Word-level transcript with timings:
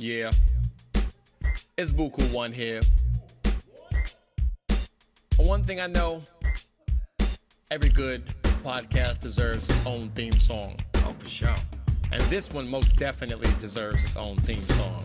Yeah. 0.00 0.30
It's 1.76 1.90
Buku 1.90 2.32
One 2.32 2.52
here. 2.52 2.80
One 5.38 5.64
thing 5.64 5.80
I 5.80 5.88
know 5.88 6.22
every 7.72 7.88
good 7.88 8.24
podcast 8.62 9.18
deserves 9.18 9.68
its 9.68 9.84
own 9.88 10.10
theme 10.10 10.30
song. 10.30 10.76
Oh, 10.98 11.16
for 11.18 11.28
sure. 11.28 11.54
And 12.12 12.22
this 12.30 12.52
one 12.52 12.70
most 12.70 12.96
definitely 12.96 13.50
deserves 13.60 14.04
its 14.04 14.14
own 14.14 14.36
theme 14.36 14.64
song. 14.68 14.97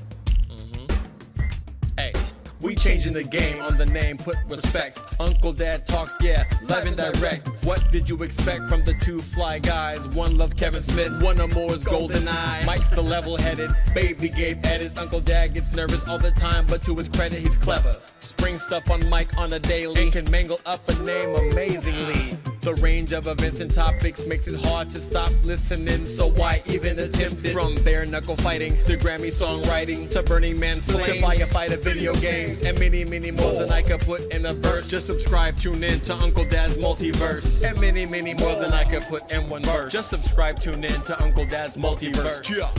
We 2.64 2.76
changing 2.76 3.12
the 3.12 3.26
game 3.26 3.62
on 3.62 3.76
the 3.76 3.86
name, 3.86 4.16
put 4.16 4.38
respect. 4.48 4.98
Uncle 5.20 5.52
Dad 5.52 5.86
talks, 5.86 6.16
yeah, 6.22 6.46
live 6.70 6.86
and 6.86 6.96
direct. 6.96 7.46
What 7.66 7.86
did 7.92 8.10
you 8.10 8.24
expect 8.24 8.70
from 8.70 8.84
the 8.84 8.94
two 9.02 9.20
fly 9.20 9.60
guys? 9.60 10.08
One 10.08 10.38
love 10.38 10.56
Kevin 10.56 10.82
Smith, 10.82 11.22
one 11.22 11.42
or 11.42 11.50
more 11.50 11.74
is 11.74 11.84
Golden 11.84 12.26
Eye. 12.26 12.64
Mike's 12.66 12.88
the 12.88 13.04
level 13.04 13.36
headed, 13.36 13.76
Baby 13.94 14.30
Gabe 14.30 14.66
edits. 14.66 14.98
Uncle 14.98 15.20
Dad 15.20 15.54
gets 15.54 15.74
nervous 15.74 16.08
all 16.08 16.18
the 16.18 16.32
time, 16.32 16.66
but 16.66 16.82
to 16.84 16.96
his 16.96 17.10
credit, 17.10 17.40
he's 17.40 17.58
clever. 17.58 17.98
Spring 18.20 18.56
stuff 18.56 18.90
on 18.90 19.10
Mike 19.10 19.38
on 19.38 19.52
a 19.52 19.60
daily, 19.60 20.10
can 20.10 20.30
mangle 20.32 20.62
up 20.66 20.88
a 20.90 21.04
name 21.04 21.36
amazingly. 21.36 22.38
The 22.64 22.76
range 22.76 23.12
of 23.12 23.28
events 23.28 23.60
and 23.60 23.70
topics 23.70 24.26
makes 24.26 24.48
it 24.48 24.56
hard 24.66 24.90
to 24.92 24.98
stop 24.98 25.30
listening, 25.44 26.08
so 26.08 26.30
why 26.30 26.62
even 26.66 26.98
attempt 26.98 27.44
it? 27.44 27.52
From 27.52 27.76
bare 27.84 28.06
knuckle 28.06 28.38
fighting 28.38 28.72
to 28.86 28.96
Grammy 28.96 29.28
songwriting 29.28 30.10
to 30.12 30.24
Burning 30.24 30.58
Man 30.62 30.78
flames 30.78 31.08
to 31.08 31.14
firefighter 31.16 31.78
video 31.84 32.14
games 32.14 32.62
and 32.62 32.80
many, 32.80 33.04
many 33.04 33.32
more 33.32 33.52
than 33.52 33.70
I 33.70 33.82
could 33.82 34.00
put 34.00 34.34
in 34.34 34.46
a 34.46 34.54
verse. 34.54 34.88
Just 34.88 35.08
subscribe, 35.08 35.58
tune 35.58 35.84
in 35.84 36.00
to 36.02 36.16
Uncle 36.16 36.46
Dad's 36.50 36.78
multiverse, 36.78 37.70
and 37.70 37.78
many, 37.82 38.06
many 38.06 38.34
more 38.34 38.56
than 38.56 38.72
I 38.72 38.86
could 38.86 39.04
put 39.04 39.30
in 39.30 39.50
one 39.50 39.64
verse. 39.64 39.92
Just 39.92 40.10
subscribe, 40.10 40.58
tune 40.58 40.86
in 40.86 41.02
to 41.02 41.22
Uncle 41.22 41.46
Dad's 41.46 41.76
multiverse. 41.76 42.50
Yeah. 42.50 42.70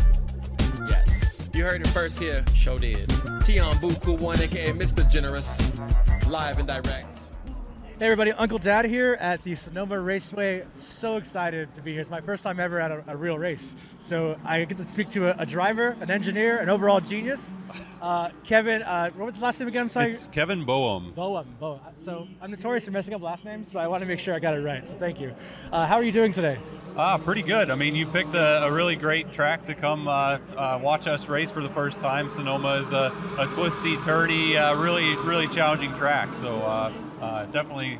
Yes, 0.88 1.50
you 1.52 1.62
heard 1.62 1.82
it 1.82 1.88
first 1.88 2.18
here. 2.18 2.42
Show 2.54 2.78
did. 2.78 3.12
Tion 3.44 3.74
Buku 3.82 4.18
One, 4.18 4.40
aka 4.40 4.72
Mr. 4.72 5.08
Generous, 5.10 5.70
live 6.26 6.58
and 6.58 6.68
direct. 6.68 7.13
Hey 7.96 8.06
everybody, 8.06 8.32
Uncle 8.32 8.58
Dad 8.58 8.86
here 8.86 9.16
at 9.20 9.44
the 9.44 9.54
Sonoma 9.54 10.00
Raceway. 10.00 10.64
So 10.78 11.16
excited 11.16 11.72
to 11.76 11.80
be 11.80 11.92
here. 11.92 12.00
It's 12.00 12.10
my 12.10 12.20
first 12.20 12.42
time 12.42 12.58
ever 12.58 12.80
at 12.80 12.90
a, 12.90 13.04
a 13.06 13.16
real 13.16 13.38
race. 13.38 13.76
So 14.00 14.36
I 14.44 14.64
get 14.64 14.78
to 14.78 14.84
speak 14.84 15.10
to 15.10 15.28
a, 15.28 15.42
a, 15.42 15.46
driver, 15.46 15.96
an 16.00 16.10
engineer, 16.10 16.58
an 16.58 16.68
overall 16.68 17.00
genius. 17.00 17.56
Uh, 18.02 18.30
Kevin, 18.42 18.82
uh, 18.82 19.10
what 19.10 19.26
was 19.26 19.36
the 19.36 19.40
last 19.40 19.60
name 19.60 19.68
again? 19.68 19.82
I'm 19.82 19.88
sorry. 19.90 20.08
It's 20.08 20.26
Kevin 20.32 20.64
Boehm. 20.64 21.12
Boehm, 21.14 21.46
Boehm. 21.60 21.78
So 21.98 22.26
I'm 22.42 22.50
notorious 22.50 22.84
for 22.84 22.90
messing 22.90 23.14
up 23.14 23.22
last 23.22 23.44
names, 23.44 23.70
so 23.70 23.78
I 23.78 23.86
want 23.86 24.02
to 24.02 24.08
make 24.08 24.18
sure 24.18 24.34
I 24.34 24.40
got 24.40 24.54
it 24.54 24.62
right. 24.62 24.86
So 24.88 24.96
thank 24.96 25.20
you. 25.20 25.32
Uh, 25.70 25.86
how 25.86 25.94
are 25.94 26.02
you 26.02 26.10
doing 26.10 26.32
today? 26.32 26.58
Ah, 26.96 27.16
pretty 27.16 27.42
good. 27.42 27.70
I 27.70 27.76
mean, 27.76 27.94
you 27.94 28.06
picked 28.06 28.34
a, 28.34 28.64
a 28.64 28.72
really 28.72 28.96
great 28.96 29.32
track 29.32 29.64
to 29.66 29.74
come 29.74 30.08
uh, 30.08 30.38
uh, 30.56 30.80
watch 30.82 31.06
us 31.06 31.28
race 31.28 31.52
for 31.52 31.62
the 31.62 31.70
first 31.70 32.00
time. 32.00 32.28
Sonoma 32.28 32.74
is 32.74 32.90
a, 32.90 33.14
a 33.38 33.46
twisty, 33.52 33.96
turny, 33.98 34.56
uh, 34.56 34.74
really, 34.74 35.14
really 35.18 35.46
challenging 35.46 35.94
track. 35.94 36.34
So 36.34 36.60
uh, 37.20 37.46
definitely 37.46 37.98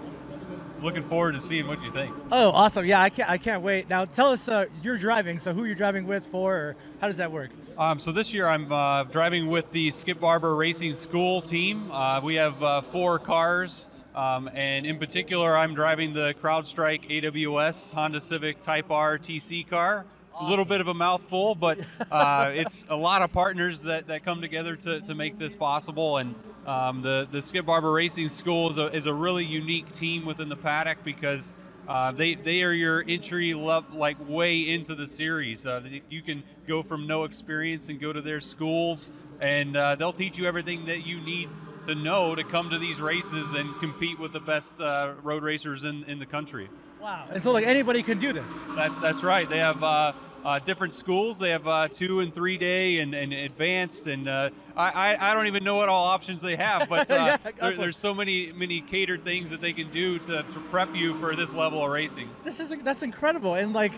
looking 0.80 1.02
forward 1.08 1.32
to 1.32 1.40
seeing 1.40 1.66
what 1.66 1.82
you 1.82 1.90
think. 1.90 2.14
Oh, 2.30 2.50
awesome! 2.50 2.84
Yeah, 2.84 3.00
I 3.00 3.10
can't, 3.10 3.30
I 3.30 3.38
can't 3.38 3.62
wait. 3.62 3.88
Now, 3.88 4.04
tell 4.04 4.30
us, 4.30 4.48
uh, 4.48 4.66
you're 4.82 4.98
driving, 4.98 5.38
so 5.38 5.52
who 5.52 5.64
you're 5.64 5.74
driving 5.74 6.06
with 6.06 6.26
for, 6.26 6.54
or 6.54 6.76
how 7.00 7.06
does 7.06 7.16
that 7.16 7.32
work? 7.32 7.50
Um, 7.76 7.98
so 7.98 8.12
this 8.12 8.32
year 8.32 8.46
I'm 8.46 8.70
uh, 8.70 9.04
driving 9.04 9.48
with 9.48 9.70
the 9.72 9.90
Skip 9.90 10.20
Barber 10.20 10.54
Racing 10.54 10.94
School 10.94 11.42
team. 11.42 11.90
Uh, 11.90 12.20
we 12.22 12.36
have 12.36 12.62
uh, 12.62 12.80
four 12.82 13.18
cars, 13.18 13.88
um, 14.14 14.48
and 14.54 14.86
in 14.86 14.98
particular, 14.98 15.56
I'm 15.56 15.74
driving 15.74 16.12
the 16.12 16.34
CrowdStrike 16.40 17.08
AWS 17.10 17.92
Honda 17.92 18.20
Civic 18.20 18.62
Type 18.62 18.90
R 18.90 19.18
TC 19.18 19.68
car. 19.68 20.04
It's 20.34 20.40
awesome. 20.40 20.48
a 20.48 20.50
little 20.50 20.64
bit 20.64 20.80
of 20.80 20.88
a 20.88 20.94
mouthful, 20.94 21.54
but 21.54 21.78
uh, 22.10 22.50
it's 22.54 22.86
a 22.88 22.96
lot 22.96 23.22
of 23.22 23.32
partners 23.32 23.82
that, 23.82 24.08
that 24.08 24.24
come 24.24 24.40
together 24.40 24.74
to, 24.74 25.00
to 25.02 25.14
make 25.14 25.38
this 25.38 25.54
possible. 25.54 26.16
And 26.18 26.34
um, 26.66 27.02
the 27.02 27.28
the 27.30 27.40
Skip 27.40 27.66
Barber 27.66 27.92
Racing 27.92 28.28
School 28.28 28.68
is 28.68 28.76
a, 28.76 28.86
is 28.86 29.06
a 29.06 29.14
really 29.14 29.44
unique 29.44 29.92
team 29.92 30.26
within 30.26 30.48
the 30.48 30.56
paddock 30.56 30.98
because 31.04 31.52
uh, 31.86 32.10
they 32.10 32.34
they 32.34 32.64
are 32.64 32.72
your 32.72 33.04
entry 33.06 33.54
level 33.54 33.96
like 33.96 34.16
way 34.28 34.68
into 34.70 34.96
the 34.96 35.06
series. 35.06 35.66
Uh, 35.66 35.84
you 36.10 36.20
can 36.20 36.42
go 36.66 36.82
from 36.82 37.06
no 37.06 37.22
experience 37.22 37.88
and 37.88 38.00
go 38.00 38.12
to 38.12 38.20
their 38.20 38.40
schools, 38.40 39.12
and 39.38 39.76
uh, 39.76 39.94
they'll 39.94 40.12
teach 40.12 40.36
you 40.36 40.46
everything 40.46 40.84
that 40.86 41.06
you 41.06 41.20
need 41.20 41.48
to 41.84 41.94
know 41.94 42.34
to 42.34 42.42
come 42.42 42.70
to 42.70 42.78
these 42.80 43.00
races 43.00 43.52
and 43.52 43.72
compete 43.76 44.18
with 44.18 44.32
the 44.32 44.40
best 44.40 44.80
uh, 44.80 45.12
road 45.22 45.44
racers 45.44 45.84
in, 45.84 46.02
in 46.04 46.18
the 46.18 46.26
country. 46.26 46.68
Wow! 47.00 47.26
And 47.30 47.42
so 47.42 47.52
like 47.52 47.66
anybody 47.66 48.02
can 48.02 48.18
do 48.18 48.32
this. 48.32 48.50
That, 48.76 49.02
that's 49.02 49.22
right. 49.22 49.48
They 49.48 49.58
have 49.58 49.82
uh, 49.82 50.14
uh, 50.44 50.58
different 50.58 50.92
schools. 50.92 51.38
They 51.38 51.50
have 51.50 51.66
uh, 51.66 51.88
two 51.88 52.20
and 52.20 52.34
three 52.34 52.58
day 52.58 52.98
and, 52.98 53.14
and 53.14 53.32
advanced, 53.32 54.06
and 54.06 54.28
uh, 54.28 54.50
I, 54.76 55.16
I 55.18 55.34
don't 55.34 55.46
even 55.46 55.64
know 55.64 55.76
what 55.76 55.88
all 55.88 56.06
options 56.06 56.42
they 56.42 56.56
have, 56.56 56.88
but 56.90 57.10
uh, 57.10 57.38
yeah, 57.44 57.50
there, 57.60 57.76
there's 57.76 57.98
so 57.98 58.14
many 58.14 58.52
many 58.52 58.80
catered 58.80 59.24
things 59.24 59.50
that 59.50 59.60
they 59.60 59.72
can 59.72 59.90
do 59.90 60.18
to, 60.20 60.42
to, 60.42 60.60
prep 60.70 60.94
you 60.94 61.18
for 61.18 61.34
this 61.34 61.54
level 61.54 61.84
of 61.84 61.90
racing. 61.90 62.28
This 62.44 62.60
is 62.60 62.74
that's 62.82 63.02
incredible, 63.02 63.54
and 63.54 63.72
like, 63.72 63.92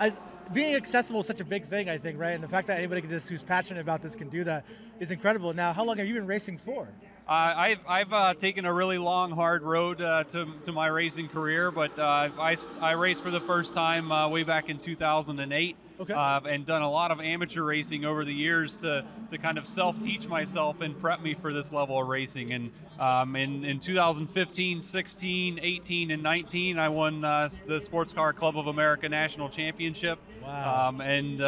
I, 0.00 0.12
being 0.52 0.74
accessible 0.74 1.20
is 1.20 1.26
such 1.26 1.40
a 1.40 1.44
big 1.44 1.64
thing, 1.64 1.88
I 1.88 1.98
think, 1.98 2.18
right? 2.18 2.32
And 2.32 2.42
the 2.42 2.48
fact 2.48 2.66
that 2.66 2.78
anybody 2.78 3.00
can 3.00 3.10
just 3.10 3.28
who's 3.28 3.42
passionate 3.42 3.80
about 3.80 4.02
this 4.02 4.16
can 4.16 4.28
do 4.28 4.44
that 4.44 4.64
is 5.00 5.10
incredible. 5.10 5.54
Now, 5.54 5.72
how 5.72 5.84
long 5.84 5.96
have 5.98 6.06
you 6.06 6.14
been 6.14 6.26
racing 6.26 6.58
for? 6.58 6.88
Uh, 7.26 7.54
I've, 7.56 7.78
I've 7.88 8.12
uh, 8.12 8.34
taken 8.34 8.66
a 8.66 8.72
really 8.72 8.98
long, 8.98 9.30
hard 9.30 9.62
road 9.62 10.02
uh, 10.02 10.24
to, 10.24 10.46
to 10.64 10.72
my 10.72 10.88
racing 10.88 11.28
career, 11.28 11.70
but 11.70 11.98
uh, 11.98 12.28
I, 12.38 12.56
I 12.80 12.92
raced 12.92 13.22
for 13.22 13.30
the 13.30 13.40
first 13.40 13.72
time 13.72 14.12
uh, 14.12 14.28
way 14.28 14.42
back 14.42 14.68
in 14.68 14.78
2008 14.78 15.76
okay. 16.00 16.12
Uh, 16.12 16.40
and 16.48 16.66
done 16.66 16.82
a 16.82 16.90
lot 16.90 17.10
of 17.10 17.20
amateur 17.20 17.62
racing 17.62 18.04
over 18.04 18.24
the 18.24 18.34
years 18.34 18.78
to, 18.78 19.04
to 19.30 19.38
kind 19.38 19.58
of 19.58 19.66
self 19.66 19.98
teach 19.98 20.28
myself 20.28 20.80
and 20.80 20.98
prep 21.00 21.22
me 21.22 21.34
for 21.34 21.52
this 21.52 21.72
level 21.72 22.00
of 22.00 22.08
racing. 22.08 22.52
And 22.52 22.70
um, 22.98 23.36
in, 23.36 23.64
in 23.64 23.80
2015, 23.80 24.80
16, 24.80 25.60
18, 25.62 26.10
and 26.10 26.22
19, 26.22 26.78
I 26.78 26.88
won 26.88 27.20
the 27.20 27.80
Sports 27.80 28.12
Car 28.12 28.32
Club 28.32 28.56
of 28.56 28.66
America 28.66 29.08
National 29.08 29.48
Championship. 29.48 30.20
Wow. 30.42 30.88
Um, 30.88 31.00
and 31.00 31.40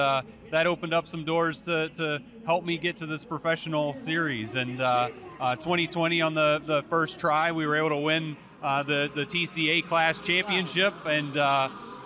that 0.50 0.66
opened 0.66 0.94
up 0.94 1.06
some 1.06 1.24
doors 1.24 1.60
to, 1.62 1.88
to 1.90 2.22
help 2.46 2.64
me 2.64 2.78
get 2.78 2.96
to 2.98 3.06
this 3.06 3.24
professional 3.24 3.94
series. 3.94 4.54
And 4.54 4.80
uh, 4.80 5.08
2020 5.40 6.20
on 6.22 6.34
the, 6.34 6.62
the 6.64 6.82
first 6.84 7.18
try, 7.18 7.52
we 7.52 7.66
were 7.66 7.76
able 7.76 7.90
to 7.90 7.96
win 7.96 8.36
uh, 8.62 8.82
the 8.82 9.10
the 9.14 9.24
TCA 9.24 9.86
class 9.86 10.20
championship, 10.20 10.94
and 11.04 11.36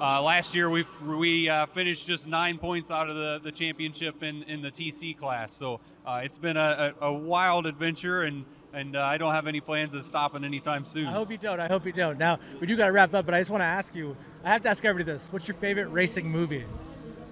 uh, 0.00 0.05
uh, 0.05 0.22
last 0.22 0.55
year 0.55 0.71
we 0.71 0.87
we 1.05 1.49
uh, 1.49 1.66
finished 1.66 2.06
just 2.06 2.27
nine 2.27 2.59
points 2.59 2.91
out 2.91 3.11
of 3.11 3.16
the, 3.16 3.41
the 3.43 3.53
championship 3.53 4.22
in, 4.22 4.43
in 4.44 4.62
the 4.62 4.71
TC 4.71 5.16
class. 5.16 5.53
So 5.53 5.81
uh, 6.06 6.22
it's 6.25 6.38
been 6.38 6.56
a, 6.56 6.94
a, 7.00 7.06
a, 7.06 7.12
wild 7.12 7.66
adventure, 7.66 8.22
and 8.22 8.44
and 8.72 8.97
I 8.97 9.19
don't 9.19 9.34
have 9.34 9.47
any 9.47 9.60
plans 9.60 9.94
of 9.94 10.05
stopping 10.05 10.44
anytime 10.44 10.84
soon. 10.84 11.06
I 11.06 11.12
hope 11.12 11.31
you 11.31 11.39
don't. 11.39 11.60
I 11.60 11.69
hope 11.69 11.84
you 11.84 11.93
don't. 11.93 12.19
Now 12.19 12.39
we 12.60 12.66
do 12.66 12.77
got 12.77 12.87
to 12.87 12.93
wrap 12.93 13.15
up, 13.15 13.27
but 13.27 13.34
I 13.34 13.41
just 13.41 13.50
want 13.50 13.60
to 13.60 13.66
ask 13.66 13.94
you. 13.94 14.16
I 14.43 14.50
have 14.50 14.62
to 14.62 14.71
ask 14.71 14.84
everybody 14.84 15.12
this: 15.12 15.31
What's 15.33 15.47
your 15.47 15.56
favorite 15.56 15.89
racing 15.89 16.31
movie? 16.31 16.65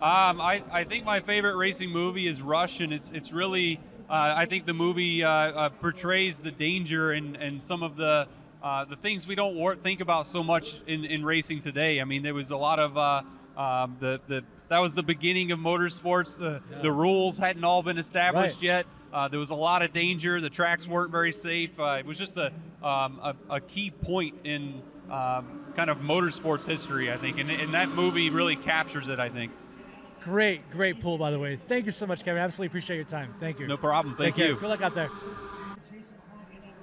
Um, 0.00 0.40
I, 0.40 0.62
I 0.70 0.84
think 0.84 1.04
my 1.04 1.18
favorite 1.18 1.56
racing 1.56 1.90
movie 1.90 2.28
is 2.28 2.42
Rush, 2.42 2.80
and 2.80 2.92
it's 2.92 3.10
it's 3.10 3.32
really 3.32 3.80
uh, 4.08 4.34
I 4.36 4.46
think 4.46 4.64
the 4.64 4.74
movie 4.74 5.22
uh, 5.22 5.30
uh, 5.30 5.68
portrays 5.68 6.40
the 6.40 6.50
danger 6.50 7.12
and, 7.12 7.36
and 7.36 7.62
some 7.62 7.82
of 7.82 7.96
the 7.96 8.26
uh, 8.62 8.84
the 8.84 8.96
things 8.96 9.26
we 9.26 9.34
don't 9.34 9.80
think 9.80 10.00
about 10.00 10.26
so 10.26 10.42
much 10.42 10.80
in, 10.86 11.04
in 11.04 11.24
racing 11.24 11.60
today. 11.60 12.00
I 12.00 12.04
mean, 12.04 12.22
there 12.22 12.34
was 12.34 12.50
a 12.50 12.56
lot 12.56 12.78
of 12.78 12.96
uh, 12.96 13.22
um, 13.56 13.96
the 14.00 14.20
the 14.26 14.44
that 14.68 14.80
was 14.80 14.94
the 14.94 15.02
beginning 15.02 15.52
of 15.52 15.58
motorsports. 15.58 16.38
The 16.38 16.62
yeah. 16.70 16.82
the 16.82 16.92
rules 16.92 17.38
hadn't 17.38 17.64
all 17.64 17.82
been 17.82 17.98
established 17.98 18.56
right. 18.56 18.62
yet. 18.62 18.86
Uh, 19.12 19.28
there 19.28 19.40
was 19.40 19.50
a 19.50 19.54
lot 19.54 19.82
of 19.82 19.92
danger. 19.92 20.40
The 20.40 20.50
tracks 20.50 20.86
weren't 20.86 21.10
very 21.10 21.32
safe. 21.32 21.70
it 21.78 22.04
was 22.04 22.18
just 22.18 22.36
a, 22.36 22.52
um, 22.82 23.18
a, 23.22 23.34
a 23.48 23.60
key 23.60 23.90
point 23.90 24.34
in 24.44 24.82
um, 25.10 25.64
kind 25.74 25.88
of 25.88 25.98
motorsports 25.98 26.66
history, 26.66 27.10
I 27.10 27.16
think, 27.16 27.38
and, 27.38 27.50
and 27.50 27.72
that 27.72 27.88
movie 27.88 28.28
really 28.28 28.56
captures 28.56 29.08
it. 29.08 29.18
I 29.18 29.28
think. 29.30 29.52
Great, 30.24 30.70
great 30.70 31.00
pool, 31.00 31.16
by 31.16 31.30
the 31.30 31.38
way. 31.38 31.56
Thank 31.68 31.86
you 31.86 31.92
so 31.92 32.06
much, 32.06 32.24
Kevin. 32.24 32.42
Absolutely 32.42 32.66
appreciate 32.66 32.96
your 32.96 33.04
time. 33.06 33.34
Thank 33.40 33.60
you. 33.60 33.66
No 33.66 33.76
problem. 33.76 34.14
Thank 34.16 34.34
Take 34.34 34.44
you. 34.44 34.52
Care. 34.54 34.60
Good 34.60 34.68
luck 34.68 34.82
out 34.82 34.94
there. 34.94 35.10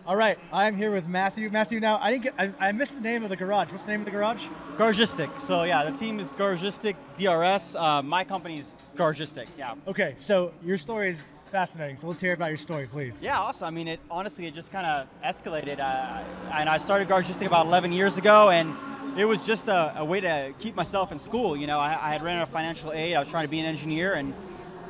All 0.07 0.16
right, 0.16 0.38
I'm 0.54 0.75
here 0.75 0.92
with 0.92 1.07
Matthew. 1.07 1.50
Matthew, 1.50 1.80
now 1.80 1.98
I 2.00 2.12
didn't 2.12 2.24
get, 2.25 2.34
I, 2.38 2.52
I, 2.60 2.72
missed 2.72 2.94
the 2.94 3.02
name 3.02 3.24
of 3.24 3.31
the 3.31 3.36
garage. 3.36 3.72
What's 3.72 3.86
the 3.86 3.92
name 3.92 4.02
of 4.02 4.06
the 4.06 4.12
garage? 4.12 4.46
Garagistic. 4.78 5.40
So 5.40 5.63
yeah, 5.63 5.84
the 5.84 5.98
team 5.98 6.19
is 6.19 6.31
Garagistic 6.31 6.96
DRS. 7.18 7.75
Uh, 7.75 8.04
my 8.04 8.24
company 8.24 8.60
is 8.60 8.72
Garagistic. 8.96 9.48
Yeah. 9.57 9.74
Okay, 9.88 10.13
so 10.16 10.54
your 10.63 10.78
story 10.78 11.10
is 11.10 11.24
fascinating. 11.46 11.98
So 11.98 12.06
let's 12.06 12.22
hear 12.22 12.34
about 12.34 12.50
your 12.50 12.57
story, 12.57 12.86
please. 12.86 13.24
Yeah, 13.24 13.40
awesome. 13.40 13.66
I 13.66 13.72
mean, 13.72 13.88
it 13.88 14.00
honestly 14.12 14.46
it 14.46 14.54
just 14.54 14.72
kind 14.72 14.86
of 14.86 15.07
escalated, 15.24 15.80
uh, 15.80 16.22
and 16.54 16.69
I 16.69 16.78
started 16.78 17.08
Garagistic 17.08 17.48
about 17.48 17.66
11 17.66 17.92
years 17.92 18.18
ago, 18.18 18.51
and 18.51 18.75
it 19.18 19.25
was 19.25 19.44
just 19.44 19.68
a, 19.69 19.92
a, 19.98 20.06
way 20.06 20.22
to 20.22 20.54
keep 20.60 20.75
myself 20.75 21.12
in 21.12 21.18
school. 21.18 21.58
You 21.58 21.66
know, 21.66 21.80
I, 21.80 21.98
I, 22.00 22.13
had 22.13 22.22
ran 22.22 22.38
out 22.38 22.44
of 22.44 22.50
financial 22.50 22.92
aid. 22.92 23.16
I 23.16 23.19
was 23.22 23.30
trying 23.30 23.46
to 23.46 23.50
be 23.50 23.60
an 23.60 23.66
engineer, 23.66 24.13
and 24.13 24.36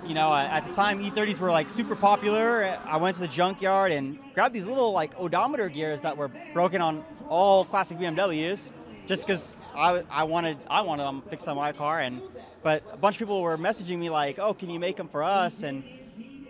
you 0.08 0.14
know, 0.14 0.30
uh, 0.30 0.48
at 0.50 0.68
the 0.68 0.74
time 0.74 1.04
E30s 1.04 1.40
were 1.40 1.52
like 1.52 1.70
super 1.70 1.96
popular. 1.96 2.80
I 2.86 2.98
went 2.98 3.16
to 3.16 3.22
the 3.22 3.28
junkyard 3.28 3.92
and 3.92 4.20
grabbed 4.34 4.54
these 4.54 4.66
little 4.66 4.92
like 4.92 5.14
odometer 5.20 5.70
gears 5.70 6.02
that 6.02 6.16
were 6.18 6.30
broken 6.54 6.82
on 6.82 7.04
all 7.30 7.66
classic 7.66 7.98
BMWs, 7.98 8.72
just 9.08 9.26
because 9.26 9.56
I, 9.76 10.04
I 10.10 10.24
wanted 10.24 10.58
I 10.70 10.82
wanted 10.82 11.04
them 11.04 11.22
fixed 11.22 11.48
on 11.48 11.56
my 11.56 11.72
car. 11.72 12.00
And 12.00 12.22
but 12.64 12.84
a 12.92 12.98
bunch 12.98 13.16
of 13.16 13.20
people 13.20 13.42
were 13.42 13.58
messaging 13.58 13.98
me 13.98 14.10
like, 14.10 14.40
"Oh, 14.40 14.54
can 14.54 14.70
you 14.70 14.80
make 14.80 14.98
them 14.98 15.08
for 15.08 15.24
us?" 15.24 15.64
and 15.64 15.84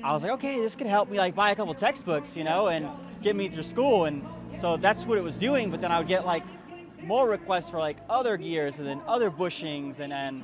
I 0.05 0.13
was 0.13 0.21
like, 0.21 0.33
okay, 0.33 0.59
this 0.59 0.75
could 0.75 0.85
help 0.85 1.09
me 1.09 1.17
like 1.17 1.33
buy 1.33 1.49
a 1.49 1.55
couple 1.55 1.73
textbooks, 1.73 2.37
you 2.37 2.43
know, 2.43 2.67
and 2.67 2.87
get 3.23 3.35
me 3.35 3.47
through 3.47 3.63
school. 3.63 4.05
And 4.05 4.23
so 4.55 4.77
that's 4.77 5.03
what 5.03 5.17
it 5.17 5.23
was 5.23 5.39
doing. 5.39 5.71
But 5.71 5.81
then 5.81 5.91
I 5.91 5.97
would 5.97 6.07
get 6.07 6.27
like 6.27 6.43
more 7.01 7.27
requests 7.27 7.71
for 7.71 7.79
like 7.79 7.97
other 8.07 8.37
gears 8.37 8.77
and 8.77 8.87
then 8.87 9.01
other 9.07 9.31
bushings 9.31 9.99
and 9.99 10.11
then 10.11 10.43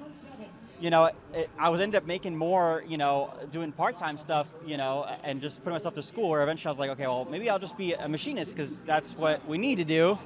you 0.81 0.89
know, 0.89 1.11
it, 1.33 1.49
I 1.59 1.69
was 1.69 1.79
ended 1.79 2.01
up 2.01 2.07
making 2.07 2.35
more, 2.35 2.83
you 2.87 2.97
know, 2.97 3.33
doing 3.51 3.71
part-time 3.71 4.17
stuff, 4.17 4.47
you 4.65 4.77
know, 4.77 5.07
and 5.23 5.39
just 5.39 5.59
putting 5.59 5.73
myself 5.73 5.93
through 5.93 6.03
school. 6.03 6.29
Where 6.29 6.41
eventually 6.41 6.69
I 6.69 6.71
was 6.71 6.79
like, 6.79 6.89
okay, 6.91 7.07
well, 7.07 7.25
maybe 7.29 7.49
I'll 7.49 7.59
just 7.59 7.77
be 7.77 7.93
a 7.93 8.09
machinist 8.09 8.55
because 8.55 8.83
that's 8.83 9.15
what 9.15 9.47
we 9.47 9.59
need 9.59 9.75
to 9.77 9.85
do. 9.85 10.17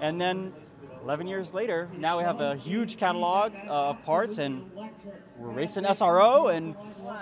And 0.00 0.20
then 0.20 0.52
11 1.02 1.26
years 1.26 1.54
later, 1.54 1.88
now 1.96 2.18
we 2.18 2.24
have 2.24 2.40
a 2.40 2.54
huge 2.54 2.96
catalog 2.96 3.52
of 3.66 4.00
parts, 4.02 4.38
and 4.38 4.70
we're 5.38 5.50
racing 5.50 5.84
SRO, 5.84 6.54
and 6.54 6.76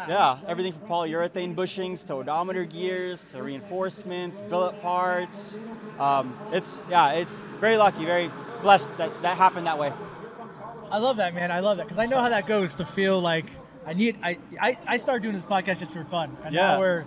yeah, 0.09 0.39
everything 0.47 0.73
from 0.73 0.89
polyurethane 0.89 1.55
bushings 1.55 2.07
to 2.09 2.15
odometer 2.15 2.65
gears 2.65 3.31
to 3.31 3.43
reinforcements, 3.43 4.41
billet 4.41 4.81
parts. 4.83 5.59
Um, 5.99 6.37
it's 6.53 6.83
yeah, 6.91 7.13
it's 7.13 7.41
very 7.61 7.77
lucky, 7.77 8.05
very 8.05 8.31
blessed 8.61 8.99
that 8.99 9.23
that 9.23 9.37
happened 9.37 9.67
that 9.67 9.79
way. 9.79 9.93
I 10.91 10.99
love 10.99 11.19
that, 11.19 11.35
man. 11.35 11.51
I 11.53 11.61
love 11.61 11.77
that 11.79 11.85
because 11.85 11.99
I 11.99 12.07
know 12.07 12.19
how 12.21 12.29
that 12.29 12.47
goes 12.47 12.75
to 12.77 12.85
feel 12.85 13.21
like 13.21 13.47
I 13.87 13.93
need. 13.93 14.19
I, 14.23 14.39
I 14.61 14.79
I 14.87 14.97
started 14.97 15.23
doing 15.23 15.35
this 15.35 15.47
podcast 15.47 15.79
just 15.79 15.93
for 15.93 16.05
fun, 16.05 16.37
and 16.45 16.55
Yeah. 16.55 16.73
now 16.73 16.81
we're 16.81 17.05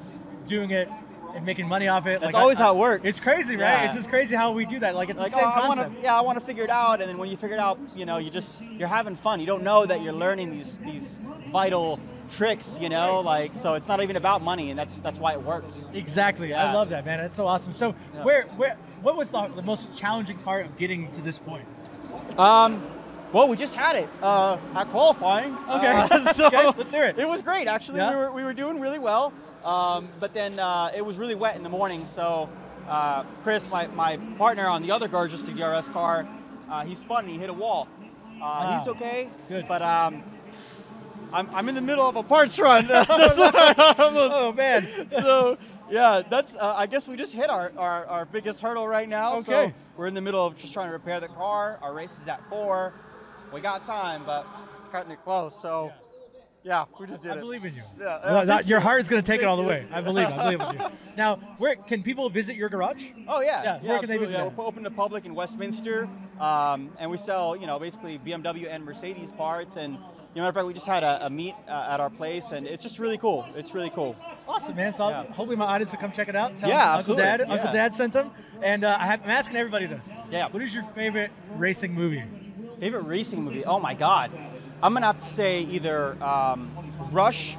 doing 0.48 0.72
it 0.72 0.90
and 1.36 1.46
making 1.46 1.68
money 1.68 1.88
off 1.88 2.06
it. 2.06 2.22
That's 2.22 2.34
Like, 2.34 2.42
always 2.42 2.60
I- 2.60 2.64
how 2.64 2.76
it 2.76 2.80
works. 2.80 3.10
It's 3.10 3.20
crazy, 3.20 3.56
right? 3.56 3.62
Yeah. 3.62 3.86
It's 3.86 3.96
just 3.96 4.10
crazy 4.10 4.36
how 4.36 4.52
we 4.52 4.66
do 4.66 4.80
that. 4.80 4.96
Like 4.96 5.10
it's 5.10 5.20
like, 5.20 5.34
oh, 5.36 5.40
I 5.40 5.68
wanna, 5.68 5.92
yeah, 6.02 6.16
I 6.18 6.22
want 6.22 6.40
to 6.40 6.46
figure 6.46 6.64
it 6.64 6.70
out, 6.70 7.02
and 7.02 7.10
then 7.10 7.18
when 7.18 7.30
you 7.30 7.38
figure 7.38 7.56
it 7.56 7.60
out, 7.60 7.78
you 7.96 8.06
know, 8.06 8.18
you 8.18 8.30
just 8.30 8.62
you're 8.62 8.88
having 8.88 9.16
fun. 9.16 9.40
You 9.40 9.46
don't 9.48 9.64
know 9.64 9.86
that 9.86 10.02
you're 10.02 10.14
learning 10.14 10.52
these 10.52 10.78
these 10.80 11.20
vital 11.52 12.00
tricks, 12.32 12.78
you 12.82 12.90
know, 12.90 13.20
like 13.22 13.54
so 13.54 13.74
it's 13.74 13.88
not 13.88 14.02
even 14.02 14.16
about 14.16 14.42
money, 14.42 14.70
and 14.70 14.80
that's 14.80 15.00
that's 15.02 15.20
why 15.20 15.34
it 15.34 15.42
works. 15.42 15.90
Exactly. 15.94 16.54
I 16.54 16.72
love 16.74 16.90
that, 16.90 17.06
man. 17.06 17.20
That's 17.20 17.36
so 17.36 17.46
awesome. 17.48 17.74
So 17.74 17.96
Yeah. 18.16 18.24
where 18.24 18.44
where 18.58 18.76
what 19.02 19.16
was 19.18 19.30
the, 19.32 19.48
the 19.48 19.62
most 19.64 19.96
challenging 19.98 20.38
part 20.40 20.66
of 20.66 20.78
getting 20.78 21.12
to 21.12 21.22
this 21.22 21.38
point? 21.40 21.66
Um, 22.38 22.86
well, 23.34 23.48
we 23.48 23.58
just 23.58 23.76
had 23.76 23.96
it 23.96 24.08
uh, 24.22 24.58
at 24.76 24.88
qualifying. 24.90 25.58
Okay. 25.70 25.88
Uh, 25.88 26.34
so 26.34 26.48
Okay, 26.48 26.66
let's 26.78 26.92
hear 26.92 27.06
it. 27.06 27.18
It 27.20 27.28
was 27.28 27.42
great, 27.42 27.68
actually. 27.68 27.98
Yeah? 27.98 28.12
We 28.12 28.16
were 28.16 28.32
we 28.32 28.44
were 28.44 28.54
doing 28.54 28.80
really 28.80 29.00
well, 29.00 29.34
um, 29.66 30.08
but 30.20 30.34
then 30.34 30.60
uh, 30.60 30.92
it 30.96 31.04
was 31.06 31.18
really 31.18 31.36
wet 31.36 31.56
in 31.56 31.64
the 31.64 31.70
morning. 31.70 32.06
So 32.06 32.48
uh, 32.88 33.24
Chris, 33.44 33.70
my, 33.70 33.88
my 33.88 34.18
partner 34.38 34.68
on 34.68 34.82
the 34.84 34.92
other 34.92 35.08
Garagistic 35.08 35.56
DRS 35.56 35.90
car, 35.90 36.28
uh, 36.70 36.84
he 36.86 36.94
spun 36.96 37.24
and 37.26 37.34
he 37.34 37.40
hit 37.40 37.50
a 37.50 37.54
wall. 37.54 37.88
Uh, 38.42 38.78
He's 38.78 38.88
okay. 38.90 39.30
Good. 39.48 39.68
But 39.70 39.82
um, 39.82 40.22
I'm, 41.32 41.50
I'm 41.56 41.70
in 41.70 41.76
the 41.76 41.82
middle 41.82 42.08
of 42.08 42.16
a 42.18 42.24
parts 42.24 42.60
run. 42.60 42.88
Oh 42.92 44.54
man. 44.56 44.86
so 45.12 45.58
yeah, 45.90 46.22
that's. 46.30 46.56
Uh, 46.56 46.74
I 46.76 46.88
guess 46.88 47.08
we 47.08 47.16
just 47.16 47.34
hit 47.34 47.50
our, 47.50 47.72
our, 47.78 48.06
our 48.08 48.26
biggest 48.26 48.60
hurdle 48.62 48.88
right 48.88 49.08
now. 49.08 49.40
So 49.40 49.54
Okay. 49.54 49.74
we're 49.98 50.08
in 50.08 50.14
the 50.14 50.22
middle 50.22 50.46
of 50.46 50.58
just 50.58 50.74
trying 50.74 50.88
to 50.88 50.94
repair 50.94 51.20
the 51.20 51.28
car. 51.30 51.80
Our 51.82 51.94
race 51.94 52.20
is 52.20 52.28
at 52.28 52.42
four. 52.50 52.94
We 53.54 53.62
got 53.62 53.86
time, 53.86 54.24
but 54.26 54.48
it's 54.78 54.88
cutting 54.88 55.12
it 55.12 55.20
close. 55.24 55.60
So 55.62 55.92
yeah, 56.64 56.86
we 57.00 57.08
just 57.08 57.24
did 57.24 57.30
it. 57.30 57.34
I 57.34 57.38
it. 57.38 57.42
believe 57.42 57.66
in 57.66 57.76
you. 57.76 57.84
Yeah, 58.00 58.06
uh, 58.06 58.46
that- 58.46 58.68
your 58.68 58.80
heart's 58.80 59.10
gonna 59.10 59.22
take 59.22 59.42
it 59.42 59.46
all 59.46 59.58
the 59.58 59.64
way. 59.64 59.86
I 59.92 60.02
believe. 60.02 60.28
I 60.28 60.56
believe 60.56 60.62
in 60.76 60.80
you. 60.82 60.88
Now, 61.16 61.36
where 61.60 61.76
can 61.76 62.02
people 62.02 62.28
visit 62.32 62.56
your 62.56 62.70
garage? 62.70 63.04
Oh 63.28 63.42
yeah, 63.42 63.62
Yeah, 63.64 63.72
where 63.74 64.00
can 64.00 64.08
they 64.08 64.16
absolutely. 64.16 64.26
visit 64.26 64.38
Yeah, 64.40 64.46
we're 64.48 64.66
open 64.66 64.84
to 64.84 64.90
public 64.90 65.26
in 65.26 65.36
Westminster, 65.36 66.10
um, 66.42 66.90
and 67.00 67.12
we 67.12 67.18
sell, 67.18 67.56
you 67.56 67.68
know, 67.68 67.78
basically 67.78 68.18
BMW 68.18 68.68
and 68.68 68.84
Mercedes 68.84 69.30
parts. 69.30 69.76
And 69.76 69.94
you 69.94 70.00
know, 70.00 70.42
matter 70.42 70.50
of 70.50 70.56
fact, 70.56 70.66
we 70.66 70.74
just 70.74 70.88
had 70.88 71.04
a, 71.04 71.28
a 71.28 71.30
meet 71.30 71.54
uh, 71.68 71.90
at 71.92 72.00
our 72.00 72.10
place, 72.10 72.52
and 72.54 72.66
it's 72.66 72.82
just 72.82 72.98
really 72.98 73.20
cool. 73.20 73.46
It's 73.56 73.76
really 73.76 73.92
cool. 73.92 74.16
Awesome, 74.48 74.76
man. 74.76 74.96
So 74.96 75.04
I'll- 75.04 75.12
Yeah. 75.12 75.24
hopefully 75.34 75.56
my 75.58 75.66
audience 75.66 75.92
will 75.92 76.00
come 76.00 76.12
check 76.12 76.28
it 76.30 76.36
out. 76.36 76.58
Tell 76.58 76.68
Yeah, 76.70 76.78
them 76.80 76.88
Uncle 76.88 76.98
absolutely. 77.00 77.24
Dad, 77.24 77.42
Uncle 77.42 77.68
Yeah. 77.68 77.72
Dad 77.74 77.94
sent 77.94 78.14
them, 78.14 78.32
and 78.64 78.84
uh, 78.84 78.98
I 79.00 79.06
have, 79.06 79.22
I'm 79.24 79.30
asking 79.30 79.58
everybody 79.58 79.86
this. 79.86 80.12
Yeah. 80.32 80.48
What 80.48 80.64
is 80.64 80.74
your 80.74 80.84
favorite 80.96 81.30
racing 81.56 81.94
movie? 81.94 82.24
Favorite 82.84 83.04
racing 83.04 83.42
movie? 83.46 83.64
Oh 83.64 83.80
my 83.80 83.94
God, 83.94 84.30
I'm 84.84 84.94
gonna 84.94 85.06
have 85.06 85.16
to 85.16 85.22
say 85.24 85.62
either 85.62 86.22
um, 86.22 86.70
Rush 87.14 87.56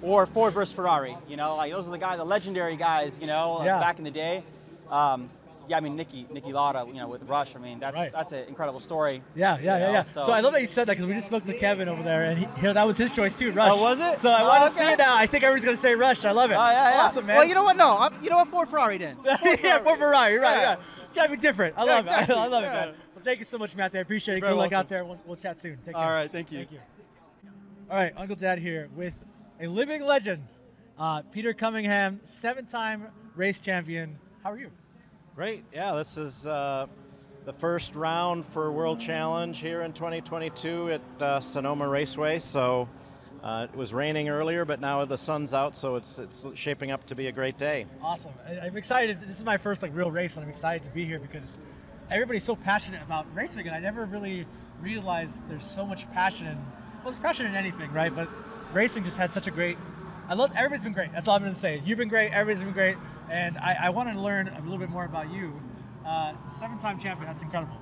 or 0.00 0.24
Ford 0.26 0.54
versus 0.54 0.74
Ferrari. 0.74 1.14
You 1.28 1.36
know, 1.36 1.56
like 1.56 1.70
those 1.72 1.86
are 1.86 1.90
the 1.90 1.98
guys, 1.98 2.16
the 2.16 2.24
legendary 2.24 2.74
guys. 2.76 3.18
You 3.20 3.26
know, 3.26 3.60
Yeah. 3.62 3.78
back 3.80 3.98
in 3.98 4.04
the 4.04 4.10
day. 4.10 4.42
Um, 4.90 5.28
yeah, 5.68 5.76
I 5.76 5.80
mean 5.80 5.98
Niki 5.98 6.24
Niki 6.28 6.54
Lauda. 6.54 6.86
You 6.88 6.94
know, 6.94 7.06
with 7.08 7.22
Rush. 7.24 7.54
I 7.54 7.58
mean, 7.58 7.80
that's 7.80 7.94
Right. 7.94 8.10
that's 8.10 8.32
an 8.32 8.44
incredible 8.48 8.80
story. 8.80 9.22
Yeah, 9.34 9.56
yeah, 9.56 9.58
You 9.58 9.64
yeah, 9.66 9.78
know, 9.88 9.92
yeah. 9.92 10.02
So, 10.04 10.22
I 10.32 10.40
love 10.40 10.54
that 10.54 10.62
you 10.62 10.66
said 10.66 10.86
that 10.88 10.92
because 10.92 11.06
we 11.06 11.12
just 11.12 11.26
spoke 11.26 11.44
to 11.44 11.52
Kevin 11.52 11.86
over 11.90 12.02
there, 12.02 12.24
and 12.24 12.38
he, 12.38 12.46
he- 12.66 12.72
that 12.72 12.86
was 12.86 12.96
his 12.96 13.12
choice 13.12 13.36
too. 13.36 13.52
Rush. 13.52 13.72
Oh, 13.74 13.82
was 13.82 14.00
it? 14.00 14.18
So 14.20 14.30
I 14.30 14.40
Oh, 14.40 14.48
want 14.48 14.72
to 14.72 14.78
see 14.78 14.90
it 14.90 14.96
now. 14.98 15.14
I 15.18 15.26
think 15.26 15.44
everyone's 15.44 15.66
gonna 15.66 15.76
say 15.76 15.94
Rush. 15.94 16.24
I 16.24 16.30
love 16.30 16.50
it. 16.50 16.54
Oh 16.54 16.70
yeah, 16.70 16.92
yeah. 16.96 17.00
Awesome, 17.02 17.26
man. 17.26 17.36
Well, 17.36 17.44
you 17.46 17.54
know 17.54 17.62
what? 17.64 17.76
No, 17.76 17.94
I'm, 17.98 18.14
you 18.24 18.30
know 18.30 18.36
what? 18.36 18.48
Ford 18.48 18.68
Ferrari 18.70 18.96
then. 18.96 19.18
yeah, 19.62 19.80
for 19.80 19.98
Ferrari, 19.98 20.38
right? 20.38 20.56
Yeah. 20.56 20.60
Yeah. 20.62 20.76
Gotta 21.14 21.30
be 21.30 21.36
different. 21.36 21.74
I 21.76 21.84
Yeah, 21.84 21.90
love 21.92 22.06
exactly. 22.06 22.34
it. 22.34 22.38
I 22.46 22.46
love 22.46 22.62
it, 22.64 22.66
Yeah. 22.66 22.72
man. 22.86 22.94
Well, 23.26 23.32
thank 23.32 23.40
you 23.40 23.44
so 23.44 23.58
much, 23.58 23.74
Matt. 23.74 23.92
I 23.92 23.98
appreciate 23.98 24.36
it. 24.36 24.38
You're 24.38 24.50
very 24.50 24.54
Good 24.54 24.60
luck 24.60 24.72
out 24.72 24.88
there. 24.88 25.04
We'll, 25.04 25.20
we'll 25.26 25.36
chat 25.36 25.58
soon. 25.58 25.76
Take 25.78 25.96
All 25.96 26.04
care. 26.04 26.12
right, 26.12 26.30
thank 26.30 26.52
you. 26.52 26.58
Thank 26.58 26.70
you. 26.70 26.78
All 27.90 27.96
right, 27.96 28.12
Uncle 28.16 28.36
Dad 28.36 28.60
here 28.60 28.88
with 28.94 29.20
a 29.60 29.66
living 29.66 30.04
legend, 30.04 30.46
uh, 30.96 31.22
Peter 31.32 31.52
Cunningham, 31.52 32.20
seven-time 32.22 33.08
race 33.34 33.58
champion. 33.58 34.16
How 34.44 34.52
are 34.52 34.58
you? 34.58 34.70
Great. 35.34 35.64
Yeah, 35.74 35.94
this 35.94 36.16
is 36.16 36.46
uh, 36.46 36.86
the 37.44 37.52
first 37.52 37.96
round 37.96 38.46
for 38.46 38.70
World 38.70 39.00
Challenge 39.00 39.58
here 39.58 39.82
in 39.82 39.92
2022 39.92 40.92
at 40.92 41.00
uh, 41.20 41.40
Sonoma 41.40 41.88
Raceway. 41.88 42.38
So 42.38 42.88
uh, 43.42 43.66
it 43.68 43.76
was 43.76 43.92
raining 43.92 44.28
earlier, 44.28 44.64
but 44.64 44.80
now 44.80 45.04
the 45.04 45.18
sun's 45.18 45.52
out, 45.52 45.74
so 45.74 45.96
it's 45.96 46.20
it's 46.20 46.46
shaping 46.54 46.92
up 46.92 47.04
to 47.06 47.16
be 47.16 47.26
a 47.26 47.32
great 47.32 47.58
day. 47.58 47.86
Awesome. 48.00 48.30
I, 48.46 48.66
I'm 48.66 48.76
excited. 48.76 49.18
This 49.18 49.34
is 49.34 49.42
my 49.42 49.56
first 49.56 49.82
like 49.82 49.90
real 49.96 50.12
race, 50.12 50.36
and 50.36 50.44
I'm 50.44 50.50
excited 50.50 50.84
to 50.84 50.90
be 50.90 51.04
here 51.04 51.18
because 51.18 51.58
everybody's 52.10 52.44
so 52.44 52.56
passionate 52.56 53.02
about 53.02 53.26
racing, 53.34 53.66
and 53.66 53.74
I 53.74 53.80
never 53.80 54.04
really 54.04 54.46
realized 54.80 55.36
there's 55.48 55.64
so 55.64 55.86
much 55.86 56.10
passion. 56.12 56.46
In, 56.46 56.56
well, 56.56 57.04
there's 57.04 57.18
passion 57.18 57.46
in 57.46 57.54
anything, 57.54 57.92
right? 57.92 58.14
But 58.14 58.28
racing 58.72 59.04
just 59.04 59.18
has 59.18 59.32
such 59.32 59.46
a 59.46 59.50
great. 59.50 59.78
I 60.28 60.34
love 60.34 60.50
everybody's 60.56 60.84
been 60.84 60.92
great. 60.92 61.12
That's 61.12 61.28
all 61.28 61.36
I'm 61.36 61.42
going 61.42 61.54
to 61.54 61.60
say. 61.60 61.82
You've 61.84 61.98
been 61.98 62.08
great. 62.08 62.32
Everybody's 62.32 62.64
been 62.64 62.72
great, 62.72 62.96
and 63.30 63.56
I, 63.58 63.76
I 63.84 63.90
want 63.90 64.12
to 64.12 64.20
learn 64.20 64.48
a 64.48 64.60
little 64.62 64.78
bit 64.78 64.90
more 64.90 65.04
about 65.04 65.32
you. 65.32 65.60
Uh, 66.04 66.34
seven-time 66.58 66.98
champion. 67.00 67.26
That's 67.28 67.42
incredible. 67.42 67.76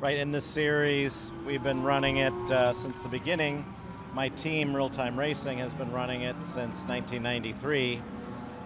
Right 0.00 0.18
in 0.18 0.30
this 0.30 0.44
series, 0.44 1.32
we've 1.46 1.62
been 1.62 1.82
running 1.82 2.18
it 2.18 2.34
uh, 2.50 2.74
since 2.74 3.02
the 3.02 3.08
beginning. 3.08 3.64
My 4.12 4.28
team, 4.30 4.74
Real 4.74 4.90
Time 4.90 5.18
Racing, 5.18 5.58
has 5.58 5.74
been 5.74 5.90
running 5.90 6.22
it 6.22 6.36
since 6.40 6.84
1993. 6.84 8.02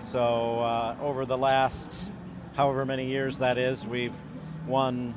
So 0.00 0.60
uh, 0.60 0.96
over 1.00 1.24
the 1.24 1.38
last 1.38 2.08
however 2.54 2.84
many 2.84 3.06
years 3.06 3.38
that 3.38 3.58
is, 3.58 3.86
we've 3.86 4.14
won 4.70 5.14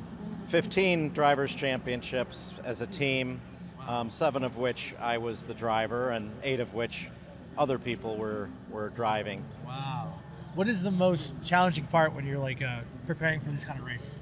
15 0.48 1.12
drivers' 1.12 1.54
championships 1.54 2.52
as 2.64 2.80
a 2.80 2.86
team, 2.86 3.40
um, 3.86 4.10
seven 4.10 4.42
of 4.42 4.58
which 4.58 4.94
I 5.00 5.18
was 5.18 5.44
the 5.44 5.54
driver, 5.54 6.10
and 6.10 6.30
eight 6.42 6.60
of 6.60 6.74
which 6.74 7.08
other 7.56 7.78
people 7.78 8.16
were, 8.16 8.50
were 8.70 8.90
driving. 8.90 9.44
Wow. 9.64 10.12
What 10.54 10.68
is 10.68 10.82
the 10.82 10.90
most 10.90 11.34
challenging 11.42 11.86
part 11.86 12.12
when 12.14 12.26
you're 12.26 12.38
like 12.38 12.62
uh, 12.62 12.80
preparing 13.06 13.40
for 13.40 13.50
this 13.50 13.64
kind 13.64 13.78
of 13.78 13.86
race? 13.86 14.20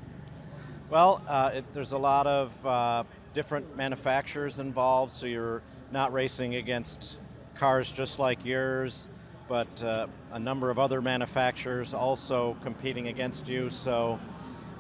Well, 0.91 1.23
uh, 1.27 1.53
it, 1.55 1.65
there's 1.73 1.93
a 1.93 1.99
lot 1.99 2.27
of 2.27 2.67
uh, 2.67 3.05
different 3.33 3.77
manufacturers 3.77 4.59
involved, 4.59 5.13
so 5.13 5.27
you're 5.27 5.63
not 5.91 6.13
racing 6.13 6.55
against 6.57 7.19
cars 7.55 7.91
just 7.91 8.19
like 8.19 8.45
yours, 8.45 9.09
but 9.49 9.83
uh, 9.83 10.07
a 10.33 10.39
number 10.39 10.71
of 10.71 10.79
other 10.79 11.03
manufacturers 11.03 11.95
also 11.95 12.57
competing 12.63 13.09
against 13.09 13.49
you. 13.49 13.71
So 13.71 14.19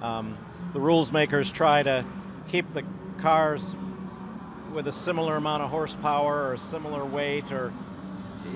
um, 0.02 0.36
the 0.74 0.80
rules 0.80 1.10
makers 1.12 1.50
try 1.50 1.82
to 1.82 2.04
keep 2.48 2.72
the 2.74 2.84
cars 3.18 3.74
with 4.72 4.86
a 4.88 4.92
similar 4.92 5.36
amount 5.36 5.62
of 5.62 5.70
horsepower 5.70 6.48
or 6.48 6.54
a 6.54 6.58
similar 6.58 7.04
weight 7.04 7.50
or 7.52 7.72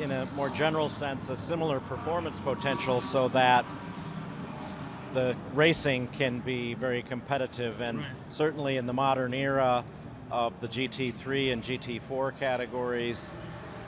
in 0.00 0.10
a 0.10 0.26
more 0.34 0.48
general 0.50 0.88
sense 0.88 1.28
a 1.30 1.36
similar 1.36 1.78
performance 1.80 2.40
potential 2.40 3.00
so 3.00 3.28
that 3.28 3.64
the 5.14 5.36
racing 5.54 6.08
can 6.08 6.40
be 6.40 6.74
very 6.74 7.02
competitive 7.02 7.80
and 7.80 7.98
Right. 7.98 8.06
certainly 8.28 8.76
in 8.76 8.86
the 8.86 8.92
modern 8.92 9.32
era 9.32 9.84
of 10.30 10.60
the 10.60 10.68
GT3 10.68 11.52
and 11.52 11.62
GT4 11.62 12.32
categories 12.38 13.32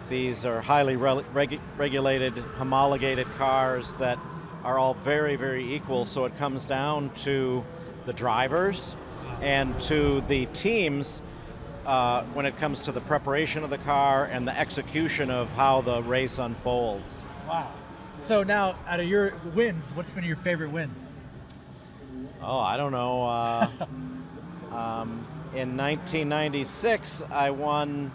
these 0.08 0.44
are 0.44 0.60
highly 0.60 0.96
regu- 0.96 1.58
regulated 1.76 2.32
homologated 2.56 3.26
cars 3.36 3.94
that 3.96 4.18
are 4.64 4.78
all 4.78 4.94
very 4.94 5.36
very 5.36 5.74
equal 5.74 6.04
so 6.04 6.24
it 6.24 6.36
comes 6.36 6.64
down 6.64 7.10
to 7.10 7.64
the 8.06 8.12
drivers 8.12 8.96
and 9.40 9.78
to 9.80 10.20
the 10.22 10.46
teams 10.46 11.22
uh, 11.86 12.22
when 12.34 12.44
it 12.44 12.56
comes 12.58 12.80
to 12.80 12.92
the 12.92 13.00
preparation 13.02 13.64
of 13.64 13.70
the 13.70 13.78
car 13.78 14.26
and 14.26 14.46
the 14.46 14.58
execution 14.58 15.30
of 15.30 15.50
how 15.52 15.80
the 15.80 16.02
race 16.02 16.38
unfolds 16.38 17.22
Wow. 17.48 17.72
So 18.18 18.42
now, 18.42 18.76
out 18.86 19.00
of 19.00 19.06
your 19.06 19.32
wins, 19.54 19.94
what's 19.94 20.10
been 20.10 20.24
your 20.24 20.36
favorite 20.36 20.70
win? 20.70 20.90
Oh, 22.42 22.58
I 22.58 22.76
don't 22.76 22.92
know. 22.92 23.22
Uh, 23.24 23.70
um, 24.70 25.26
in 25.54 25.76
1996, 25.78 27.22
I 27.30 27.50
won 27.50 28.10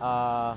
uh, 0.00 0.54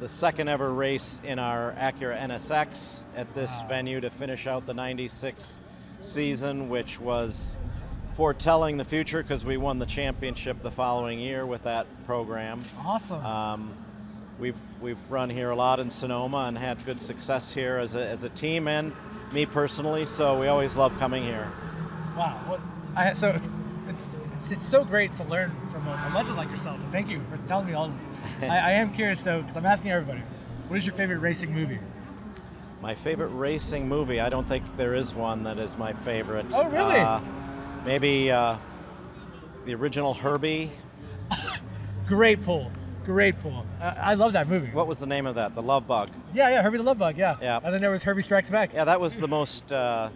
the 0.00 0.08
second 0.08 0.48
ever 0.48 0.72
race 0.72 1.20
in 1.24 1.38
our 1.38 1.72
Acura 1.72 2.18
NSX 2.18 3.04
at 3.14 3.32
this 3.34 3.60
venue 3.68 4.00
to 4.00 4.08
finish 4.08 4.46
out 4.46 4.66
the 4.66 4.72
96 4.72 5.58
season, 6.00 6.70
which 6.70 6.98
was 6.98 7.58
foretelling 8.14 8.78
the 8.78 8.84
future 8.84 9.22
because 9.22 9.44
we 9.44 9.58
won 9.58 9.78
the 9.78 9.84
championship 9.84 10.62
the 10.62 10.70
following 10.70 11.20
year 11.20 11.44
with 11.44 11.64
that 11.64 11.86
program. 12.06 12.64
Awesome. 12.84 13.24
Um, 13.24 13.74
we've 14.38 14.56
we've 14.80 15.10
run 15.10 15.28
here 15.28 15.50
a 15.50 15.56
lot 15.56 15.78
in 15.80 15.90
Sonoma 15.90 16.46
and 16.48 16.56
had 16.56 16.84
good 16.86 17.00
success 17.00 17.52
here 17.52 17.76
as 17.76 17.94
a, 17.94 18.06
as 18.06 18.24
a 18.24 18.30
team 18.30 18.68
and 18.68 18.94
me 19.32 19.44
personally. 19.44 20.06
So 20.06 20.40
we 20.40 20.48
always 20.48 20.76
love 20.76 20.98
coming 20.98 21.22
here. 21.22 21.52
Wow. 22.16 22.40
What 22.46 22.60
I 22.96 23.12
so 23.12 23.38
it's 23.90 24.16
it's, 24.34 24.50
it's 24.52 24.66
so 24.66 24.84
great 24.84 25.12
to 25.14 25.24
learn 25.24 25.52
from 25.70 25.86
a, 25.86 26.10
a 26.10 26.14
legend 26.14 26.36
like 26.36 26.50
yourself. 26.50 26.78
Thank 26.90 27.08
you 27.08 27.20
for 27.30 27.36
telling 27.46 27.66
me 27.66 27.74
all 27.74 27.88
this. 27.88 28.08
I, 28.40 28.46
I 28.46 28.70
am 28.72 28.92
curious 28.92 29.22
though, 29.22 29.42
because 29.42 29.56
I'm 29.56 29.66
asking 29.66 29.90
everybody, 29.90 30.22
what 30.68 30.76
is 30.76 30.86
your 30.86 30.94
favorite 30.94 31.18
racing 31.18 31.52
movie? 31.52 31.78
My 32.80 32.94
favorite 32.94 33.28
racing 33.28 33.88
movie. 33.88 34.20
I 34.20 34.30
don't 34.30 34.48
think 34.48 34.64
there 34.76 34.94
is 34.94 35.14
one 35.14 35.42
that 35.44 35.58
is 35.58 35.76
my 35.76 35.92
favorite. 35.92 36.46
Oh, 36.54 36.66
really? 36.68 36.98
Uh, 36.98 37.20
maybe 37.84 38.30
uh, 38.30 38.56
the 39.66 39.74
original 39.74 40.14
Herbie. 40.14 40.70
Great 42.06 42.42
pull. 42.42 42.72
Great 43.04 43.38
pull. 43.40 43.66
I, 43.80 44.12
I 44.12 44.14
love 44.14 44.32
that 44.32 44.48
movie. 44.48 44.70
What 44.70 44.86
was 44.86 44.98
the 44.98 45.06
name 45.06 45.26
of 45.26 45.34
that? 45.34 45.54
The 45.54 45.62
Love 45.62 45.86
Bug. 45.86 46.08
Yeah, 46.32 46.48
yeah, 46.48 46.62
Herbie 46.62 46.78
the 46.78 46.84
Love 46.84 46.98
Bug. 46.98 47.18
Yeah. 47.18 47.36
Yeah. 47.42 47.60
And 47.62 47.74
then 47.74 47.82
there 47.82 47.90
was 47.90 48.02
Herbie 48.02 48.22
Strikes 48.22 48.48
Back. 48.48 48.72
Yeah, 48.72 48.84
that 48.84 49.00
was 49.00 49.18
the 49.18 49.28
most 49.28 49.70
uh, 49.70 50.08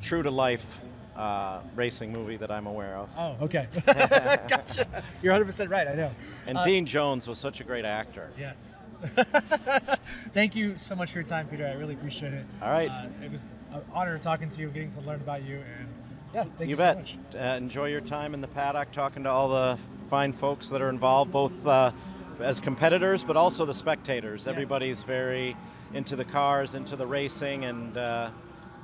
true 0.00 0.22
to 0.22 0.30
life 0.30 0.83
uh, 1.16 1.60
racing 1.74 2.12
movie 2.12 2.36
that 2.36 2.50
I'm 2.50 2.66
aware 2.66 2.96
of. 2.96 3.08
Oh, 3.16 3.36
okay. 3.42 3.68
gotcha. 3.86 4.86
You're 5.22 5.34
100% 5.34 5.70
right. 5.70 5.86
I 5.88 5.94
know. 5.94 6.10
And 6.46 6.58
Uh, 6.58 6.64
Dean 6.64 6.86
Jones 6.86 7.28
was 7.28 7.38
such 7.38 7.60
a 7.60 7.64
great 7.64 7.84
actor. 7.84 8.30
Yes. 8.38 8.78
Thank 10.34 10.56
you 10.56 10.76
so 10.78 10.94
much 10.94 11.12
for 11.12 11.18
your 11.18 11.26
time, 11.26 11.46
Peter. 11.48 11.66
I 11.66 11.72
really 11.72 11.94
appreciate 11.94 12.32
it. 12.32 12.44
All 12.62 12.70
right. 12.70 12.90
Uh, 12.90 13.06
it 13.24 13.30
was 13.30 13.42
an 13.72 13.82
honor 13.92 14.18
talking 14.18 14.48
to 14.48 14.60
you, 14.60 14.68
getting 14.68 14.90
to 14.92 15.00
learn 15.02 15.20
about 15.20 15.42
you, 15.44 15.56
and 15.56 15.88
yeah, 16.32 16.42
thank 16.44 16.60
you, 16.62 16.66
you 16.68 16.76
so 16.76 16.82
bet. 16.82 16.96
much. 16.98 17.16
Uh, 17.34 17.38
enjoy 17.56 17.88
your 17.88 18.00
time 18.00 18.34
in 18.34 18.40
the 18.40 18.48
paddock, 18.48 18.90
talking 18.92 19.22
to 19.24 19.30
all 19.30 19.48
the 19.48 19.78
fine 20.08 20.32
folks 20.32 20.68
that 20.70 20.80
are 20.82 20.88
involved, 20.88 21.30
both 21.32 21.52
uh, 21.66 21.92
as 22.40 22.60
competitors, 22.60 23.22
but 23.22 23.36
also 23.36 23.64
the 23.64 23.74
spectators. 23.74 24.46
Everybody's 24.48 25.02
very 25.02 25.56
into 25.92 26.16
the 26.16 26.24
cars, 26.24 26.74
into 26.74 26.96
the 26.96 27.06
racing, 27.06 27.64
and 27.66 27.96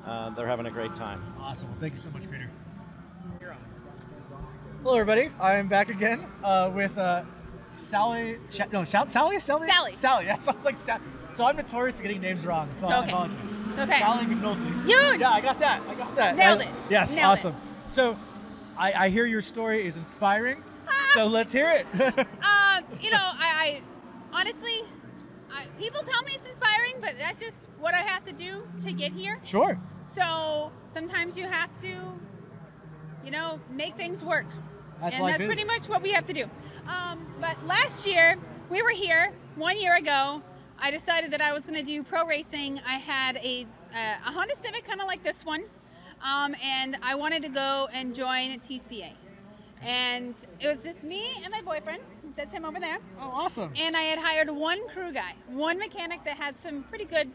uh, 0.07 0.31
they're 0.31 0.47
having 0.47 0.67
a 0.67 0.71
great 0.71 0.95
time. 0.95 1.23
Awesome. 1.41 1.69
Well, 1.71 1.79
thank 1.81 1.93
you 1.95 1.99
so 1.99 2.11
much, 2.11 2.23
Peter. 2.31 2.49
Hello, 4.83 4.95
everybody. 4.95 5.31
I 5.39 5.57
am 5.57 5.69
back 5.69 5.91
again 5.91 6.25
uh, 6.43 6.71
with 6.75 6.97
uh, 6.97 7.23
Sally. 7.77 8.39
Sh- 8.49 8.61
no, 8.73 8.85
Sal- 8.85 9.09
Sally? 9.11 9.39
Sally? 9.39 9.69
Sally. 9.69 9.95
Sally. 9.97 10.25
Yeah, 10.27 10.39
sounds 10.39 10.65
like 10.65 10.77
Sally. 10.79 11.03
So 11.35 11.45
I'm 11.45 11.57
notorious 11.57 11.97
for 11.99 12.03
getting 12.03 12.21
names 12.23 12.47
wrong. 12.47 12.69
So 12.73 12.87
It's 12.87 12.95
I 12.95 12.99
okay. 13.03 13.11
apologize. 13.11 13.61
Okay. 13.79 13.99
Sally 13.99 14.25
McNulty. 14.25 14.89
You- 14.89 15.19
Yeah, 15.21 15.31
I 15.31 15.41
got 15.43 15.59
that. 15.59 15.83
I 15.87 15.95
got 15.95 16.17
that. 16.17 16.35
Nailed 16.37 16.63
I- 16.63 16.65
it. 16.65 16.71
Yes, 16.89 17.15
Nailed 17.15 17.21
it. 17.21 17.25
awesome. 17.41 17.55
So 17.89 18.17
I, 18.79 18.93
I 18.93 19.09
hear 19.11 19.27
your 19.27 19.43
story 19.43 19.87
is 19.87 19.97
inspiring. 19.99 20.63
so 21.13 21.27
let's 21.27 21.53
hear 21.53 21.71
it. 21.71 21.87
Um, 22.43 22.85
you 23.03 23.11
know, 23.11 23.19
I, 23.21 23.81
I 24.33 24.39
honestly, 24.41 24.83
I, 25.53 25.67
people 25.81 26.03
tell 26.03 26.23
me 26.23 26.33
it's 26.35 26.47
inspiring, 26.47 26.97
but 27.01 27.15
that's 27.19 27.41
just 27.41 27.69
what 27.79 27.95
I 27.95 27.99
have 27.99 28.25
to 28.25 28.33
do 28.33 28.63
to 28.81 28.93
get 28.93 29.13
here. 29.13 29.41
sure. 29.45 29.81
So 30.05 30.73
sometimes 30.93 31.37
you 31.37 31.47
have 31.47 31.77
to, 31.81 31.95
you 33.25 33.31
know, 33.31 33.61
make 33.71 33.97
things 33.97 34.25
work. 34.25 34.47
That's 35.01 35.15
and 35.15 35.23
life 35.25 35.39
that's 35.39 35.47
pretty 35.47 35.65
much 35.65 35.89
what 35.89 36.03
we 36.03 36.11
have 36.13 36.27
to 36.27 36.33
do. 36.33 36.45
Um, 36.87 37.27
but 37.41 37.65
last 37.67 38.07
year, 38.07 38.37
we 38.71 38.83
were 38.83 38.91
here 38.91 39.33
one 39.57 39.81
year 39.81 39.97
ago. 39.97 40.43
I 40.79 40.91
decided 40.91 41.31
that 41.33 41.41
I 41.41 41.53
was 41.53 41.67
going 41.67 41.79
to 41.79 41.85
do 41.85 42.03
pro 42.03 42.25
racing. 42.25 42.81
I 42.87 42.95
had 42.95 43.37
a, 43.37 43.67
uh, 43.95 44.29
a 44.29 44.33
Honda 44.33 44.57
Civic, 44.57 44.85
kind 44.85 45.01
of 45.01 45.07
like 45.07 45.23
this 45.23 45.45
one, 45.45 45.65
um, 46.23 46.55
and 46.63 46.97
I 47.03 47.15
wanted 47.15 47.43
to 47.43 47.49
go 47.49 47.89
and 47.93 48.15
join 48.15 48.59
TCA. 48.59 49.13
And 49.83 50.35
it 50.59 50.69
was 50.69 50.83
just 50.83 51.05
me 51.05 51.41
and 51.43 51.53
my 51.53 51.63
boyfriend. 51.63 52.03
That's 52.41 52.53
him 52.53 52.65
over 52.65 52.81
there. 52.81 52.97
Oh, 53.21 53.31
awesome. 53.35 53.71
And 53.77 53.95
I 53.95 54.01
had 54.01 54.19
hired 54.19 54.49
one 54.49 54.89
crew 54.89 55.13
guy, 55.13 55.35
one 55.49 55.79
mechanic 55.79 56.25
that 56.25 56.39
had 56.39 56.59
some 56.59 56.83
pretty 56.85 57.05
good 57.05 57.31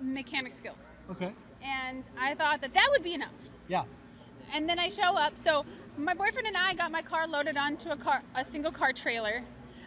mechanic 0.00 0.52
skills. 0.52 0.90
Okay. 1.10 1.32
And 1.60 2.04
I 2.16 2.36
thought 2.36 2.60
that 2.60 2.72
that 2.72 2.88
would 2.92 3.02
be 3.02 3.14
enough 3.14 3.32
Yeah. 3.66 3.82
and 4.52 4.68
then 4.68 4.78
I 4.78 4.90
show 4.90 5.16
up. 5.16 5.36
So 5.36 5.64
my 5.98 6.14
boyfriend 6.14 6.46
and 6.46 6.56
I 6.56 6.72
got 6.74 6.92
my 6.92 7.02
car 7.02 7.26
loaded 7.26 7.56
onto 7.56 7.90
a 7.90 7.96
car, 7.96 8.22
a 8.36 8.44
single 8.44 8.70
car 8.70 8.92
trailer. 8.92 9.42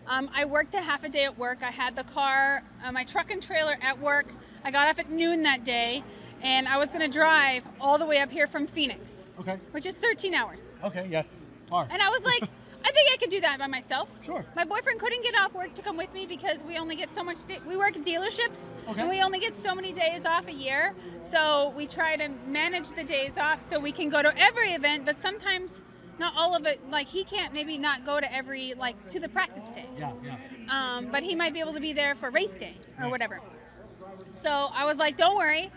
Um, 0.05 0.29
I 0.35 0.43
worked 0.43 0.73
a 0.75 0.81
half 0.81 1.05
a 1.05 1.09
day 1.09 1.23
at 1.23 1.37
work. 1.37 1.59
I 1.63 1.71
had 1.71 1.95
the 1.95 2.03
car, 2.03 2.61
uh, 2.83 2.91
my 2.91 3.05
truck 3.05 3.31
and 3.31 3.41
trailer 3.41 3.77
at 3.81 3.97
work. 4.01 4.25
I 4.65 4.71
got 4.71 4.89
off 4.89 4.99
at 4.99 5.09
noon 5.09 5.43
that 5.43 5.63
day, 5.63 6.03
and 6.41 6.67
I 6.67 6.77
was 6.77 6.91
going 6.91 7.09
to 7.09 7.17
drive 7.17 7.63
all 7.79 7.97
the 7.97 8.05
way 8.05 8.19
up 8.19 8.31
here 8.31 8.47
from 8.47 8.67
Phoenix, 8.67 9.29
Okay. 9.39 9.57
which 9.71 9.85
is 9.85 9.95
13 9.95 10.33
hours. 10.33 10.77
Okay. 10.83 11.07
Yes. 11.09 11.33
Far. 11.67 11.87
And 11.89 12.01
I 12.01 12.09
was 12.09 12.23
like, 12.25 12.49
I 12.83 12.91
think 12.91 13.09
I 13.13 13.17
could 13.17 13.29
do 13.29 13.41
that 13.41 13.59
by 13.59 13.67
myself. 13.67 14.09
Sure. 14.23 14.45
My 14.55 14.63
boyfriend 14.63 14.99
couldn't 14.99 15.23
get 15.23 15.35
off 15.39 15.53
work 15.53 15.73
to 15.75 15.81
come 15.81 15.97
with 15.97 16.13
me 16.13 16.25
because 16.25 16.63
we 16.63 16.77
only 16.77 16.95
get 16.95 17.13
so 17.13 17.23
much. 17.23 17.37
We 17.67 17.77
work 17.77 17.95
at 17.97 18.03
dealerships, 18.05 18.71
Okay. 18.89 19.01
and 19.01 19.09
we 19.09 19.21
only 19.21 19.39
get 19.39 19.57
so 19.57 19.75
many 19.75 19.91
days 19.93 20.25
off 20.25 20.47
a 20.47 20.53
year. 20.53 20.93
So 21.23 21.73
we 21.75 21.87
try 21.87 22.15
to 22.15 22.29
manage 22.47 22.89
the 22.89 23.03
days 23.03 23.33
off 23.39 23.61
so 23.61 23.79
we 23.79 23.91
can 23.91 24.09
go 24.09 24.21
to 24.21 24.33
every 24.37 24.71
event, 24.73 25.05
but 25.05 25.17
sometimes 25.17 25.81
not 26.19 26.33
all 26.35 26.55
of 26.55 26.65
it. 26.65 26.79
Like 26.89 27.07
he 27.07 27.23
can't 27.23 27.53
maybe 27.53 27.77
not 27.77 28.05
go 28.05 28.19
to 28.19 28.33
every 28.33 28.73
like 28.73 29.07
to 29.09 29.19
the 29.19 29.29
practice 29.29 29.71
day 29.71 29.85
yeah. 29.99 30.11
Yeah. 30.23 30.37
um, 30.97 31.07
but 31.11 31.23
he 31.23 31.35
might 31.35 31.53
be 31.53 31.59
able 31.59 31.73
to 31.73 31.79
be 31.79 31.93
there 31.93 32.15
for 32.15 32.31
race 32.31 32.53
day 32.55 32.75
or 33.01 33.09
whatever. 33.09 33.39
So 34.31 34.49
I 34.49 34.85
was 34.85 34.97
like, 34.97 35.17
don't 35.17 35.37
worry, 35.37 35.71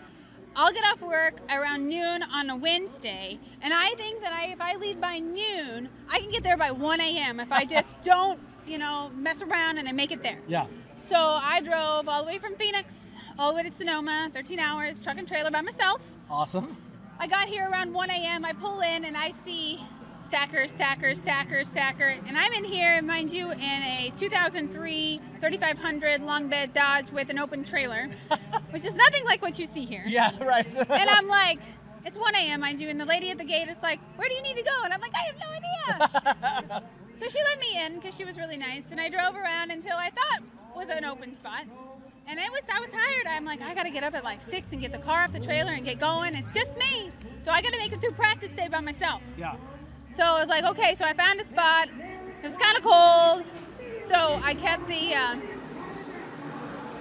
I'll 0.55 0.73
get 0.73 0.83
off 0.85 1.01
work 1.01 1.39
around 1.49 1.87
noon 1.87 2.23
on 2.23 2.49
a 2.49 2.55
Wednesday, 2.55 3.39
and 3.61 3.73
I 3.73 3.89
think 3.91 4.21
that 4.21 4.33
I, 4.33 4.47
if 4.47 4.59
I 4.59 4.75
leave 4.75 4.99
by 4.99 5.19
noon, 5.19 5.89
I 6.09 6.19
can 6.19 6.29
get 6.29 6.43
there 6.43 6.57
by 6.57 6.71
1 6.71 7.01
a.m. 7.01 7.39
if 7.39 7.51
I 7.51 7.65
just 7.65 8.01
don't, 8.03 8.39
you 8.67 8.77
know, 8.77 9.11
mess 9.15 9.41
around 9.41 9.77
and 9.77 9.87
I 9.87 9.91
make 9.91 10.11
it 10.11 10.23
there. 10.23 10.39
Yeah. 10.47 10.67
So 10.97 11.15
I 11.17 11.61
drove 11.61 12.07
all 12.07 12.23
the 12.23 12.27
way 12.27 12.37
from 12.37 12.55
Phoenix 12.55 13.15
all 13.39 13.51
the 13.51 13.55
way 13.55 13.63
to 13.63 13.71
Sonoma, 13.71 14.29
13 14.33 14.59
hours, 14.59 14.99
truck 14.99 15.17
and 15.17 15.27
trailer 15.27 15.49
by 15.49 15.61
myself. 15.61 16.01
Awesome. 16.29 16.77
I 17.19 17.25
got 17.27 17.47
here 17.47 17.67
around 17.69 17.91
1 17.91 18.09
a.m. 18.09 18.45
I 18.45 18.53
pull 18.53 18.81
in 18.81 19.05
and 19.05 19.17
I 19.17 19.31
see 19.31 19.79
stacker, 20.21 20.67
stacker, 20.67 21.15
stacker, 21.15 21.65
stacker. 21.65 22.15
And 22.27 22.37
I'm 22.37 22.53
in 22.53 22.63
here, 22.63 23.01
mind 23.01 23.31
you, 23.31 23.51
in 23.51 23.59
a 23.61 24.11
2003 24.15 25.19
3500 25.39 26.21
long 26.21 26.47
bed 26.47 26.73
Dodge 26.73 27.11
with 27.11 27.29
an 27.29 27.39
open 27.39 27.63
trailer, 27.63 28.09
which 28.71 28.85
is 28.85 28.95
nothing 28.95 29.25
like 29.25 29.41
what 29.41 29.59
you 29.59 29.65
see 29.65 29.85
here. 29.85 30.03
Yeah. 30.07 30.31
Right. 30.43 30.67
And 30.91 31.09
I'm 31.09 31.27
like, 31.27 31.59
it's 32.05 32.17
1 32.17 32.35
a.m., 32.35 32.61
mind 32.61 32.79
you, 32.79 32.89
and 32.89 32.99
the 32.99 33.05
lady 33.05 33.29
at 33.31 33.37
the 33.37 33.43
gate 33.43 33.67
is 33.69 33.81
like, 33.81 33.99
where 34.15 34.27
do 34.29 34.35
you 34.35 34.41
need 34.41 34.55
to 34.55 34.63
go? 34.63 34.83
And 34.83 34.93
I'm 34.93 35.01
like, 35.01 35.13
I 35.15 35.25
have 35.27 35.37
no 35.39 35.49
idea. 35.49 36.83
so 37.15 37.27
she 37.27 37.39
let 37.43 37.59
me 37.59 37.85
in 37.85 37.95
because 37.95 38.15
she 38.15 38.25
was 38.25 38.37
really 38.37 38.57
nice, 38.57 38.91
and 38.91 38.99
I 38.99 39.09
drove 39.09 39.35
around 39.35 39.71
until 39.71 39.97
I 39.97 40.09
thought 40.09 40.43
was 40.75 40.89
an 40.89 41.05
open 41.05 41.35
spot. 41.35 41.65
And 42.27 42.39
it 42.39 42.49
was 42.51 42.61
I 42.73 42.79
was 42.79 42.89
tired. 42.89 43.27
I'm 43.27 43.43
like, 43.45 43.61
I 43.61 43.73
gotta 43.73 43.89
get 43.89 44.03
up 44.03 44.13
at 44.13 44.23
like 44.23 44.41
six 44.41 44.71
and 44.71 44.79
get 44.81 44.91
the 44.91 44.99
car 44.99 45.23
off 45.23 45.33
the 45.33 45.39
trailer 45.39 45.71
and 45.73 45.83
get 45.83 45.99
going. 45.99 46.33
It's 46.33 46.55
just 46.55 46.77
me. 46.77 47.11
So 47.41 47.51
I 47.51 47.61
gotta 47.61 47.77
make 47.77 47.91
it 47.91 47.99
through 47.99 48.11
practice 48.11 48.51
day 48.51 48.67
by 48.69 48.79
myself. 48.79 49.21
yeah. 49.37 49.55
So 50.11 50.23
I 50.23 50.39
was 50.41 50.49
like, 50.49 50.65
okay, 50.65 50.93
so 50.93 51.05
I 51.05 51.13
found 51.13 51.39
a 51.39 51.45
spot. 51.45 51.87
It 51.87 52.45
was 52.45 52.57
kind 52.57 52.77
of 52.77 52.83
cold. 52.83 53.45
So 54.03 54.39
I 54.43 54.53
kept 54.55 54.85
the 54.89 55.15
uh, 55.15 55.37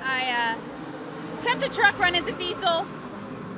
I 0.01 0.57
uh, 0.57 1.43
kept 1.43 1.61
the 1.61 1.69
truck 1.69 1.99
running 1.99 2.25
to 2.25 2.33
diesel. 2.33 2.87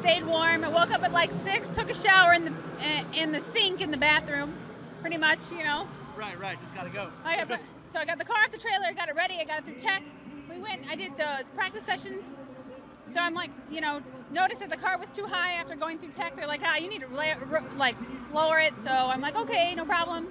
Stayed 0.01 0.25
warm. 0.25 0.65
I 0.65 0.69
woke 0.69 0.91
up 0.91 1.03
at 1.03 1.13
like 1.13 1.31
six. 1.31 1.69
Took 1.69 1.91
a 1.91 1.95
shower 1.95 2.33
in 2.33 2.47
the 2.47 2.53
uh, 2.81 3.05
in 3.15 3.33
the 3.33 3.41
sink 3.41 3.83
in 3.83 3.91
the 3.91 3.99
bathroom. 3.99 4.55
Pretty 5.03 5.19
much, 5.19 5.53
you 5.53 5.65
know. 5.65 5.87
Right. 6.17 6.39
Right. 6.41 6.59
Just 6.59 6.75
gotta 6.75 6.89
go. 6.89 7.11
I 7.23 7.45
got, 7.45 7.61
so 7.93 7.99
I 7.99 8.07
got 8.07 8.19
the 8.19 8.25
car 8.25 8.39
off 8.45 8.53
the 8.53 8.59
trailer, 8.59 8.91
got 8.95 9.11
it 9.11 9.15
ready, 9.15 9.39
I 9.39 9.45
got 9.45 9.59
it 9.59 9.65
through 9.67 9.75
tech. 9.75 10.03
We 10.49 10.61
went, 10.61 10.83
I 10.89 10.97
did 10.97 11.17
the 11.19 11.45
practice 11.55 11.85
sessions. 11.85 12.35
So 13.07 13.21
I'm 13.21 13.35
like, 13.35 13.51
you 13.71 13.83
know, 13.83 14.03
noticed 14.33 14.61
that 14.61 14.71
the 14.71 14.77
car 14.77 14.99
was 14.99 15.09
too 15.11 15.27
high 15.27 15.53
after 15.55 15.75
going 15.77 15.99
through 15.99 16.11
tech. 16.13 16.37
They're 16.37 16.47
like, 16.47 16.61
ah, 16.65 16.77
you 16.77 16.89
need 16.89 17.03
to 17.03 17.09
like 17.77 17.97
lower 18.33 18.59
it. 18.59 18.77
So 18.79 18.91
I'm 18.91 19.21
like, 19.21 19.37
okay, 19.37 19.75
no 19.75 19.85
problem. 19.85 20.29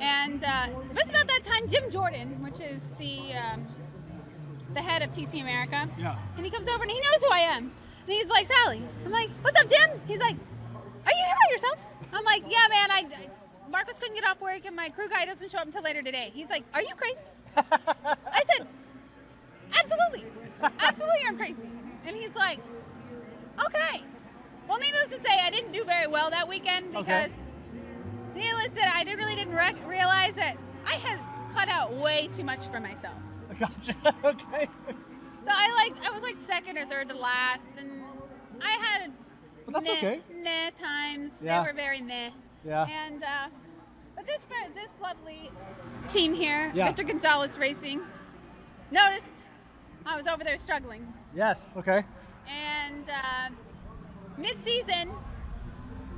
And 0.00 0.42
uh, 0.44 0.66
it 0.68 0.94
was 0.94 1.08
about 1.08 1.28
that 1.28 1.42
time, 1.44 1.68
Jim 1.68 1.90
Jordan, 1.90 2.42
which 2.42 2.60
is 2.60 2.90
the 2.98 3.32
um, 3.34 3.66
the 4.74 4.80
head 4.82 5.02
of 5.02 5.10
TC 5.10 5.40
America, 5.40 5.88
Yeah. 5.98 6.16
and 6.36 6.44
he 6.44 6.50
comes 6.50 6.68
over 6.68 6.82
and 6.82 6.90
he 6.90 6.98
knows 6.98 7.22
who 7.22 7.30
I 7.30 7.40
am. 7.40 7.64
And 8.06 8.12
he's 8.12 8.26
like, 8.26 8.46
Sally. 8.46 8.82
I'm 9.04 9.12
like, 9.12 9.30
what's 9.42 9.58
up, 9.60 9.68
Jim? 9.68 10.00
He's 10.06 10.18
like, 10.18 10.34
are 10.34 11.12
you 11.12 11.24
here 11.24 11.34
by 11.46 11.52
yourself? 11.52 11.78
I'm 12.12 12.24
like, 12.24 12.42
yeah, 12.48 12.66
man. 12.68 12.90
I, 12.90 13.04
I 13.16 13.28
Marcus 13.70 13.98
couldn't 13.98 14.14
get 14.16 14.24
off 14.24 14.40
work, 14.40 14.64
and 14.66 14.74
my 14.74 14.88
crew 14.88 15.08
guy 15.08 15.24
doesn't 15.26 15.50
show 15.50 15.58
up 15.58 15.66
until 15.66 15.82
later 15.82 16.02
today. 16.02 16.30
He's 16.34 16.48
like, 16.50 16.64
are 16.74 16.82
you 16.82 16.94
crazy? 16.96 17.20
I 17.56 18.42
said, 18.56 18.66
absolutely, 19.72 20.24
absolutely, 20.80 21.20
I'm 21.28 21.36
crazy. 21.36 21.68
And 22.06 22.16
he's 22.16 22.34
like, 22.34 22.58
okay. 23.66 24.02
Well, 24.68 24.78
needless 24.78 25.06
to 25.10 25.16
say, 25.18 25.36
I 25.42 25.50
didn't 25.50 25.72
do 25.72 25.84
very 25.84 26.06
well 26.06 26.30
that 26.30 26.48
weekend 26.48 26.96
Okay. 26.96 27.28
because, 27.28 27.30
needless 28.34 28.68
to 28.68 28.74
say, 28.80 28.86
I 28.92 29.04
didn't, 29.04 29.18
really 29.18 29.36
didn't 29.36 29.54
rec- 29.54 29.86
realize 29.86 30.34
that 30.36 30.56
I 30.86 30.94
had 30.94 31.18
cut 31.54 31.68
out 31.68 31.92
way 31.94 32.28
too 32.34 32.44
much 32.44 32.66
for 32.68 32.80
myself. 32.80 33.16
Gotcha. 33.58 33.94
okay. 34.24 34.68
So 35.44 35.50
I 35.50 35.70
like 35.74 36.02
I 36.04 36.10
was 36.10 36.22
like 36.22 36.38
second 36.38 36.78
or 36.78 36.84
third 36.86 37.10
to 37.10 37.14
last, 37.14 37.68
and 37.78 38.02
I 38.62 38.70
had 38.70 39.12
But 39.66 39.74
that's 39.74 39.86
meh, 39.86 39.96
okay. 39.98 40.20
meh 40.42 40.70
times. 40.70 41.32
Yeah. 41.42 41.62
They 41.62 41.68
were 41.70 41.76
very 41.76 42.00
meh. 42.00 42.30
Yeah. 42.66 42.86
And 43.06 43.22
uh, 43.22 43.48
but 44.16 44.26
this 44.26 44.38
this 44.74 44.90
lovely 45.02 45.50
team 46.06 46.32
here, 46.34 46.72
Yeah. 46.74 46.86
Victor 46.86 47.02
Gonzalez 47.04 47.58
Racing, 47.58 48.00
noticed 48.90 49.28
I 50.06 50.16
was 50.16 50.26
over 50.26 50.42
there 50.42 50.56
struggling, 50.58 51.12
Yes. 51.36 51.74
Okay. 51.76 52.04
And 52.48 53.08
uh, 53.08 53.48
mid-season 54.38 55.12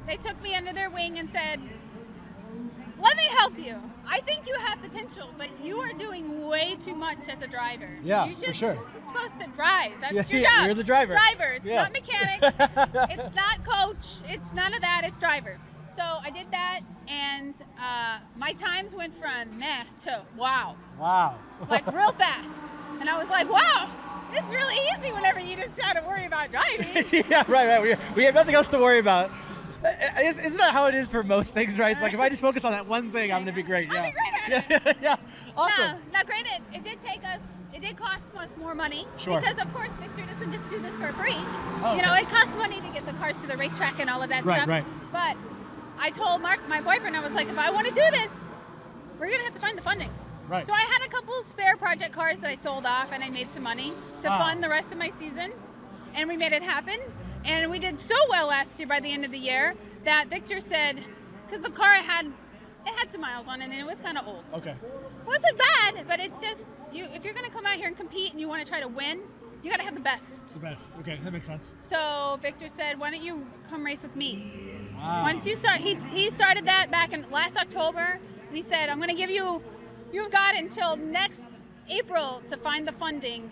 they 0.06 0.16
took 0.16 0.40
me 0.42 0.54
under 0.54 0.72
their 0.72 0.88
wing 0.88 1.18
and 1.18 1.28
said, 1.30 1.60
"Let 3.00 3.16
me 3.16 3.24
help 3.38 3.58
you. 3.58 3.74
I 4.08 4.20
think 4.20 4.46
you 4.46 4.54
have 4.60 4.80
potential, 4.80 5.28
but 5.36 5.48
you 5.62 5.78
are 5.80 5.92
doing 5.92 6.46
way 6.46 6.76
too 6.80 6.94
much 6.94 7.28
as 7.28 7.42
a 7.42 7.48
driver. 7.48 7.88
Yeah, 8.04 8.26
you're 8.26 8.36
for 8.36 8.44
just 8.46 8.58
sure. 8.60 8.78
supposed 9.04 9.36
to 9.40 9.48
drive. 9.48 9.92
That's 10.00 10.12
Yeah, 10.30 10.38
your 10.38 10.48
job. 10.48 10.66
you're 10.66 10.74
the 10.74 10.84
driver. 10.84 11.14
It's 11.14 11.22
driver. 11.36 11.52
It's 11.54 11.64
Yeah. 11.64 11.82
not 11.82 11.92
mechanic. 11.92 12.38
it's 13.18 13.34
not 13.34 13.64
coach. 13.64 14.20
It's 14.28 14.52
none 14.54 14.74
of 14.74 14.80
that. 14.82 15.02
It's 15.04 15.18
driver. 15.18 15.58
So 15.96 16.02
I 16.04 16.30
did 16.30 16.46
that, 16.52 16.80
and 17.08 17.54
uh, 17.80 18.18
my 18.36 18.52
times 18.52 18.94
went 18.94 19.12
from 19.14 19.58
meh 19.58 19.84
to 20.04 20.22
wow, 20.36 20.76
Wow. 21.00 21.34
like 21.68 21.84
real 21.92 22.12
fast. 22.12 22.72
And 23.00 23.10
I 23.10 23.18
was 23.18 23.28
like, 23.28 23.50
wow, 23.50 23.90
it's 24.32 24.50
really 24.52 24.76
easy 24.98 25.12
whenever 25.12 25.40
you 25.40 25.56
just 25.56 25.76
got 25.76 25.94
to 25.94 26.02
worry 26.06 26.26
about 26.26 26.50
driving. 26.50 27.04
yeah, 27.30 27.44
right, 27.48 27.66
right. 27.66 27.82
We, 27.82 27.94
we 28.14 28.24
have 28.24 28.34
nothing 28.34 28.54
else 28.54 28.68
to 28.68 28.78
worry 28.78 28.98
about. 28.98 29.30
Uh, 29.84 29.88
Isn't 30.22 30.44
isn't 30.44 30.58
that 30.58 30.72
how 30.72 30.86
it 30.86 30.94
is 30.94 31.10
for 31.12 31.22
most 31.22 31.54
things, 31.54 31.78
right? 31.78 31.92
It's 31.92 32.02
like 32.02 32.14
if 32.14 32.18
I 32.20 32.28
just 32.28 32.40
focus 32.40 32.64
on 32.64 32.72
that 32.72 32.86
one 32.86 33.12
thing, 33.12 33.32
I'm 33.32 33.42
gonna 33.42 33.52
be 33.52 33.62
great. 33.62 33.88
I'll 33.90 33.96
Yeah. 33.96 34.10
be 34.10 34.12
great 34.12 34.56
at 34.56 34.70
yeah, 34.86 34.92
yeah. 35.02 35.16
Awesome. 35.56 35.98
Now, 36.12 36.20
now, 36.20 36.22
granted, 36.24 36.62
it 36.74 36.82
did 36.82 37.00
take 37.02 37.24
us, 37.24 37.40
it 37.74 37.82
did 37.82 37.96
cost 37.96 38.34
us 38.36 38.50
more 38.58 38.74
money. 38.74 39.06
Sure. 39.18 39.38
Because, 39.40 39.58
of 39.58 39.72
course, 39.72 39.90
Victor 40.00 40.24
doesn't 40.32 40.52
just 40.52 40.68
do 40.70 40.80
this 40.80 40.94
for 40.96 41.12
free. 41.12 41.32
Oh, 41.36 41.94
You 41.96 42.02
know, 42.02 42.12
okay. 42.12 42.22
it 42.22 42.28
costs 42.28 42.54
money 42.56 42.80
to 42.80 42.88
get 42.88 43.06
the 43.06 43.12
cars 43.14 43.36
to 43.42 43.46
the 43.46 43.56
racetrack 43.56 44.00
and 44.00 44.08
all 44.10 44.22
of 44.22 44.28
that 44.30 44.44
Right, 44.44 44.56
stuff. 44.56 44.68
right. 44.68 44.84
But 45.12 45.36
I 45.98 46.10
told 46.10 46.42
Mark, 46.42 46.66
my 46.68 46.80
boyfriend, 46.80 47.16
I 47.16 47.20
was 47.20 47.32
like, 47.32 47.48
if 47.48 47.58
I 47.58 47.70
want 47.70 47.86
to 47.86 47.94
do 47.94 48.02
this, 48.12 48.30
we're 49.18 49.26
going 49.28 49.38
to 49.38 49.44
have 49.44 49.54
to 49.54 49.60
find 49.60 49.78
the 49.78 49.82
funding. 49.82 50.10
Right. 50.48 50.66
So 50.66 50.72
I 50.72 50.80
had 50.80 51.02
a 51.04 51.08
couple 51.10 51.34
spare 51.44 51.76
project 51.76 52.12
cars 52.12 52.40
that 52.40 52.50
I 52.50 52.54
sold 52.54 52.86
off 52.86 53.10
and 53.12 53.22
I 53.22 53.30
made 53.30 53.50
some 53.50 53.62
money 53.62 53.92
to 54.22 54.28
Wow. 54.28 54.38
fund 54.38 54.62
the 54.62 54.68
rest 54.68 54.92
of 54.92 54.98
my 54.98 55.10
season. 55.10 55.52
And 56.14 56.28
we 56.28 56.36
made 56.36 56.52
it 56.52 56.62
happen. 56.62 56.98
And 57.44 57.70
we 57.70 57.78
did 57.78 57.98
so 57.98 58.14
well 58.30 58.46
last 58.46 58.78
year 58.78 58.88
by 58.88 59.00
the 59.00 59.12
end 59.12 59.24
of 59.24 59.30
the 59.32 59.38
year 59.38 59.74
that 60.04 60.28
Victor 60.28 60.60
said, 60.60 61.00
because 61.46 61.62
the 61.62 61.70
car 61.70 61.88
I 61.88 61.98
had, 61.98 62.26
it 62.26 62.94
had 62.96 63.10
some 63.12 63.20
miles 63.20 63.46
on 63.48 63.60
it 63.60 63.64
and 63.64 63.74
it 63.74 63.86
was 63.86 64.00
kind 64.00 64.18
of 64.18 64.26
old 64.26 64.44
Okay. 64.54 64.74
wasn't 65.26 65.58
bad, 65.58 66.06
but 66.08 66.20
it's 66.20 66.40
just 66.40 66.64
you. 66.92 67.04
If 67.12 67.24
you're 67.24 67.34
gonna 67.34 67.50
come 67.50 67.66
out 67.66 67.74
here 67.74 67.88
and 67.88 67.96
compete 67.96 68.30
and 68.30 68.40
you 68.40 68.48
want 68.48 68.64
to 68.64 68.68
try 68.68 68.80
to 68.80 68.88
win, 68.88 69.22
you 69.62 69.70
gotta 69.70 69.82
have 69.82 69.94
the 69.96 70.00
best. 70.00 70.48
The 70.50 70.60
best. 70.60 70.92
Okay, 71.00 71.18
that 71.24 71.32
makes 71.32 71.46
sense. 71.48 71.74
So 71.80 72.38
Victor 72.40 72.68
said, 72.68 73.00
"Why 73.00 73.10
don't 73.10 73.22
you 73.22 73.46
come 73.68 73.84
race 73.84 74.02
with 74.04 74.14
me? 74.14 74.52
Wow. 74.94 75.22
Why 75.24 75.32
don't 75.32 75.44
you 75.44 75.56
start?" 75.56 75.80
He 75.80 75.94
he 75.94 76.30
started 76.30 76.64
that 76.66 76.90
back 76.92 77.12
in 77.12 77.28
last 77.30 77.56
October, 77.56 78.20
and 78.48 78.56
he 78.56 78.62
said, 78.62 78.88
"I'm 78.88 79.00
gonna 79.00 79.14
give 79.14 79.30
you, 79.30 79.60
you've 80.12 80.30
got 80.30 80.54
until 80.56 80.96
next 80.96 81.44
April 81.88 82.42
to 82.50 82.56
find 82.56 82.86
the 82.86 82.92
funding 82.92 83.50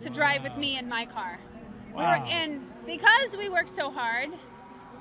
to 0.00 0.10
drive 0.10 0.42
with 0.42 0.56
me 0.56 0.78
in 0.78 0.88
my 0.88 1.06
car." 1.06 1.38
We 1.90 1.96
were, 1.96 2.02
Wow. 2.02 2.26
and 2.28 2.66
because 2.84 3.36
we 3.36 3.48
worked 3.48 3.70
so 3.70 3.90
hard, 3.90 4.28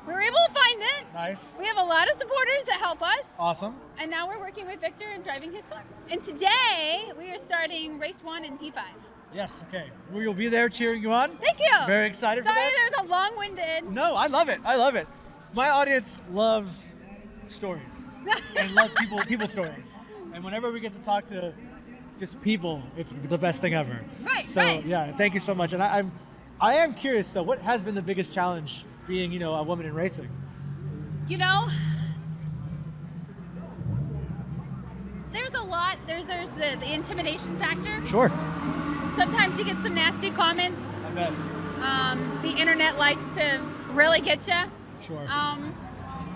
we 0.08 0.14
were 0.14 0.22
able 0.22 0.38
to 0.48 0.54
find 0.54 0.82
it. 0.82 1.04
Nice. 1.14 1.54
We 1.60 1.66
have 1.66 1.78
a 1.78 1.84
lot 1.84 2.10
of 2.10 2.18
supporters 2.18 2.66
that 2.68 2.80
help 2.80 3.02
us. 3.02 3.34
Awesome. 3.38 3.76
And 3.98 4.10
now 4.10 4.28
we're 4.28 4.40
working 4.40 4.66
with 4.68 4.80
Victor 4.80 5.06
and 5.14 5.24
driving 5.24 5.52
his 5.52 5.66
car. 5.66 5.84
And 6.10 6.22
today 6.22 7.12
we 7.18 7.32
are 7.32 7.38
starting 7.40 8.00
race 8.00 8.24
one 8.24 8.46
in 8.46 8.58
P5. 8.58 8.84
Yes. 9.34 9.64
Okay. 9.68 9.90
We 10.14 10.26
will 10.26 10.34
be 10.34 10.48
there 10.48 10.70
cheering 10.70 11.02
you 11.02 11.12
on. 11.12 11.38
Thank 11.38 11.60
you. 11.60 11.72
Very 11.86 12.06
excited 12.06 12.44
for 12.46 12.52
Sorry, 12.52 12.70
there's 12.78 13.02
a 13.02 13.04
long-winded. 13.12 13.92
No, 13.92 14.14
I 14.16 14.28
love 14.28 14.48
it. 14.48 14.62
I 14.64 14.78
love 14.78 14.96
it. 14.96 15.08
My 15.54 15.70
audience 15.70 16.22
loves 16.32 16.88
stories 17.48 18.10
and 18.58 18.72
loves 18.74 18.94
people 18.96 19.20
people 19.28 19.48
stories. 19.48 19.98
And 20.36 20.44
whenever 20.44 20.70
we 20.70 20.82
get 20.82 20.92
to 20.92 21.00
talk 21.00 21.26
to 21.28 21.54
just 22.20 22.42
people, 22.42 22.84
it's 22.98 23.14
the 23.24 23.38
best 23.38 23.62
thing 23.62 23.74
ever. 23.74 24.02
Right, 24.22 24.46
So 24.46 24.62
right. 24.62 24.86
yeah, 24.86 25.16
thank 25.16 25.34
you 25.34 25.40
so 25.40 25.56
much. 25.56 25.72
And 25.72 25.82
I, 25.82 26.00
I'm 26.00 26.12
I 26.60 26.76
am 26.76 26.94
curious 26.94 27.30
though, 27.30 27.42
what 27.44 27.60
has 27.62 27.84
been 27.84 27.96
the 27.96 28.02
biggest 28.02 28.34
challenge 28.34 28.84
being, 29.08 29.32
you 29.32 29.40
know, 29.40 29.56
a 29.56 29.64
woman 29.64 29.86
in 29.86 29.94
racing? 29.94 30.30
You 31.30 31.38
know, 31.38 31.70
there's 35.32 35.54
a 35.54 35.62
lot. 35.62 35.98
There's 36.06 36.26
there's 36.26 36.50
the, 36.50 36.78
the 36.82 36.94
intimidation 36.94 37.58
factor. 37.58 38.06
Sure. 38.06 38.28
Sometimes 39.16 39.58
you 39.58 39.64
get 39.64 39.80
some 39.80 39.96
nasty 39.96 40.32
comments. 40.32 40.84
I 41.06 41.12
bet. 41.12 41.32
Um, 41.82 42.40
the 42.42 42.50
internet 42.50 42.98
likes 42.98 43.26
to 43.38 43.62
really 43.92 44.20
get 44.20 44.46
you. 44.48 44.70
Sure. 45.02 45.26
Um, 45.30 45.74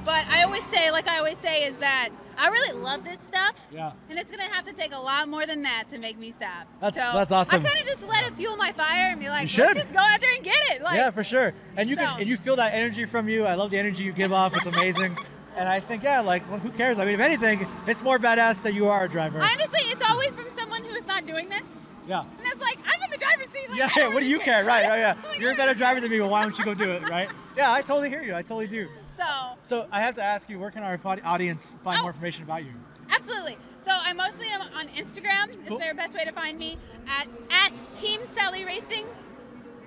but 0.06 0.26
I 0.28 0.44
always 0.44 0.64
say, 0.68 0.90
like 0.90 1.10
I 1.10 1.18
always 1.18 1.38
say, 1.40 1.66
is 1.66 1.76
that 1.80 2.10
I 2.40 2.48
really 2.48 2.80
love 2.80 3.04
this 3.04 3.20
stuff. 3.20 3.56
Yeah. 3.72 3.92
And 4.10 4.18
it's 4.18 4.32
gonna 4.32 4.44
have 4.44 4.66
to 4.66 4.74
take 4.74 4.94
a 4.94 4.98
lot 5.00 5.28
more 5.28 5.46
than 5.46 5.62
that 5.64 5.86
to 5.92 6.00
make 6.00 6.18
me 6.18 6.32
stop. 6.32 6.68
That's- 6.80 6.96
so 6.96 7.18
that's 7.18 7.32
awesome. 7.32 7.64
I 7.66 7.68
kind 7.70 7.80
of 7.82 7.86
just 7.86 8.02
let 8.08 8.26
it 8.26 8.36
fuel 8.36 8.56
my 8.56 8.72
fire 8.72 9.10
and 9.12 9.20
be 9.20 9.28
like, 9.28 9.42
let's 9.58 9.78
just 9.80 9.94
go 9.94 10.00
out 10.00 10.22
there 10.22 10.34
and 10.34 10.44
get 10.44 10.56
it. 10.72 10.82
Like, 10.82 10.96
yeah, 10.96 11.12
for 11.12 11.24
sure. 11.24 11.54
And 11.76 11.90
you 11.90 11.96
so- 11.96 12.02
can 12.02 12.22
and 12.22 12.30
you 12.30 12.38
feel 12.38 12.56
that 12.56 12.74
energy 12.74 13.06
from 13.06 13.28
you. 13.28 13.46
I 13.46 13.56
love 13.56 13.72
the 13.72 13.78
energy 13.78 14.04
you 14.04 14.14
give 14.14 14.32
off. 14.34 14.56
It's 14.56 14.68
amazing. 14.76 15.18
and 15.58 15.68
I 15.68 15.80
think 15.82 16.04
yeah, 16.04 16.22
like 16.22 16.50
well, 16.50 16.60
who 16.60 16.72
cares? 16.72 16.98
I 16.98 17.06
mean, 17.06 17.16
if 17.16 17.20
anything, 17.20 17.68
it's 17.88 18.02
more 18.02 18.18
badass 18.18 18.62
that 18.64 18.74
you 18.74 18.88
are 18.88 19.04
a 19.04 19.10
driver. 19.10 19.40
honestly, 19.42 19.82
it's 19.92 20.04
always 20.10 20.34
from 20.34 20.48
someone 20.58 20.84
who 20.86 20.96
is 20.96 21.06
not 21.06 21.26
doing 21.26 21.50
this. 21.50 21.64
yeah. 22.08 22.22
And 22.22 22.48
it's 22.48 22.62
like, 22.62 22.80
I'm 22.88 23.02
in 23.04 23.10
the 23.12 23.18
driver's 23.18 23.50
seat. 23.50 23.70
Like, 23.70 23.78
Yeah, 23.80 23.90
yeah, 23.98 24.08
what 24.14 24.22
do 24.22 24.26
you 24.26 24.40
care? 24.40 24.64
Right, 24.64 24.88
right, 24.88 25.00
yeah. 25.00 25.16
You're 25.40 25.52
a 25.52 25.56
better 25.58 25.74
driver 25.74 26.00
than 26.00 26.10
me, 26.10 26.20
but 26.20 26.30
why 26.30 26.42
don't 26.44 26.58
you 26.58 26.64
go 26.64 26.74
do 26.74 26.90
it, 26.92 27.10
right? 27.10 27.30
Yeah, 27.58 27.74
I 27.74 27.82
totally 27.82 28.10
hear 28.10 28.22
you. 28.24 28.34
I 28.34 28.42
totally 28.42 28.68
do. 28.68 28.88
So, 29.20 29.58
So 29.64 29.88
I 29.92 30.02
have 30.02 30.16
to 30.16 30.24
ask 30.24 30.50
you, 30.50 30.60
where 30.60 30.72
can 30.72 30.84
our 30.84 30.98
audience 31.26 31.76
find 31.84 32.00
Oh. 32.00 32.04
more 32.04 32.12
information 32.12 32.44
about 32.44 32.64
you? 32.64 32.74
absolutely. 33.10 33.58
So 33.84 33.92
I 33.92 34.14
mostly 34.14 34.48
am 34.48 34.62
on 34.62 34.88
Instagram. 34.90 35.50
It's 35.60 35.68
Cool. 35.68 35.80
their 35.80 35.94
best 35.94 36.14
way 36.16 36.24
to 36.24 36.32
find 36.32 36.58
me 36.58 36.78
at 37.08 37.28
at 37.50 37.74
Team 37.94 38.22
Sally 38.26 38.64
Racing. 38.64 39.08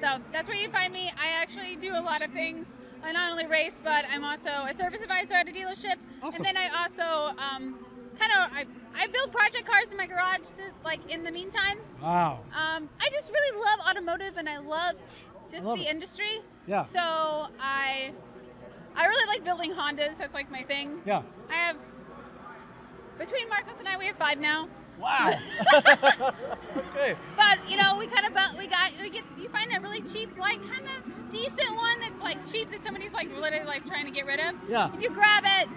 So 0.00 0.18
that's 0.32 0.48
where 0.48 0.58
you 0.58 0.68
find 0.70 0.92
me. 0.92 1.12
I 1.16 1.28
actually 1.28 1.76
do 1.76 1.94
a 1.94 2.00
lot 2.00 2.20
of 2.22 2.30
things. 2.32 2.74
I 3.04 3.12
not 3.12 3.30
only 3.30 3.46
race, 3.46 3.80
but 3.82 4.04
I'm 4.10 4.24
also 4.24 4.50
a 4.50 4.74
service 4.74 5.02
advisor 5.02 5.34
at 5.34 5.48
a 5.48 5.52
dealership. 5.52 5.96
Awesome. 6.22 6.44
And 6.44 6.44
then 6.46 6.56
I 6.56 6.68
also 6.82 7.36
um, 7.38 7.78
kind 8.18 8.32
of 8.32 8.52
I, 8.52 8.66
I 8.94 9.06
build 9.06 9.30
project 9.32 9.66
cars 9.66 9.90
in 9.92 9.96
my 9.96 10.06
garage 10.06 10.48
to 10.56 10.62
like 10.84 11.00
in 11.10 11.22
the 11.24 11.30
meantime. 11.30 11.78
Wow. 12.02 12.40
Um, 12.54 12.88
I 13.00 13.08
just 13.10 13.30
really 13.30 13.58
love 13.58 13.80
automotive 13.88 14.36
and 14.36 14.48
I 14.48 14.58
love 14.58 14.94
just 15.50 15.64
I 15.64 15.68
love 15.68 15.78
the 15.78 15.86
it. 15.86 15.90
industry. 15.90 16.40
Yeah. 16.66 16.82
So 16.82 16.98
I 17.60 18.12
I 18.94 19.06
really 19.06 19.26
like 19.26 19.44
building 19.44 19.72
Hondas. 19.72 20.18
That's 20.18 20.34
like 20.34 20.50
my 20.50 20.62
thing. 20.62 21.00
Yeah. 21.04 21.22
I 21.50 21.54
have 21.54 21.76
between 23.18 23.48
Marcos 23.48 23.78
and 23.78 23.88
I, 23.88 23.96
we 23.96 24.06
have 24.06 24.16
five 24.16 24.38
now. 24.38 24.68
Wow. 24.98 25.32
okay. 26.76 27.16
But 27.36 27.58
you 27.68 27.76
know, 27.76 27.96
we 27.98 28.06
kind 28.06 28.26
of 28.26 28.34
bu- 28.34 28.58
we 28.58 28.68
got 28.68 28.92
we 29.00 29.10
get 29.10 29.24
you 29.40 29.48
find 29.48 29.74
a 29.74 29.80
really 29.80 30.00
cheap, 30.02 30.36
like 30.38 30.60
kind 30.68 30.86
of 30.86 31.30
decent 31.30 31.74
one 31.76 32.00
that's 32.00 32.20
like 32.20 32.46
cheap 32.50 32.70
that 32.70 32.84
somebody's 32.84 33.12
like 33.12 33.28
literally 33.36 33.64
like 33.64 33.84
trying 33.86 34.04
to 34.04 34.12
get 34.12 34.26
rid 34.26 34.40
of. 34.40 34.54
Yeah. 34.68 34.94
If 34.94 35.02
you 35.02 35.10
grab 35.10 35.44
it, 35.60 35.68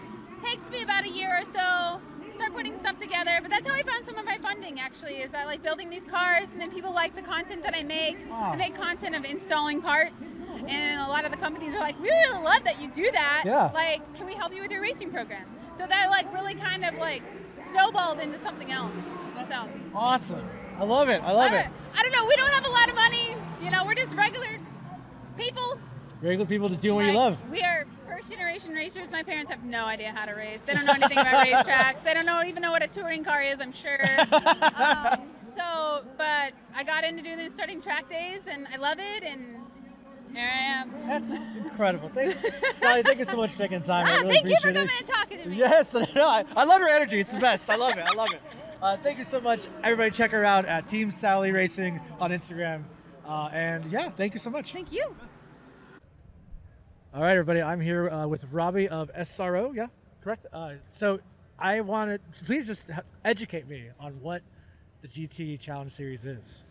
takes 0.44 0.70
me 0.70 0.84
about 0.84 1.06
a 1.06 1.10
year 1.10 1.40
or 1.42 1.46
so. 1.46 2.02
Start 2.36 2.54
putting 2.54 2.76
stuff 2.78 2.98
together, 2.98 3.40
but 3.42 3.50
that's 3.50 3.66
how 3.66 3.74
I 3.74 3.84
found 3.84 4.06
some 4.06 4.18
of 4.18 4.26
my 4.26 4.38
funding. 4.40 4.80
Actually, 4.80 5.16
is 5.16 5.34
I 5.34 5.46
like 5.46 5.64
building 5.64 5.90
these 5.90 6.06
cars, 6.06 6.52
and 6.52 6.60
then 6.60 6.70
people 6.70 6.94
like 6.94 7.16
the 7.16 7.22
content 7.22 7.64
that 7.64 7.74
I 7.74 7.82
make. 7.84 8.18
I 8.32 8.56
make 8.56 8.76
content 8.76 9.16
of 9.16 9.24
installing 9.24 9.82
parts, 9.82 10.36
and 10.68 11.00
a 11.00 11.08
lot 11.08 11.24
of 11.24 11.32
the 11.32 11.38
companies 11.38 11.74
are 11.74 11.80
like, 11.80 11.98
"We 12.02 12.10
really 12.10 12.44
love 12.44 12.64
that 12.66 12.82
you 12.82 12.90
do 12.90 13.10
that. 13.12 13.44
Yeah. 13.46 13.72
Like, 13.74 14.02
can 14.16 14.26
we 14.26 14.34
help 14.34 14.54
you 14.54 14.62
with 14.62 14.72
your 14.72 14.82
racing 14.82 15.12
program?" 15.12 15.46
So 15.78 15.88
that 15.88 16.10
like 16.10 16.32
really 16.34 16.56
kind 16.56 16.84
of 16.84 16.96
like 16.96 17.24
snowballed 17.70 18.20
into 18.20 18.40
something 18.40 18.72
else. 18.72 18.96
So 19.50 19.70
Awesome. 19.94 20.46
I 20.78 20.84
love 20.84 21.08
it. 21.08 21.22
I 21.24 21.32
love 21.32 21.52
I, 21.52 21.60
it. 21.60 21.68
I 21.94 22.04
don't 22.04 22.12
know. 22.12 22.26
We 22.26 22.36
don't 22.36 22.52
have 22.52 22.66
a 22.66 22.70
lot 22.70 22.90
of 22.90 22.96
money. 22.96 23.36
You 23.64 23.72
know, 23.72 23.86
we're 23.86 23.96
just 23.96 24.14
regular 24.16 24.60
people. 25.38 25.80
Regular 26.22 26.46
people 26.46 26.68
just 26.70 26.82
doing 26.82 26.96
what 26.96 27.06
you 27.06 27.14
love. 27.14 27.40
We 27.50 27.62
are 27.62 27.86
first 28.16 28.32
generation 28.32 28.74
racers. 28.74 29.12
My 29.12 29.24
parents 29.24 29.50
have 29.50 29.64
no 29.64 29.86
idea 29.86 30.12
how 30.12 30.26
to 30.26 30.34
race. 30.34 30.64
They 30.64 30.74
don't 30.74 30.86
know 30.86 30.94
anything 30.94 31.18
about 31.18 31.46
racetracks. 31.46 32.04
They 32.04 32.14
don't 32.14 32.26
know 32.26 32.44
even 32.44 32.62
know 32.62 32.72
what 32.72 32.84
a 32.84 32.88
touring 32.88 33.24
car 33.24 33.42
is. 33.42 33.60
I'm 33.60 33.72
sure. 33.72 34.00
um, 34.32 35.30
so, 35.56 36.06
but 36.18 36.54
I 36.74 36.84
got 36.86 37.04
into 37.04 37.24
doing 37.24 37.38
this, 37.38 37.54
starting 37.54 37.82
track 37.82 38.10
days, 38.10 38.44
and 38.48 38.68
I 38.74 38.78
love 38.78 39.00
it. 39.00 39.24
And 39.24 39.58
here 40.34 40.50
I 40.50 40.60
am. 40.60 40.92
That's 41.02 41.32
incredible. 41.58 42.10
Thank, 42.10 42.38
Sally, 42.76 43.04
thank 43.04 43.20
you 43.20 43.26
so 43.26 43.38
much 43.38 43.52
for 43.52 43.58
taking 43.58 43.82
time. 43.82 44.06
Ah, 44.08 44.20
really 44.22 44.36
thank 44.36 44.50
you 44.50 44.58
for 44.58 44.72
coming 44.72 44.84
it. 44.84 44.92
and 44.98 45.08
talking 45.08 45.40
to 45.40 45.50
me. 45.50 45.58
Yes, 45.58 45.94
no, 46.16 46.28
I, 46.28 46.46
I 46.56 46.64
love 46.64 46.80
your 46.80 46.90
energy. 46.90 47.20
It's 47.20 47.32
the 47.32 47.40
best. 47.40 47.70
I 47.70 47.76
love 47.76 47.98
it. 47.98 48.06
I 48.06 48.14
love 48.14 48.32
it. 48.32 48.42
Uh, 48.82 48.98
thank 48.98 49.18
you 49.18 49.24
so 49.24 49.42
much. 49.42 49.68
Everybody, 49.84 50.12
check 50.12 50.32
her 50.32 50.46
out 50.46 50.66
at 50.66 50.88
Team 50.88 51.12
Sally 51.12 51.52
Racing 51.52 52.00
on 52.20 52.32
Instagram. 52.32 52.84
Uh, 53.26 53.50
and 53.52 53.86
yeah, 53.92 54.10
thank 54.10 54.34
you 54.34 54.40
so 54.40 54.50
much. 54.50 54.72
Thank 54.72 54.92
you. 54.92 55.16
All 57.16 57.22
right, 57.22 57.32
everybody. 57.32 57.62
I'm 57.62 57.80
here 57.80 58.10
uh, 58.10 58.28
with 58.28 58.44
Robbie 58.52 58.90
of 58.90 59.10
SRO. 59.14 59.74
Yeah, 59.74 59.88
correct. 60.22 60.48
Uh, 60.52 60.74
so 60.92 61.22
I 61.58 61.80
want 61.80 62.12
to 62.12 62.44
please 62.44 62.68
just 62.68 62.92
educate 63.24 63.70
me 63.70 63.86
on 64.02 64.20
what 64.20 64.42
the 65.02 65.08
GT 65.08 65.58
Challenge 65.58 65.94
Series 65.94 66.26
is. 66.26 66.66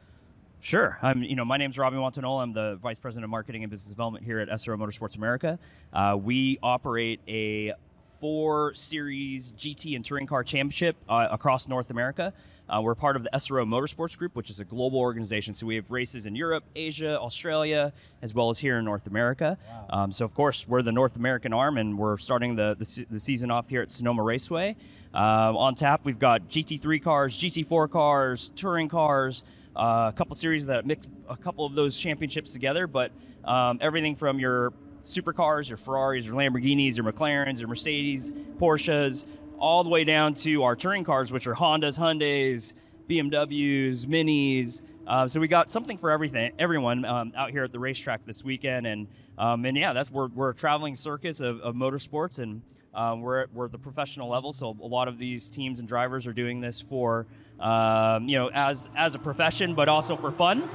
Sure. 0.61 0.99
I'm, 1.01 1.23
you 1.23 1.35
know, 1.35 1.47
my 1.47 1.57
name's 1.57 1.79
Robbie 1.79 1.97
Montinola. 1.97 2.43
I'm 2.43 2.53
the 2.53 2.79
Vice 2.83 2.99
President 2.99 3.25
of 3.25 3.31
Marketing 3.31 3.65
and 3.65 3.71
Business 3.71 3.89
Development 3.89 4.23
here 4.23 4.39
at 4.39 4.51
SRO 4.51 4.77
Motorsports 4.77 5.17
America. 5.17 5.59
Uh, 5.95 6.19
we 6.23 6.59
operate 6.63 7.21
a 7.27 7.73
four 8.21 8.75
series 8.75 9.51
GT 9.53 9.97
and 9.97 10.05
touring 10.05 10.27
car 10.27 10.45
championship 10.45 10.97
uh, 11.09 11.27
across 11.31 11.69
North 11.69 11.89
America. 11.89 12.35
Uh, 12.69 12.81
we're 12.81 12.95
part 12.95 13.17
of 13.17 13.23
the 13.23 13.31
SRO 13.35 13.67
Motorsports 13.67 14.17
Group, 14.17 14.35
which 14.35 14.49
is 14.49 14.61
a 14.61 14.65
global 14.65 14.99
organization. 14.99 15.55
So 15.55 15.67
we 15.67 15.75
have 15.77 15.91
races 15.91 16.27
in 16.27 16.35
Europe, 16.35 16.65
Asia, 16.75 17.19
Australia, 17.21 17.93
as 18.23 18.33
well 18.33 18.49
as 18.49 18.59
here 18.59 18.79
in 18.79 18.85
North 18.85 19.07
America. 19.07 19.59
Wow. 19.69 19.87
Um, 19.91 20.13
so, 20.13 20.25
of 20.25 20.35
course, 20.35 20.67
we're 20.67 20.83
the 20.83 20.93
North 20.93 21.17
American 21.17 21.53
arm, 21.53 21.77
and 21.77 21.99
we're 21.99 22.17
starting 22.17 22.57
the, 22.57 22.75
the, 22.79 23.07
the 23.11 23.21
season 23.21 23.51
off 23.51 23.69
here 23.69 23.83
at 23.83 23.93
Sonoma 23.93 24.23
Raceway. 24.23 24.77
Uh, 25.15 25.53
on 25.57 25.75
tap, 25.75 26.01
we've 26.05 26.19
got 26.19 26.49
GT3 26.49 27.03
cars, 27.03 27.39
GT4 27.39 27.91
cars, 27.91 28.51
touring 28.57 28.89
cars, 28.89 29.45
uh, 29.77 30.11
a 30.13 30.17
couple 30.17 30.35
series 30.35 30.67
that 30.67 30.87
mix 30.87 31.07
a 31.29 31.37
couple 31.37 31.67
of 31.67 31.75
those 31.75 31.99
championships 31.99 32.53
together, 32.53 32.87
but 32.87 33.13
um, 33.45 33.79
everything 33.81 34.17
from 34.17 34.39
your 34.39 34.73
supercars, 35.05 35.69
your 35.69 35.77
Ferraris, 35.77 36.27
your 36.27 36.35
Lamborghinis, 36.35 36.97
your 36.97 37.05
McLarens, 37.05 37.59
your 37.59 37.69
Mercedes, 37.69 38.33
Porsches, 38.59 39.27
all 39.65 39.83
the 39.83 39.89
way 39.89 40.05
down 40.05 40.35
to 40.35 40.63
our 40.63 40.77
touring 40.77 41.05
cars, 41.05 41.33
which 41.33 41.47
are 41.47 41.55
Hondas, 41.55 41.99
Hyundais, 41.99 42.75
BMWs, 43.09 44.05
Minis. 44.05 44.83
Uh, 45.07 45.27
so 45.27 45.41
we 45.41 45.49
got 45.49 45.73
something 45.73 45.97
for 45.97 46.11
everything, 46.11 46.53
everyone 46.59 47.07
um, 47.07 47.33
out 47.35 47.51
here 47.51 47.65
at 47.65 47.73
the 47.73 47.79
racetrack 47.79 48.27
this 48.27 48.45
weekend, 48.45 48.87
and 48.87 49.09
um, 49.39 49.65
and 49.65 49.75
yeah, 49.75 49.95
that's 49.95 50.11
we're, 50.11 50.29
we're 50.29 50.51
a 50.51 50.55
traveling 50.55 50.95
circus 50.95 51.41
of, 51.41 51.61
of 51.61 51.75
motorsports, 51.75 52.41
and 52.41 52.61
um, 52.93 53.23
we're 53.23 53.47
we're 53.55 53.65
at 53.65 53.73
the 53.73 53.79
professional 53.79 54.29
level. 54.29 54.53
So 54.53 54.77
a 54.83 54.87
lot 54.87 55.09
of 55.09 55.17
these 55.17 55.49
teams 55.49 55.79
and 55.79 55.89
drivers 55.89 56.27
are 56.27 56.35
doing 56.35 56.61
this 56.61 56.83
for 56.83 57.27
um, 57.59 58.29
you 58.29 58.37
know 58.37 58.51
as 58.53 58.91
as 58.95 59.15
a 59.15 59.19
profession, 59.19 59.75
but 59.75 59.89
also 59.89 60.15
for 60.15 60.31
fun. 60.31 60.69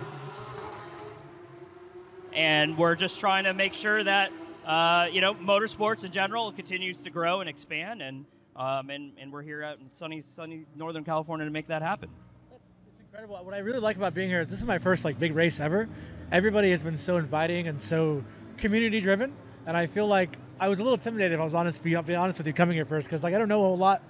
And 2.34 2.76
we're 2.76 2.96
just 2.96 3.20
trying 3.20 3.44
to 3.44 3.54
make 3.54 3.76
sure 3.76 4.04
that 4.04 4.32
uh, 4.66 5.10
you 5.12 5.22
know 5.22 5.36
motorsports 5.36 6.04
in 6.04 6.12
general 6.12 6.52
continues 6.52 7.04
to 7.04 7.12
grow 7.12 7.42
and 7.42 7.48
expand 7.48 8.02
and. 8.02 8.26
Um, 8.60 8.90
and, 8.90 9.14
and 9.18 9.32
we're 9.32 9.42
here 9.42 9.64
out 9.64 9.80
in 9.80 9.90
sunny, 9.90 10.20
sunny 10.20 10.66
Northern 10.76 11.06
California 11.06 11.46
to 11.46 11.52
make 11.52 11.68
that 11.68 11.82
happen. 11.82 12.10
It's 12.52 13.00
incredible. 13.00 13.40
What 13.46 13.54
I 13.54 13.60
really 13.60 13.80
like 13.80 13.96
about 13.96 14.14
being 14.14 14.28
here, 14.28 14.44
this 14.44 14.60
is 14.60 14.66
my 14.66 14.80
first 14.80 15.06
like 15.06 15.18
big 15.18 15.34
race 15.34 15.62
ever. 15.62 15.88
Everybody 16.30 16.70
has 16.72 16.84
been 16.84 16.98
so 16.98 17.16
inviting 17.16 17.70
and 17.70 17.80
so 17.80 18.22
community 18.58 19.00
driven, 19.00 19.32
and 19.66 19.78
I 19.78 19.88
feel 19.88 20.08
like 20.08 20.38
I 20.60 20.68
was 20.68 20.80
a 20.80 20.84
little 20.84 20.98
intimidated. 20.98 21.36
If 21.36 21.40
I 21.40 21.46
was 21.46 21.56
honest, 21.56 21.82
be, 21.82 21.96
be 22.02 22.16
honest 22.16 22.38
with 22.38 22.48
you, 22.48 22.54
coming 22.54 22.76
here 22.76 22.84
first 22.84 23.08
because 23.08 23.24
like 23.24 23.34
I 23.34 23.38
don't 23.38 23.48
know 23.48 23.62
a 23.62 23.68
whole 23.68 23.78
lot 23.78 24.04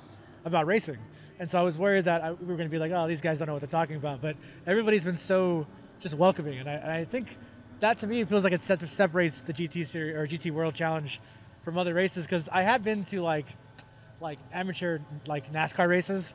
about 0.46 0.66
racing, 0.66 0.98
and 1.38 1.50
so 1.50 1.60
I 1.60 1.62
was 1.62 1.78
worried 1.78 2.06
that 2.06 2.24
I, 2.24 2.32
we 2.32 2.48
were 2.48 2.56
going 2.56 2.68
to 2.68 2.72
be 2.72 2.80
like, 2.80 2.92
oh, 2.92 3.08
these 3.08 3.22
guys 3.22 3.38
don't 3.38 3.48
know 3.48 3.54
what 3.54 3.62
they're 3.62 3.70
talking 3.70 3.98
about. 3.98 4.20
But 4.20 4.36
everybody's 4.66 5.06
been 5.06 5.16
so 5.16 5.68
just 6.00 6.16
welcoming, 6.16 6.58
and 6.58 6.68
I, 6.68 6.74
and 6.74 6.92
I 6.92 7.06
think 7.06 7.38
that 7.82 8.00
to 8.00 8.08
me 8.08 8.24
feels 8.24 8.44
like 8.44 8.54
it 8.54 8.64
separates 8.64 9.44
the 9.44 9.54
GT 9.54 9.86
series 9.86 10.16
or 10.16 10.26
GT 10.26 10.52
World 10.52 10.74
Challenge 10.74 11.22
from 11.64 11.78
other 11.78 11.94
races 11.94 12.26
because 12.26 12.50
I 12.52 12.64
have 12.64 12.84
been 12.84 13.06
to 13.06 13.22
like 13.22 13.46
like 14.22 14.40
amateur 14.54 15.00
like 15.28 15.52
NASCAR 15.52 15.88
races, 15.88 16.34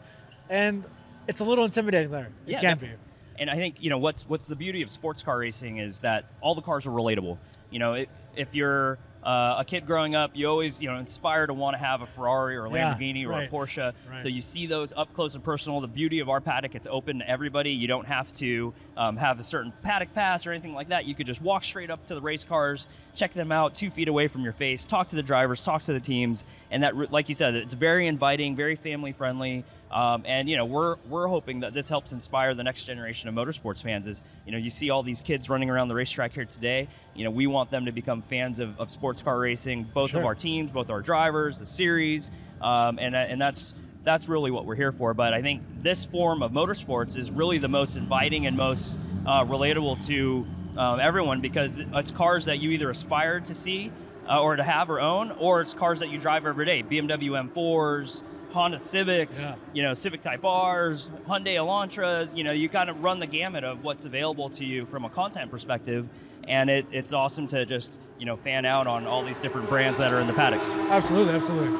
and 0.48 0.84
it's 1.28 1.40
a 1.40 1.44
little 1.44 1.64
intimidating 1.64 2.10
there. 2.10 2.28
Yeah, 2.46 2.58
it 2.58 2.60
can 2.60 2.78
be. 2.78 2.90
And 3.38 3.50
I 3.50 3.56
think 3.56 3.82
you 3.82 3.90
know 3.90 3.98
what's 3.98 4.28
what's 4.28 4.46
the 4.46 4.56
beauty 4.56 4.82
of 4.82 4.90
sports 4.90 5.22
car 5.22 5.38
racing 5.38 5.78
is 5.78 6.00
that 6.00 6.26
all 6.40 6.54
the 6.54 6.62
cars 6.62 6.86
are 6.86 6.90
relatable. 6.90 7.38
You 7.70 7.78
know, 7.78 7.94
it, 7.94 8.08
if 8.36 8.54
you're 8.54 8.98
uh, 9.24 9.56
a 9.58 9.64
kid 9.64 9.86
growing 9.86 10.14
up, 10.14 10.32
you 10.34 10.46
always 10.48 10.82
you 10.82 10.90
know 10.90 10.98
inspire 10.98 11.46
to 11.46 11.54
want 11.54 11.74
to 11.74 11.82
have 11.82 12.02
a 12.02 12.06
Ferrari 12.06 12.56
or 12.56 12.66
a 12.66 12.70
Lamborghini 12.70 13.22
yeah, 13.22 13.28
right. 13.28 13.50
or 13.52 13.60
a 13.60 13.66
Porsche. 13.66 13.92
Right. 14.08 14.20
So 14.20 14.28
you 14.28 14.42
see 14.42 14.66
those 14.66 14.92
up 14.92 15.12
close 15.14 15.34
and 15.34 15.42
personal. 15.42 15.80
The 15.80 15.88
beauty 15.88 16.20
of 16.20 16.28
our 16.28 16.40
paddock, 16.40 16.74
it's 16.74 16.86
open 16.90 17.20
to 17.20 17.28
everybody. 17.28 17.70
You 17.70 17.88
don't 17.88 18.06
have 18.06 18.32
to 18.34 18.74
um, 18.96 19.16
have 19.16 19.40
a 19.40 19.42
certain 19.42 19.72
paddock 19.82 20.12
pass 20.14 20.46
or 20.46 20.52
anything 20.52 20.74
like 20.74 20.90
that. 20.90 21.06
You 21.06 21.14
could 21.14 21.26
just 21.26 21.40
walk 21.40 21.64
straight 21.64 21.90
up 21.90 22.04
to 22.06 22.14
the 22.14 22.20
race 22.20 22.44
cars, 22.44 22.86
check 23.14 23.32
them 23.32 23.50
out 23.50 23.74
two 23.74 23.90
feet 23.90 24.08
away 24.08 24.28
from 24.28 24.42
your 24.42 24.52
face, 24.52 24.84
talk 24.84 25.08
to 25.08 25.16
the 25.16 25.22
drivers, 25.22 25.64
talk 25.64 25.82
to 25.82 25.92
the 25.94 26.00
teams, 26.00 26.44
and 26.70 26.82
that, 26.82 27.10
like 27.10 27.28
you 27.28 27.34
said, 27.34 27.54
it's 27.54 27.74
very 27.74 28.06
inviting, 28.06 28.54
very 28.54 28.76
family 28.76 29.12
friendly. 29.12 29.64
Um, 29.90 30.24
and 30.26 30.48
you 30.48 30.56
know 30.56 30.64
we're 30.64 30.96
we're 31.08 31.28
hoping 31.28 31.60
that 31.60 31.72
this 31.72 31.88
helps 31.88 32.12
inspire 32.12 32.54
the 32.54 32.64
next 32.64 32.84
generation 32.84 33.28
of 33.28 33.34
motorsports 33.34 33.82
fans. 33.82 34.06
Is 34.06 34.22
you 34.44 34.52
know 34.52 34.58
you 34.58 34.70
see 34.70 34.90
all 34.90 35.02
these 35.02 35.22
kids 35.22 35.48
running 35.48 35.70
around 35.70 35.88
the 35.88 35.94
racetrack 35.94 36.32
here 36.32 36.44
today. 36.44 36.88
You 37.14 37.24
know 37.24 37.30
we 37.30 37.46
want 37.46 37.70
them 37.70 37.84
to 37.84 37.92
become 37.92 38.22
fans 38.22 38.58
of, 38.58 38.78
of 38.80 38.90
sports 38.90 39.22
car 39.22 39.38
racing, 39.38 39.84
both 39.94 40.10
sure. 40.10 40.20
of 40.20 40.26
our 40.26 40.34
teams, 40.34 40.70
both 40.70 40.90
our 40.90 41.00
drivers, 41.00 41.58
the 41.58 41.66
series, 41.66 42.30
um, 42.60 42.98
and 42.98 43.14
and 43.14 43.40
that's 43.40 43.74
that's 44.02 44.28
really 44.28 44.50
what 44.50 44.66
we're 44.66 44.74
here 44.74 44.92
for. 44.92 45.14
But 45.14 45.32
I 45.32 45.42
think 45.42 45.62
this 45.82 46.04
form 46.04 46.42
of 46.42 46.52
motorsports 46.52 47.16
is 47.16 47.30
really 47.30 47.58
the 47.58 47.68
most 47.68 47.96
inviting 47.96 48.46
and 48.46 48.56
most 48.56 48.98
uh, 49.26 49.44
relatable 49.44 50.06
to 50.06 50.46
um, 50.76 51.00
everyone 51.00 51.40
because 51.40 51.78
it's 51.78 52.10
cars 52.10 52.44
that 52.46 52.60
you 52.60 52.70
either 52.70 52.90
aspire 52.90 53.40
to 53.40 53.54
see 53.54 53.90
uh, 54.28 54.40
or 54.40 54.56
to 54.56 54.62
have 54.62 54.90
or 54.90 55.00
own, 55.00 55.30
or 55.32 55.60
it's 55.60 55.74
cars 55.74 55.98
that 56.00 56.10
you 56.10 56.18
drive 56.18 56.46
every 56.46 56.66
day. 56.66 56.82
BMW 56.82 57.50
M4s, 57.50 58.22
Honda 58.54 58.78
Civics, 58.78 59.40
yeah. 59.40 59.56
you 59.72 59.82
know, 59.82 59.94
Civic 59.94 60.22
Type 60.22 60.44
R's, 60.44 61.10
Hyundai 61.26 61.56
Elantras. 61.56 62.36
You 62.36 62.44
know, 62.44 62.52
you 62.52 62.68
kind 62.68 62.88
of 62.88 63.02
run 63.02 63.18
the 63.18 63.26
gamut 63.26 63.64
of 63.64 63.82
what's 63.82 64.04
available 64.04 64.48
to 64.50 64.64
you 64.64 64.86
from 64.86 65.04
a 65.04 65.10
content 65.10 65.50
perspective, 65.50 66.08
and 66.46 66.70
it, 66.70 66.86
it's 66.92 67.12
awesome 67.12 67.48
to 67.48 67.66
just 67.66 67.98
you 68.18 68.26
know 68.26 68.36
fan 68.36 68.64
out 68.64 68.86
on 68.86 69.06
all 69.06 69.24
these 69.24 69.38
different 69.38 69.68
brands 69.68 69.98
that 69.98 70.12
are 70.12 70.20
in 70.20 70.28
the 70.28 70.32
paddock. 70.32 70.62
Absolutely, 70.90 71.34
absolutely. 71.34 71.78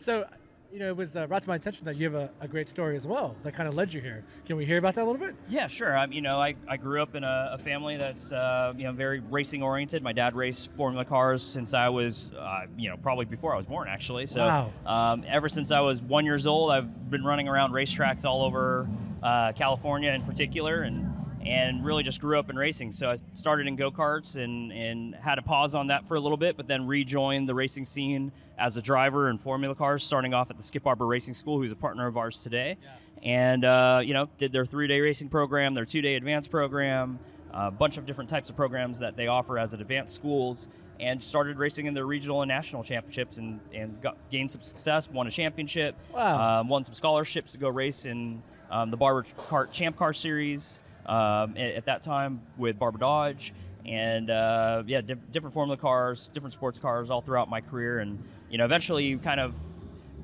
So 0.00 0.26
you 0.72 0.78
know, 0.78 0.88
it 0.88 0.96
was 0.96 1.16
uh, 1.16 1.26
brought 1.26 1.42
to 1.42 1.48
my 1.48 1.56
attention 1.56 1.84
that 1.84 1.96
you 1.96 2.04
have 2.04 2.14
a, 2.14 2.30
a, 2.40 2.48
great 2.48 2.68
story 2.68 2.96
as 2.96 3.06
well 3.06 3.34
that 3.42 3.54
kind 3.54 3.68
of 3.68 3.74
led 3.74 3.92
you 3.92 4.00
here. 4.00 4.24
Can 4.46 4.56
we 4.56 4.66
hear 4.66 4.78
about 4.78 4.94
that 4.96 5.04
a 5.04 5.08
little 5.08 5.24
bit? 5.24 5.34
Yeah, 5.48 5.66
sure. 5.66 5.96
Um, 5.96 6.12
you 6.12 6.20
know, 6.20 6.40
I, 6.40 6.54
I 6.68 6.76
grew 6.76 7.00
up 7.00 7.14
in 7.14 7.24
a, 7.24 7.50
a 7.52 7.58
family 7.58 7.96
that's 7.96 8.32
uh, 8.32 8.72
you 8.76 8.84
know 8.84 8.92
very 8.92 9.20
racing 9.20 9.62
oriented. 9.62 10.02
My 10.02 10.12
dad 10.12 10.34
raced 10.34 10.72
Formula 10.72 11.04
cars 11.04 11.42
since 11.42 11.74
I 11.74 11.88
was 11.88 12.30
uh, 12.38 12.66
you 12.76 12.90
know 12.90 12.96
probably 12.96 13.24
before 13.24 13.54
I 13.54 13.56
was 13.56 13.66
born 13.66 13.88
actually. 13.88 14.26
So 14.26 14.40
wow. 14.40 14.72
um, 14.86 15.24
ever 15.26 15.48
since 15.48 15.70
I 15.70 15.80
was 15.80 16.02
one 16.02 16.24
years 16.24 16.46
old, 16.46 16.70
I've 16.70 17.10
been 17.10 17.24
running 17.24 17.48
around 17.48 17.72
racetracks 17.72 18.24
all 18.24 18.42
over 18.42 18.88
uh, 19.22 19.52
California 19.52 20.10
in 20.10 20.22
particular, 20.22 20.82
and 20.82 21.12
and 21.46 21.84
really 21.84 22.02
just 22.02 22.20
grew 22.20 22.38
up 22.38 22.50
in 22.50 22.56
racing. 22.56 22.92
So 22.92 23.10
I 23.10 23.16
started 23.34 23.68
in 23.68 23.76
go 23.76 23.90
karts 23.90 24.36
and, 24.36 24.72
and 24.72 25.14
had 25.14 25.38
a 25.38 25.42
pause 25.42 25.74
on 25.74 25.86
that 25.86 26.06
for 26.08 26.16
a 26.16 26.20
little 26.20 26.36
bit, 26.36 26.56
but 26.56 26.66
then 26.66 26.86
rejoined 26.86 27.48
the 27.48 27.54
racing 27.54 27.84
scene 27.84 28.32
as 28.58 28.76
a 28.76 28.82
driver 28.82 29.30
in 29.30 29.38
Formula 29.38 29.74
cars, 29.74 30.02
starting 30.02 30.34
off 30.34 30.50
at 30.50 30.56
the 30.56 30.62
Skip 30.62 30.82
Barber 30.82 31.06
Racing 31.06 31.34
School, 31.34 31.58
who's 31.58 31.72
a 31.72 31.76
partner 31.76 32.06
of 32.06 32.16
ours 32.16 32.42
today. 32.42 32.76
Yeah. 32.82 32.90
And, 33.22 33.64
uh, 33.64 34.00
you 34.02 34.12
know, 34.12 34.28
did 34.38 34.52
their 34.52 34.66
three 34.66 34.88
day 34.88 35.00
racing 35.00 35.28
program, 35.28 35.74
their 35.74 35.84
two 35.84 36.02
day 36.02 36.16
advanced 36.16 36.50
program, 36.50 37.18
a 37.52 37.70
bunch 37.70 37.96
of 37.96 38.06
different 38.06 38.28
types 38.28 38.50
of 38.50 38.56
programs 38.56 38.98
that 38.98 39.16
they 39.16 39.28
offer 39.28 39.58
as 39.58 39.72
at 39.72 39.80
advanced 39.80 40.14
schools. 40.14 40.68
And 40.98 41.22
started 41.22 41.58
racing 41.58 41.84
in 41.84 41.92
their 41.92 42.06
regional 42.06 42.40
and 42.40 42.48
national 42.48 42.82
championships 42.82 43.36
and, 43.36 43.60
and 43.74 44.00
got, 44.00 44.16
gained 44.30 44.50
some 44.50 44.62
success, 44.62 45.10
won 45.10 45.26
a 45.26 45.30
championship, 45.30 45.94
wow. 46.10 46.60
um, 46.60 46.68
won 46.70 46.84
some 46.84 46.94
scholarships 46.94 47.52
to 47.52 47.58
go 47.58 47.68
race 47.68 48.06
in 48.06 48.42
um, 48.70 48.90
the 48.90 48.96
Barber 48.96 49.26
Kart 49.36 49.70
Champ 49.70 49.94
Car 49.94 50.14
Series 50.14 50.80
um, 51.06 51.56
at, 51.56 51.86
that 51.86 52.02
time 52.02 52.40
with 52.56 52.78
Barber 52.78 52.98
Dodge, 52.98 53.54
and 53.84 54.30
uh, 54.30 54.82
yeah, 54.86 55.00
diff- 55.00 55.30
different 55.30 55.54
Formula 55.54 55.76
cars, 55.76 56.28
different 56.30 56.52
sports 56.52 56.80
cars 56.80 57.10
all 57.10 57.20
throughout 57.20 57.48
my 57.48 57.60
career, 57.60 58.00
and 58.00 58.22
you 58.50 58.58
know, 58.58 58.64
eventually 58.64 59.04
you 59.04 59.18
kind 59.18 59.40
of 59.40 59.54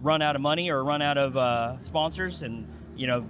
run 0.02 0.22
out 0.22 0.34
of 0.34 0.42
money 0.42 0.70
or 0.70 0.82
run 0.82 1.02
out 1.02 1.18
of 1.18 1.36
uh, 1.36 1.78
sponsors, 1.78 2.42
and 2.42 2.66
you 2.96 3.06
know, 3.06 3.24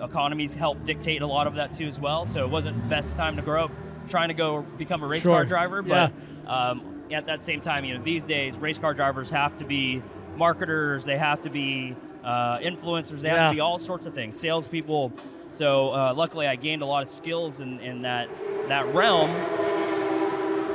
economies 0.00 0.54
help 0.54 0.84
dictate 0.84 1.22
a 1.22 1.26
lot 1.26 1.46
of 1.46 1.54
that 1.54 1.72
too 1.72 1.86
as 1.86 1.98
well. 1.98 2.26
So 2.26 2.44
it 2.44 2.50
wasn't 2.50 2.82
the 2.82 2.88
best 2.88 3.16
time 3.16 3.36
to 3.36 3.42
grow 3.42 3.64
up 3.64 3.70
trying 4.08 4.28
to 4.28 4.34
go 4.34 4.62
become 4.76 5.02
a 5.02 5.06
race 5.06 5.22
sure. 5.22 5.34
car 5.34 5.44
driver, 5.44 5.82
but 5.82 6.12
yeah. 6.44 6.70
um, 6.70 7.04
at 7.10 7.26
that 7.26 7.42
same 7.42 7.60
time, 7.60 7.84
you 7.84 7.96
know, 7.96 8.02
these 8.02 8.24
days 8.24 8.56
race 8.56 8.78
car 8.78 8.94
drivers 8.94 9.30
have 9.30 9.56
to 9.58 9.64
be 9.64 10.02
marketers, 10.36 11.04
they 11.04 11.18
have 11.18 11.42
to 11.42 11.50
be 11.50 11.94
uh, 12.24 12.58
influencers, 12.58 13.20
they 13.20 13.28
have 13.28 13.38
yeah. 13.38 13.48
to 13.48 13.54
be 13.54 13.60
all 13.60 13.78
sorts 13.78 14.06
of 14.06 14.14
things, 14.14 14.38
salespeople. 14.38 15.12
So 15.48 15.94
uh, 15.94 16.14
luckily, 16.14 16.46
I 16.46 16.56
gained 16.56 16.82
a 16.82 16.86
lot 16.86 17.02
of 17.02 17.08
skills 17.08 17.60
in, 17.60 17.80
in 17.80 18.02
that 18.02 18.28
that 18.68 18.86
realm, 18.94 19.30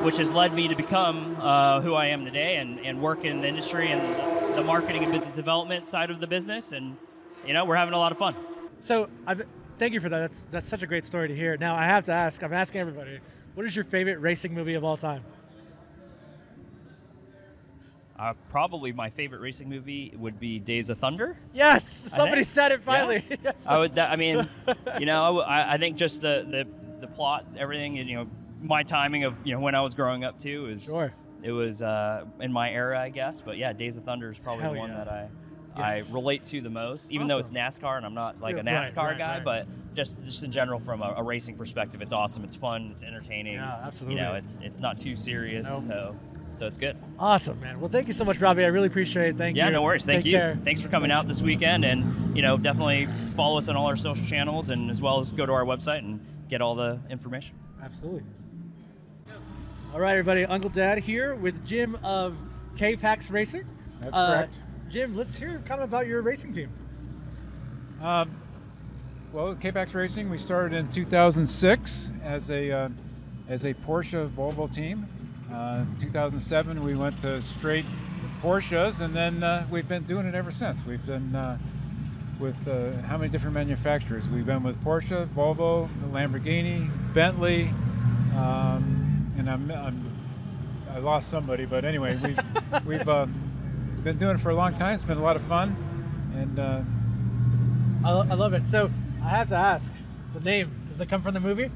which 0.03 0.17
has 0.17 0.31
led 0.31 0.53
me 0.53 0.67
to 0.67 0.75
become 0.75 1.37
uh, 1.39 1.79
who 1.81 1.93
I 1.93 2.07
am 2.07 2.25
today 2.25 2.57
and, 2.57 2.79
and 2.79 3.01
work 3.01 3.23
in 3.23 3.41
the 3.41 3.47
industry 3.47 3.89
and 3.89 4.55
the 4.55 4.63
marketing 4.63 5.03
and 5.03 5.11
business 5.11 5.35
development 5.35 5.85
side 5.85 6.09
of 6.09 6.19
the 6.19 6.27
business. 6.27 6.71
And 6.71 6.97
you 7.45 7.53
know, 7.53 7.65
we're 7.65 7.75
having 7.75 7.93
a 7.93 7.99
lot 7.99 8.11
of 8.11 8.17
fun. 8.17 8.35
So 8.81 9.09
I've, 9.27 9.45
thank 9.77 9.93
you 9.93 9.99
for 9.99 10.09
that. 10.09 10.19
That's 10.19 10.45
that's 10.49 10.67
such 10.67 10.81
a 10.81 10.87
great 10.87 11.05
story 11.05 11.27
to 11.27 11.35
hear. 11.35 11.55
Now 11.57 11.75
I 11.75 11.85
have 11.85 12.03
to 12.05 12.11
ask. 12.11 12.43
I'm 12.43 12.53
asking 12.53 12.81
everybody. 12.81 13.19
What 13.53 13.67
is 13.67 13.75
your 13.75 13.85
favorite 13.85 14.19
racing 14.19 14.53
movie 14.55 14.73
of 14.73 14.83
all 14.83 14.97
time? 14.97 15.23
Uh, 18.23 18.33
probably 18.49 18.93
my 18.93 19.09
favorite 19.09 19.41
racing 19.41 19.67
movie 19.67 20.13
would 20.17 20.39
be 20.39 20.57
Days 20.57 20.89
of 20.89 20.97
Thunder. 20.97 21.35
Yes, 21.53 22.07
somebody 22.15 22.43
said 22.43 22.71
it 22.71 22.81
finally. 22.81 23.25
Yeah. 23.29 23.35
yes. 23.43 23.65
I 23.67 23.77
would. 23.77 23.99
I 23.99 24.15
mean, 24.15 24.47
you 24.99 25.05
know, 25.05 25.41
I, 25.41 25.73
I, 25.73 25.77
think 25.77 25.97
just 25.97 26.21
the, 26.21 26.47
the 26.49 26.65
the 27.01 27.07
plot, 27.07 27.45
everything, 27.57 27.99
and 27.99 28.09
you 28.09 28.15
know, 28.15 28.27
my 28.61 28.81
timing 28.81 29.25
of 29.25 29.35
you 29.43 29.53
know 29.53 29.59
when 29.59 29.75
I 29.75 29.81
was 29.81 29.93
growing 29.93 30.23
up 30.23 30.39
too 30.39 30.67
is 30.67 30.85
sure. 30.85 31.13
It 31.41 31.51
was 31.51 31.81
uh, 31.81 32.23
in 32.39 32.53
my 32.53 32.71
era, 32.71 32.97
I 32.97 33.09
guess. 33.09 33.41
But 33.41 33.57
yeah, 33.57 33.73
Days 33.73 33.97
of 33.97 34.05
Thunder 34.05 34.31
is 34.31 34.39
probably 34.39 34.63
Hell 34.63 34.73
the 34.73 34.79
one 34.79 34.91
yeah. 34.91 34.97
that 35.03 35.07
I 35.09 35.27
I 35.75 36.03
relate 36.11 36.45
to 36.45 36.61
the 36.61 36.69
most, 36.69 37.11
even 37.11 37.27
though 37.27 37.37
it's 37.39 37.51
NASCAR 37.51 37.97
and 37.97 38.05
I'm 38.05 38.13
not 38.13 38.39
like 38.41 38.55
a 38.57 38.63
Yeah, 38.63 38.75
right, 38.79 38.93
NASCAR 38.93 38.97
right, 39.03 39.17
guy, 39.17 39.35
right. 39.37 39.43
but 39.43 39.67
just 39.95 40.23
just 40.23 40.43
in 40.43 40.51
general 40.51 40.79
from 40.79 41.01
a, 41.01 41.13
a 41.17 41.23
racing 41.23 41.55
perspective, 41.57 42.01
it's 42.01 42.13
awesome. 42.13 42.43
It's 42.43 42.55
fun. 42.55 42.91
It's 42.93 43.03
entertaining. 43.03 43.53
Yeah, 43.55 43.79
absolutely. 43.83 44.19
You 44.19 44.25
know, 44.25 44.35
it's 44.35 44.59
it's 44.63 44.79
not 44.79 44.97
too 44.97 45.15
serious, 45.15 45.67
Nope. 45.67 45.83
so 45.87 46.15
so 46.51 46.67
it's 46.67 46.77
good. 46.77 46.95
Awesome, 47.17 47.59
man. 47.61 47.79
Well, 47.79 47.89
thank 47.89 48.07
you 48.07 48.13
so 48.13 48.23
much, 48.25 48.39
Robbie. 48.39 48.63
I 48.63 48.67
really 48.67 48.87
appreciate 48.87 49.29
it. 49.29 49.37
Thank 49.37 49.57
yeah, 49.57 49.63
you. 49.65 49.69
Yeah, 49.71 49.73
no 49.77 49.81
worries. 49.83 50.05
Thank 50.05 50.23
Take 50.23 50.31
you. 50.31 50.37
Care. 50.37 50.57
Thanks 50.63 50.81
for 50.81 50.87
coming 50.89 51.09
out 51.11 51.27
this 51.27 51.41
weekend, 51.41 51.83
and 51.85 52.35
you 52.35 52.41
know, 52.43 52.57
definitely 52.57 53.07
follow 53.35 53.57
us 53.57 53.69
on 53.69 53.75
all 53.75 53.87
our 53.87 53.95
social 53.95 54.25
channels, 54.25 54.69
and 54.69 54.89
as 54.91 55.01
well 55.01 55.19
as 55.19 55.31
go 55.31 55.45
to 55.45 55.51
our 55.53 55.65
website 55.65 55.99
and 55.99 56.19
get 56.49 56.61
all 56.61 56.75
the 56.75 56.99
information. 57.09 57.55
Absolutely. 57.81 58.23
All 59.93 59.99
right, 59.99 60.11
everybody. 60.11 60.43
Uncle 60.45 60.69
Dad 60.71 60.97
here 60.99 61.35
with 61.35 61.63
Jim 61.65 61.97
of 62.03 62.35
K-Pax 62.77 63.29
Racing. 63.29 63.63
That's 64.01 64.15
Uh, 64.15 64.33
correct. 64.37 64.63
Jim, 64.93 65.17
let's 65.17 65.35
hear 65.35 65.59
kind 65.65 65.81
of 65.81 65.89
about 65.89 66.05
your 66.05 66.21
racing 66.21 66.53
team. 66.53 66.69
Um, 67.99 68.29
well, 69.31 69.55
K-Pax 69.55 69.95
Racing, 69.95 70.29
we 70.29 70.37
started 70.37 70.77
in 70.77 70.91
2006 70.91 72.11
as 72.23 72.51
a 72.51 72.71
uh, 72.71 72.89
as 73.49 73.65
a 73.65 73.73
Porsche 73.73 74.29
Volvo 74.29 74.71
team. 74.71 75.07
Uh, 75.51 75.85
2007, 75.97 76.83
we 76.83 76.93
went 76.93 77.19
to 77.21 77.41
straight 77.41 77.85
Porsches, 78.43 79.01
and 79.01 79.15
then 79.15 79.41
uh, 79.41 79.65
we've 79.71 79.87
been 79.87 80.03
doing 80.03 80.27
it 80.27 80.35
ever 80.35 80.51
since. 80.51 80.85
We've 80.85 81.03
been 81.07 81.35
uh, 81.35 81.57
with 82.39 82.67
uh, 82.67 82.91
how 83.07 83.17
many 83.17 83.31
different 83.31 83.55
manufacturers? 83.55 84.29
We've 84.29 84.45
been 84.45 84.61
with 84.61 84.79
Porsche, 84.83 85.25
Volvo, 85.29 85.89
Lamborghini, 86.11 86.87
Bentley, 87.15 87.69
um, 88.35 89.27
and 89.39 89.49
I'm, 89.49 89.71
I'm 89.71 90.13
I 90.93 90.99
lost 90.99 91.31
somebody, 91.31 91.65
but 91.65 91.83
anyway, 91.83 92.15
we've 92.23 92.39
we've 92.85 93.09
uh, 93.09 93.25
been 94.03 94.17
doing 94.17 94.35
it 94.35 94.39
for 94.39 94.49
a 94.49 94.55
long 94.55 94.75
time. 94.75 94.95
It's 94.95 95.03
been 95.03 95.17
a 95.17 95.23
lot 95.23 95.35
of 95.35 95.43
fun, 95.43 95.75
and. 96.35 96.59
Uh, 96.59 96.81
I, 98.05 98.11
I 98.11 98.33
love 98.35 98.53
it. 98.53 98.67
So 98.67 98.91
I 99.23 99.29
have 99.29 99.49
to 99.49 99.55
ask, 99.55 99.93
the 100.33 100.41
name 100.41 100.71
does 100.89 100.99
it 100.99 101.09
come 101.09 101.21
from 101.21 101.33
the 101.33 101.39
movie? 101.39 101.71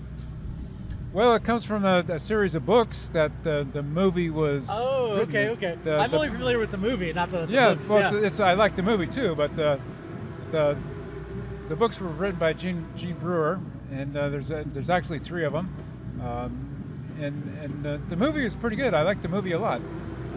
Well, 1.14 1.34
it 1.36 1.44
comes 1.44 1.64
from 1.64 1.86
a, 1.86 2.04
a 2.10 2.20
series 2.20 2.54
of 2.54 2.66
books 2.66 3.10
that 3.10 3.32
the, 3.44 3.66
the 3.72 3.82
movie 3.82 4.30
was. 4.30 4.68
Oh, 4.70 5.14
written. 5.14 5.30
okay, 5.30 5.50
okay. 5.50 5.78
The- 5.84 5.98
I'm 5.98 6.12
the- 6.12 6.18
only 6.18 6.30
familiar 6.30 6.60
with 6.60 6.72
the 6.72 6.78
movie, 6.78 7.14
not 7.14 7.32
the, 7.32 7.46
the 7.46 7.54
yeah, 7.54 7.74
books. 7.74 7.88
well, 7.88 8.00
yeah. 8.00 8.18
It's, 8.18 8.26
it's 8.26 8.40
I 8.40 8.54
like 8.54 8.76
the 8.76 8.84
movie 8.84 9.08
too, 9.08 9.36
but 9.36 9.56
the 9.56 9.80
the 10.52 10.78
the 11.70 11.76
books 11.76 12.00
were 12.00 12.10
written 12.10 12.40
by 12.40 12.54
Gene 12.54 12.86
Gene 12.96 13.16
Brewer, 13.16 13.60
and 13.92 14.16
uh, 14.16 14.30
there's 14.30 14.52
a, 14.52 14.64
there's 14.68 14.90
actually 14.90 15.20
three 15.20 15.46
of 15.46 15.54
them, 15.54 15.74
um, 16.22 16.94
and 17.20 17.58
and 17.64 17.84
the, 17.84 18.02
the 18.10 18.16
movie 18.18 18.46
is 18.46 18.56
pretty 18.56 18.76
good. 18.76 18.94
I 18.94 19.02
like 19.04 19.22
the 19.22 19.30
movie 19.30 19.54
a 19.54 19.60
lot. 19.60 19.82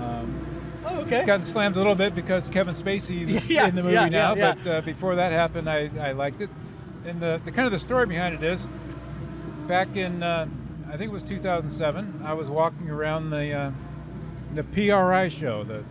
Um, 0.00 0.46
oh, 0.84 1.00
okay. 1.00 1.16
It's 1.16 1.26
gotten 1.26 1.44
slammed 1.44 1.76
a 1.76 1.78
little 1.78 1.94
bit 1.94 2.14
because 2.14 2.48
Kevin 2.48 2.74
Spacey 2.74 3.28
is 3.36 3.48
Yeah, 3.48 3.68
in 3.68 3.74
the 3.74 3.82
movie 3.82 3.94
yeah, 3.94 4.08
now, 4.08 4.34
yeah, 4.34 4.54
but 4.54 4.66
uh, 4.66 4.80
before 4.82 5.16
that 5.16 5.32
happened, 5.32 5.68
I, 5.68 5.90
I 6.00 6.12
liked 6.12 6.40
it. 6.40 6.50
And 7.06 7.20
the, 7.20 7.40
the 7.44 7.52
kind 7.52 7.66
of 7.66 7.72
the 7.72 7.78
story 7.78 8.06
behind 8.06 8.34
it 8.34 8.42
is, 8.42 8.68
back 9.66 9.96
in 9.96 10.22
uh, 10.22 10.46
I 10.88 10.96
think 10.96 11.10
it 11.10 11.12
was 11.12 11.22
2007, 11.22 12.22
I 12.24 12.32
was 12.32 12.48
walking 12.48 12.90
around 12.90 13.30
the 13.30 13.52
uh, 13.52 13.70
the 14.54 14.64
PRI 14.64 15.28
show, 15.28 15.62
the 15.62 15.84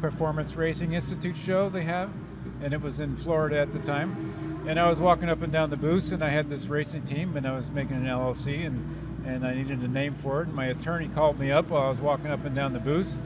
Performance 0.00 0.56
Racing 0.56 0.92
Institute 0.92 1.36
show 1.36 1.68
they 1.68 1.84
have, 1.84 2.10
and 2.60 2.74
it 2.74 2.80
was 2.80 2.98
in 2.98 3.14
Florida 3.14 3.58
at 3.60 3.70
the 3.70 3.78
time. 3.78 4.64
And 4.66 4.80
I 4.80 4.88
was 4.88 5.00
walking 5.00 5.28
up 5.28 5.42
and 5.42 5.52
down 5.52 5.70
the 5.70 5.76
booths, 5.76 6.10
and 6.10 6.24
I 6.24 6.30
had 6.30 6.48
this 6.48 6.66
racing 6.66 7.02
team, 7.02 7.36
and 7.36 7.46
I 7.46 7.54
was 7.54 7.70
making 7.70 7.96
an 7.96 8.06
LLC, 8.06 8.66
and 8.66 9.24
and 9.24 9.46
I 9.46 9.54
needed 9.54 9.78
a 9.80 9.88
name 9.88 10.14
for 10.14 10.42
it. 10.42 10.48
And 10.48 10.56
my 10.56 10.66
attorney 10.66 11.08
called 11.08 11.38
me 11.38 11.52
up 11.52 11.68
while 11.68 11.84
I 11.84 11.88
was 11.88 12.00
walking 12.00 12.26
up 12.26 12.44
and 12.44 12.56
down 12.56 12.72
the 12.72 12.80
booths, 12.80 13.18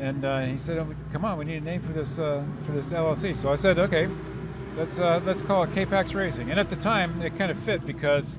and 0.00 0.24
uh, 0.24 0.40
he 0.40 0.56
said, 0.56 0.78
"Oh, 0.78 0.86
"Come 1.12 1.24
on, 1.24 1.38
we 1.38 1.44
need 1.44 1.56
a 1.58 1.60
name 1.64 1.80
for 1.82 1.92
this 1.92 2.18
uh, 2.18 2.42
for 2.64 2.72
this 2.72 2.92
LLC." 2.92 3.36
So 3.36 3.50
I 3.52 3.54
said, 3.54 3.78
"Okay, 3.78 4.08
let's 4.76 4.98
uh, 4.98 5.20
let's 5.24 5.42
call 5.42 5.62
it 5.64 5.72
K-Pax 5.72 6.14
Racing." 6.14 6.50
And 6.50 6.58
at 6.58 6.70
the 6.70 6.76
time, 6.76 7.20
it 7.22 7.36
kind 7.36 7.50
of 7.50 7.58
fit 7.58 7.86
because 7.86 8.38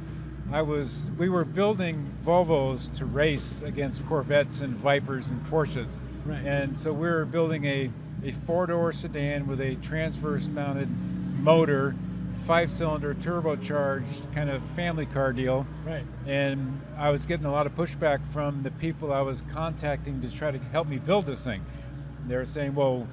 I 0.52 0.62
was 0.62 1.08
we 1.18 1.30
were 1.30 1.46
building 1.46 2.12
Volvos 2.26 2.92
to 2.96 3.06
race 3.06 3.62
against 3.62 4.06
Corvettes 4.08 4.62
and 4.62 4.76
Vipers 4.76 5.30
and 5.32 5.46
Porsches, 5.48 5.98
Right. 6.26 6.44
and 6.46 6.78
so 6.78 6.92
we 6.92 7.08
were 7.08 7.26
building 7.26 7.66
a 7.66 7.92
a 8.24 8.32
four-door 8.32 8.92
sedan 8.94 9.48
with 9.48 9.60
a 9.62 9.76
transverse-mounted 9.76 10.88
motor, 11.42 11.96
five-cylinder 12.56 13.16
turbocharged 13.16 14.34
kind 14.36 14.50
of 14.50 14.62
family 14.72 15.06
car 15.06 15.32
deal 15.32 15.66
Right. 15.86 16.04
and 16.28 16.82
I 16.98 17.10
was 17.10 17.24
getting 17.24 17.46
a 17.46 17.52
lot 17.52 17.66
of 17.66 17.74
pushback 17.76 18.28
from 18.28 18.62
the 18.62 18.72
people 18.72 19.14
I 19.14 19.22
was 19.22 19.46
contacting 19.54 20.20
to 20.20 20.30
try 20.30 20.52
to 20.52 20.60
help 20.74 20.90
me 20.90 20.98
build 20.98 21.26
this 21.26 21.46
thing. 21.46 21.64
They 22.28 22.36
were 22.36 22.46
saying, 22.46 22.76
"Well, 22.76 23.08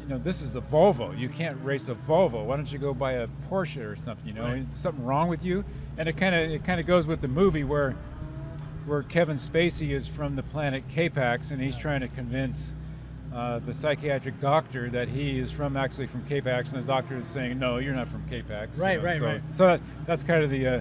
you 0.00 0.06
know, 0.06 0.18
this 0.18 0.40
is 0.40 0.54
a 0.54 0.60
Volvo. 0.60 1.18
You 1.18 1.28
can't 1.28 1.58
race 1.64 1.88
a 1.88 1.96
Volvo. 1.96 2.44
Why 2.44 2.54
don't 2.54 2.72
you 2.72 2.78
go 2.78 2.94
buy 2.94 3.14
a 3.14 3.26
Porsche 3.50 3.84
or 3.84 3.96
something? 3.96 4.24
You 4.24 4.34
know, 4.34 4.44
Right. 4.44 4.72
Something 4.72 5.04
wrong 5.04 5.26
with 5.28 5.44
you?" 5.44 5.64
And 5.98 6.08
it 6.08 6.16
kind 6.16 6.32
of 6.36 6.48
it 6.48 6.62
kind 6.64 6.78
of 6.78 6.86
goes 6.86 7.08
with 7.08 7.20
the 7.22 7.28
movie 7.28 7.64
where 7.64 7.96
where 8.86 9.02
Kevin 9.02 9.38
Spacey 9.38 9.90
is 9.90 10.06
from 10.06 10.36
the 10.36 10.44
planet 10.44 10.84
K-Pax 10.88 11.50
and 11.50 11.60
he's 11.60 11.76
trying 11.76 12.02
to 12.02 12.08
convince. 12.08 12.72
Uh, 13.36 13.58
the 13.58 13.74
psychiatric 13.74 14.40
doctor 14.40 14.88
that 14.88 15.08
he 15.08 15.38
is 15.38 15.50
from 15.50 15.76
actually 15.76 16.06
from 16.06 16.24
K-Pax, 16.24 16.72
and 16.72 16.82
the 16.82 16.86
doctor 16.86 17.18
is 17.18 17.26
saying, 17.26 17.58
"No, 17.58 17.76
you're 17.76 17.92
not 17.92 18.08
from 18.08 18.26
K-Pax." 18.30 18.78
you 18.78 18.82
Right, 18.82 18.98
know, 18.98 19.04
right, 19.04 19.18
so, 19.18 19.26
right. 19.26 19.42
So 19.52 19.66
that, 19.66 19.80
that's 20.06 20.24
kind 20.24 20.42
of 20.42 20.48
the 20.48 20.66
uh, 20.66 20.80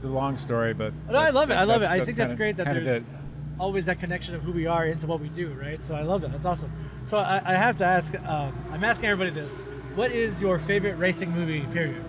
the 0.00 0.08
long 0.08 0.36
story, 0.36 0.74
but 0.74 0.92
No, 1.10 1.18
I 1.18 1.30
love 1.30 1.50
it. 1.50 1.54
I 1.54 1.64
love 1.64 1.82
it. 1.82 1.86
I 1.90 2.04
think 2.04 2.16
that's 2.16 2.34
great 2.34 2.56
that 2.58 2.66
there's 2.72 3.02
always 3.58 3.86
that 3.86 3.98
connection 3.98 4.36
of 4.36 4.42
who 4.42 4.52
we 4.52 4.66
are 4.66 4.86
into 4.86 5.08
what 5.08 5.18
we 5.18 5.28
do, 5.30 5.52
right? 5.54 5.82
So 5.82 5.96
I 5.96 6.02
love 6.02 6.20
that. 6.20 6.30
That's 6.30 6.46
awesome. 6.46 6.70
So 7.02 7.16
I, 7.18 7.42
I 7.44 7.54
have 7.54 7.74
to 7.76 7.84
ask. 7.84 8.14
Um, 8.28 8.56
I'm 8.70 8.84
asking 8.84 9.08
everybody 9.08 9.34
this: 9.34 9.50
What 9.96 10.12
is 10.12 10.40
your 10.40 10.60
favorite 10.60 10.94
racing 10.98 11.32
movie? 11.32 11.62
Period. 11.72 12.04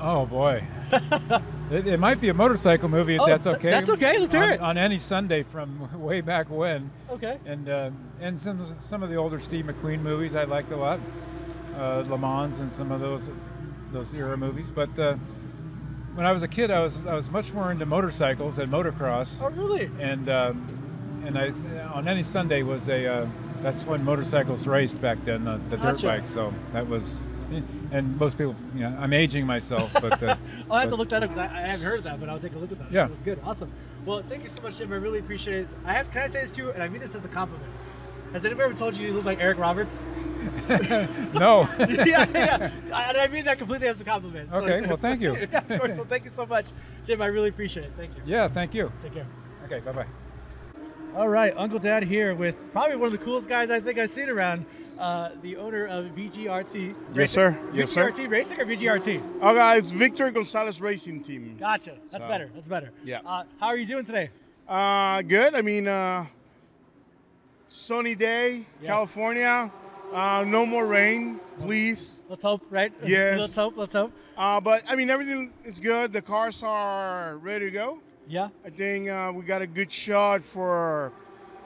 Oh 0.00 0.26
boy, 0.26 0.62
it, 1.70 1.86
it 1.86 2.00
might 2.00 2.20
be 2.20 2.28
a 2.28 2.34
motorcycle 2.34 2.88
movie 2.88 3.14
if 3.16 3.20
Oh, 3.20 3.26
that's 3.26 3.44
th- 3.44 3.56
okay. 3.56 3.70
that's 3.70 3.90
okay. 3.90 4.18
Let's 4.18 4.34
hear 4.34 4.42
on, 4.44 4.50
it. 4.52 4.60
on 4.60 4.78
any 4.78 4.98
Sunday 4.98 5.42
from 5.42 6.00
way 6.02 6.20
back 6.20 6.48
when. 6.50 6.90
Okay. 7.10 7.38
And 7.46 7.68
uh, 7.68 7.90
and 8.20 8.40
some 8.40 8.66
some 8.80 9.02
of 9.02 9.10
the 9.10 9.16
older 9.16 9.38
Steve 9.40 9.66
McQueen 9.66 10.00
movies 10.00 10.34
I 10.34 10.44
liked 10.44 10.70
a 10.72 10.76
lot, 10.76 11.00
uh, 11.76 12.04
Le 12.08 12.18
Mans 12.18 12.60
and 12.60 12.70
some 12.70 12.90
of 12.92 13.00
those 13.00 13.30
those 13.92 14.12
era 14.14 14.36
movies. 14.36 14.70
But 14.70 14.98
uh, 14.98 15.14
when 16.14 16.26
I 16.26 16.32
was 16.32 16.42
a 16.42 16.48
kid, 16.48 16.70
I 16.70 16.80
was 16.80 17.06
I 17.06 17.14
was 17.14 17.30
much 17.30 17.52
more 17.52 17.70
into 17.70 17.86
motorcycles 17.86 18.58
and 18.58 18.72
motocross. 18.72 19.42
Oh, 19.42 19.50
really? 19.50 19.90
And 20.00 20.28
um, 20.28 21.22
and 21.26 21.38
I 21.38 21.50
on 21.92 22.08
any 22.08 22.22
Sunday 22.22 22.62
was 22.62 22.88
a 22.88 23.06
uh, 23.06 23.26
that's 23.62 23.84
when 23.84 24.04
motorcycles 24.04 24.66
raced 24.68 25.00
back 25.00 25.22
then, 25.24 25.44
the, 25.44 25.58
the 25.70 25.76
dirt 25.76 25.82
Gotcha. 26.00 26.06
bike. 26.06 26.26
So 26.26 26.52
that 26.72 26.86
was. 26.88 27.26
And 27.90 28.18
most 28.18 28.36
people, 28.36 28.54
you 28.74 28.80
know, 28.80 28.94
I'm 29.00 29.12
aging 29.14 29.46
myself, 29.46 29.90
but 29.94 30.22
uh, 30.22 30.36
I'll 30.70 30.78
have 30.80 30.84
to 30.84 30.90
but- 30.90 30.98
look 30.98 31.08
that 31.08 31.22
up 31.22 31.30
because 31.30 31.48
I, 31.50 31.56
I 31.56 31.60
haven't 31.68 31.86
heard 31.86 31.98
of 31.98 32.04
that, 32.04 32.20
but 32.20 32.28
I'll 32.28 32.38
take 32.38 32.54
a 32.54 32.58
look 32.58 32.70
at 32.72 32.78
that. 32.78 32.92
Yeah. 32.92 33.06
So 33.06 33.10
that's 33.12 33.22
good. 33.22 33.40
Awesome. 33.44 33.72
Well, 34.04 34.22
thank 34.28 34.42
you 34.42 34.48
so 34.50 34.60
much, 34.62 34.76
Jim. 34.78 34.92
I 34.92 34.96
really 34.96 35.18
appreciate 35.18 35.60
it. 35.60 35.68
I 35.84 35.92
have. 35.94 36.10
Can 36.10 36.22
I 36.22 36.28
say 36.28 36.42
this 36.42 36.50
to 36.52 36.62
you? 36.62 36.70
And 36.70 36.82
I 36.82 36.88
mean 36.88 37.00
this 37.00 37.14
as 37.14 37.24
a 37.24 37.28
compliment. 37.28 37.70
Has 38.32 38.44
anybody 38.44 38.64
ever 38.68 38.74
told 38.78 38.94
you 38.96 39.06
you 39.06 39.14
look 39.14 39.24
like 39.24 39.40
Eric 39.40 39.58
Roberts? 39.58 40.02
no. 40.68 41.66
yeah, 41.78 42.26
yeah. 42.34 42.70
I, 42.92 43.02
and 43.04 43.16
I 43.16 43.28
mean 43.28 43.44
that 43.46 43.56
completely 43.58 43.88
as 43.88 44.00
a 44.00 44.04
compliment. 44.04 44.50
So- 44.50 44.58
Okay, 44.58 44.86
well, 44.86 44.96
thank 44.98 45.20
you. 45.22 45.34
yeah, 45.50 45.62
of 45.68 45.80
course. 45.80 45.96
So 45.96 46.04
thank 46.04 46.24
you 46.24 46.30
so 46.30 46.44
much, 46.44 46.68
Jim. 47.06 47.22
I 47.22 47.26
really 47.26 47.48
appreciate 47.48 47.84
it. 47.86 47.92
Thank 47.96 48.14
you. 48.16 48.22
Yeah, 48.26 48.48
thank 48.48 48.74
you. 48.74 48.92
Take 49.02 49.14
care. 49.14 49.26
Okay, 49.64 49.80
bye 49.80 49.92
bye. 49.92 50.06
All 51.16 51.28
right, 51.28 51.54
Uncle 51.56 51.78
Dad 51.78 52.02
here 52.04 52.34
with 52.34 52.70
probably 52.70 52.96
one 52.96 53.06
of 53.06 53.12
the 53.12 53.18
coolest 53.18 53.48
guys 53.48 53.70
I 53.70 53.80
think 53.80 53.98
I've 53.98 54.10
seen 54.10 54.28
around. 54.28 54.66
Uh, 54.98 55.30
the 55.42 55.56
owner 55.56 55.86
of 55.86 56.06
VGRT. 56.06 56.92
Yes, 57.14 57.30
sir. 57.30 57.56
Yes, 57.72 57.92
sir. 57.92 58.10
VGRT 58.10 58.28
Racing 58.30 58.60
or 58.60 58.64
VGRT? 58.66 59.22
Oh, 59.40 59.54
guys, 59.54 59.92
Victor 59.92 60.28
Gonzalez 60.32 60.80
Racing 60.80 61.22
Team. 61.22 61.56
Gotcha. 61.58 61.94
That's 62.10 62.24
So, 62.24 62.28
better. 62.28 62.50
That's 62.52 62.66
better. 62.66 62.90
Yeah. 63.04 63.20
Uh, 63.24 63.44
how 63.60 63.68
are 63.68 63.76
you 63.76 63.86
doing 63.86 64.04
today? 64.04 64.30
Uh, 64.66 65.22
good. 65.22 65.54
I 65.54 65.62
mean, 65.62 65.86
uh, 65.86 66.26
sunny 67.68 68.16
day, 68.16 68.66
Yes. 68.82 68.88
California. 68.90 69.70
Uh, 70.12 70.42
no 70.46 70.66
more 70.66 70.86
rain, 70.86 71.38
please. 71.60 72.18
Let's 72.28 72.42
hope, 72.42 72.62
right? 72.70 72.92
Yes. 73.04 73.38
Let's 73.38 73.54
hope. 73.54 73.76
Let's 73.76 73.92
hope. 73.92 74.10
Uh, 74.36 74.58
but 74.60 74.82
I 74.88 74.96
mean, 74.96 75.10
everything 75.10 75.52
is 75.64 75.78
good. 75.78 76.12
The 76.12 76.22
cars 76.22 76.62
are 76.64 77.36
ready 77.36 77.66
to 77.66 77.70
go. 77.70 77.98
Yeah. 78.26 78.48
I 78.64 78.70
think 78.70 79.08
uh, 79.08 79.30
we 79.34 79.44
got 79.44 79.62
a 79.62 79.66
good 79.66 79.92
shot 79.92 80.42
for. 80.44 81.12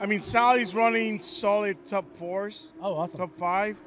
I 0.02 0.06
mean, 0.06 0.20
Sally's 0.20 0.74
running 0.74 1.20
solid 1.20 1.76
top 1.86 2.12
fours. 2.16 2.72
Oh, 2.82 2.94
awesome. 2.94 3.20
Top 3.20 3.36
five. 3.36 3.80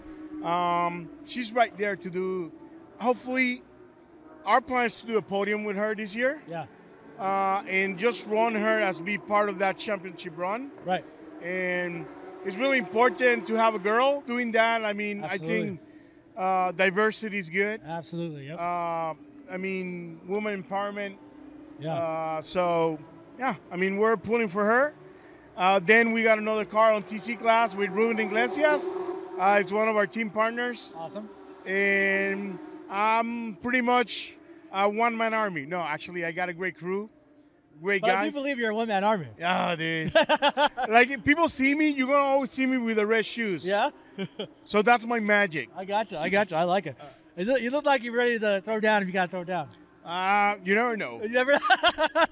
Um, 0.43 1.10
she's 1.25 1.51
right 1.51 1.78
there 1.78 1.97
to 1.97 2.10
do. 2.10 2.54
Hopefully, 2.99 3.62
our 4.45 4.62
plan 4.62 4.86
is 4.86 5.01
to 5.01 5.08
do 5.08 5.17
a 5.17 5.21
podium 5.21 5.65
with 5.65 5.75
her 5.75 5.93
this 5.93 6.15
year. 6.15 6.41
Yeah. 6.47 6.67
uh, 7.19 7.63
and 7.67 7.97
just 7.97 8.28
run 8.28 8.56
her 8.56 8.80
as 8.80 8.99
be 8.99 9.17
part 9.17 9.49
of 9.49 9.60
that 9.60 9.78
championship 9.78 10.38
run. 10.38 10.71
Right. 10.86 11.04
And 11.41 12.06
it's 12.45 12.56
really 12.58 12.78
important 12.78 13.47
to 13.47 13.56
have 13.56 13.75
a 13.75 13.80
girl 13.80 14.21
doing 14.21 14.51
that. 14.54 14.84
I 14.86 14.93
mean, 14.93 15.23
Absolutely. 15.23 15.56
I 15.56 15.60
think 15.60 15.80
uh, 16.38 16.71
diversity 16.71 17.38
is 17.38 17.49
good. 17.49 17.82
Absolutely. 17.86 18.47
Yep. 18.47 18.60
Uh, 18.60 19.13
I 19.51 19.58
mean, 19.58 20.19
woman 20.28 20.63
empowerment. 20.63 21.15
Yeah. 21.80 21.93
Uh, 21.93 22.41
so, 22.41 22.99
yeah, 23.38 23.56
I 23.71 23.75
mean, 23.78 23.97
we're 23.97 24.17
pulling 24.17 24.47
for 24.49 24.63
her. 24.63 24.93
Uh, 25.58 25.80
then 25.80 26.12
we 26.12 26.24
got 26.24 26.38
another 26.38 26.65
car 26.65 26.94
on 26.94 27.04
TC 27.04 27.39
class 27.39 27.76
with 27.76 27.89
Ruben 27.91 28.20
Iglesias. 28.20 28.89
Uh, 29.39 29.58
it's 29.62 29.72
one 29.72 29.88
of 29.88 29.96
our 29.96 30.08
team 30.08 30.30
partners. 30.30 30.94
Awesome. 30.98 31.30
And 31.65 32.60
I'm 32.89 33.56
pretty 33.62 33.82
much 33.82 34.38
a 34.72 34.89
one 34.89 35.15
man 35.15 35.34
army. 35.34 35.65
No, 35.65 35.80
actually, 35.80 36.26
I 36.26 36.32
got 36.32 36.50
a 36.50 36.54
great 36.54 36.78
crew, 36.78 37.10
great 37.82 38.02
But 38.02 38.12
I 38.12 38.13
guys. 38.26 38.34
do 38.34 38.39
believe 38.39 38.60
you're 38.60 38.72
a 38.72 38.76
one 38.76 38.88
man 38.88 39.04
army. 39.04 39.28
Yeah, 39.39 39.76
dude. 39.76 40.13
like 40.89 41.10
if 41.10 41.24
people 41.24 41.48
see 41.50 41.74
me, 41.74 41.89
you're 41.89 42.08
gonna 42.08 42.20
always 42.20 42.52
see 42.52 42.65
me 42.65 42.78
with 42.78 42.98
the 42.98 43.06
red 43.06 43.26
shoes. 43.26 43.65
Yeah. 43.65 43.89
So 44.63 44.82
that's 44.82 45.06
my 45.06 45.20
magic. 45.20 45.70
I 45.76 45.84
got 45.86 46.10
you. 46.12 46.18
I 46.18 46.30
got 46.30 46.50
you. 46.50 46.58
I 46.58 46.63
like 46.63 46.86
it. 46.88 46.96
You 47.38 47.46
look, 47.46 47.62
you 47.62 47.70
look 47.70 47.86
like 47.86 48.02
you're 48.02 48.15
ready 48.15 48.39
to 48.39 48.62
throw 48.62 48.80
down 48.80 49.02
if 49.02 49.08
you 49.08 49.13
got 49.13 49.26
to 49.26 49.32
throw 49.32 49.44
down. 49.44 49.68
Uh, 50.06 50.56
you 50.63 50.74
never 50.74 50.96
know. 50.96 51.22
You 51.22 51.28
never. 51.30 51.52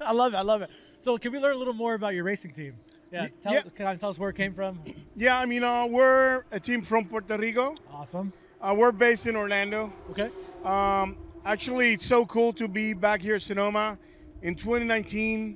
I 0.01 0.13
love 0.13 0.33
it. 0.33 0.37
I 0.37 0.41
love 0.41 0.61
it. 0.61 0.69
So, 1.01 1.17
can 1.17 1.31
we 1.33 1.39
learn 1.39 1.53
a 1.55 1.57
little 1.57 1.73
more 1.73 1.93
about 1.93 2.13
your 2.15 2.23
racing 2.23 2.53
team? 2.53 2.75
Yeah. 3.13 3.27
Tell, 3.41 3.53
yeah. 3.53 3.61
Can 3.75 3.85
I 3.87 3.95
tell 3.95 4.09
us 4.09 4.17
where 4.19 4.31
it 4.31 4.35
came 4.35 4.53
from? 4.53 4.79
Yeah, 5.15 5.37
I 5.37 5.45
mean, 5.45 5.63
uh, 5.63 5.85
we're 5.85 6.43
a 6.51 6.59
team 6.59 6.81
from 6.81 7.05
Puerto 7.05 7.37
Rico. 7.37 7.75
Awesome. 7.93 8.33
Uh, 8.59 8.73
we're 8.75 8.91
based 8.91 9.27
in 9.27 9.35
Orlando. 9.35 9.93
Okay. 10.09 10.31
Um, 10.65 11.17
actually, 11.45 11.93
it's 11.93 12.03
so 12.05 12.25
cool 12.25 12.51
to 12.53 12.67
be 12.67 12.93
back 12.95 13.21
here 13.21 13.35
in 13.35 13.39
Sonoma. 13.39 13.99
In 14.41 14.55
2019, 14.55 15.55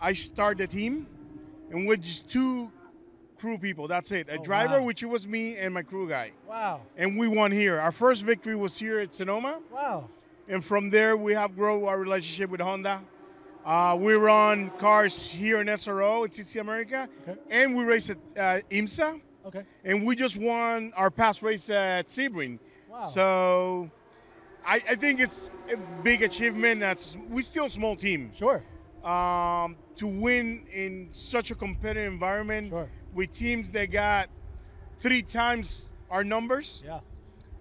I 0.00 0.14
started 0.14 0.68
the 0.68 0.76
team, 0.76 1.06
and 1.70 1.86
with 1.86 2.02
just 2.02 2.28
two 2.28 2.72
crew 3.38 3.56
people. 3.56 3.86
That's 3.86 4.10
it. 4.10 4.28
A 4.28 4.38
Oh, 4.38 4.42
driver, 4.42 4.80
wow. 4.80 4.86
which 4.86 5.04
was 5.04 5.28
me, 5.28 5.56
and 5.56 5.72
my 5.72 5.82
crew 5.82 6.08
guy. 6.08 6.32
Wow. 6.48 6.80
And 6.96 7.16
we 7.16 7.28
won 7.28 7.52
here. 7.52 7.78
Our 7.78 7.92
first 7.92 8.24
victory 8.24 8.56
was 8.56 8.76
here 8.76 8.98
at 8.98 9.14
Sonoma. 9.14 9.60
Wow. 9.72 10.08
And 10.48 10.64
from 10.64 10.90
there, 10.90 11.16
we 11.16 11.34
have 11.34 11.54
grown 11.54 11.84
our 11.84 12.00
relationship 12.00 12.50
with 12.50 12.60
Honda. 12.60 13.00
Uh, 13.64 13.96
we 14.00 14.14
run 14.14 14.70
cars 14.78 15.26
here 15.26 15.60
in 15.60 15.68
SRO 15.68 16.26
TC 16.26 16.60
America, 16.60 17.08
Okay. 17.22 17.38
and 17.50 17.76
we 17.76 17.84
race 17.84 18.10
at 18.10 18.16
uh, 18.36 18.60
IMSA. 18.70 19.20
Okay. 19.46 19.62
And 19.84 20.04
we 20.06 20.16
just 20.16 20.36
won 20.36 20.92
our 20.96 21.10
past 21.10 21.42
race 21.42 21.68
at 21.70 22.06
Sebring. 22.08 22.58
Wow. 22.88 23.04
So 23.04 23.90
I, 24.64 24.80
I 24.90 24.94
think 24.96 25.20
it's 25.20 25.50
a 25.72 25.76
big 26.02 26.22
achievement. 26.22 26.80
That's 26.80 27.16
we're 27.28 27.42
still 27.42 27.66
a 27.66 27.70
small 27.70 27.96
team. 27.96 28.30
Sure. 28.34 28.62
Um, 29.04 29.76
to 29.96 30.06
win 30.06 30.64
in 30.72 31.08
such 31.10 31.50
a 31.50 31.54
competitive 31.56 32.12
environment 32.12 32.68
Sure. 32.68 32.88
with 33.14 33.32
teams 33.32 33.70
that 33.72 33.90
got 33.90 34.28
three 34.98 35.22
times 35.22 35.90
our 36.10 36.22
numbers. 36.22 36.82
Yeah. 36.84 37.00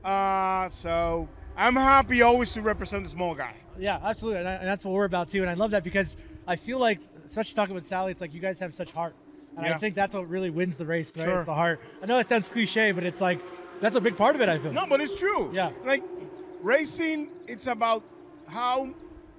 Uh, 0.07 0.69
so 0.69 1.27
I'm 1.57 1.75
happy 1.75 2.21
always 2.21 2.51
to 2.51 2.61
represent 2.61 3.03
the 3.03 3.09
small 3.09 3.33
guy. 3.33 3.55
Yeah, 3.79 3.99
absolutely, 4.03 4.39
and, 4.39 4.47
I, 4.49 4.53
and 4.53 4.67
that's 4.67 4.85
what 4.85 4.93
we're 4.93 5.05
about 5.05 5.29
too. 5.29 5.41
And 5.41 5.49
I 5.49 5.53
love 5.53 5.71
that 5.71 5.83
because 5.83 6.15
I 6.47 6.55
feel 6.55 6.79
like, 6.79 6.99
especially 7.25 7.55
talking 7.55 7.75
with 7.75 7.85
Sally, 7.85 8.11
it's 8.11 8.21
like 8.21 8.33
you 8.33 8.39
guys 8.39 8.59
have 8.59 8.73
such 8.75 8.91
heart, 8.91 9.15
and 9.57 9.65
I 9.65 9.77
think 9.77 9.95
that's 9.95 10.15
what 10.15 10.29
really 10.29 10.49
wins 10.49 10.77
the 10.77 10.85
race. 10.85 11.11
Right? 11.15 11.25
Sure. 11.25 11.37
It's 11.37 11.45
the 11.45 11.53
heart. 11.53 11.79
I 12.01 12.05
know 12.05 12.19
it 12.19 12.27
sounds 12.27 12.49
cliche, 12.49 12.91
but 12.91 13.03
it's 13.03 13.21
like 13.21 13.39
that's 13.81 13.95
a 13.95 14.01
big 14.01 14.15
part 14.15 14.35
of 14.35 14.41
it. 14.41 14.49
I 14.49 14.57
feel. 14.59 14.73
No, 14.73 14.85
but 14.87 15.01
it's 15.01 15.19
true. 15.19 15.51
Yeah. 15.53 15.71
Like 15.85 16.03
racing, 16.61 17.29
it's 17.47 17.67
about 17.67 18.03
how 18.47 18.89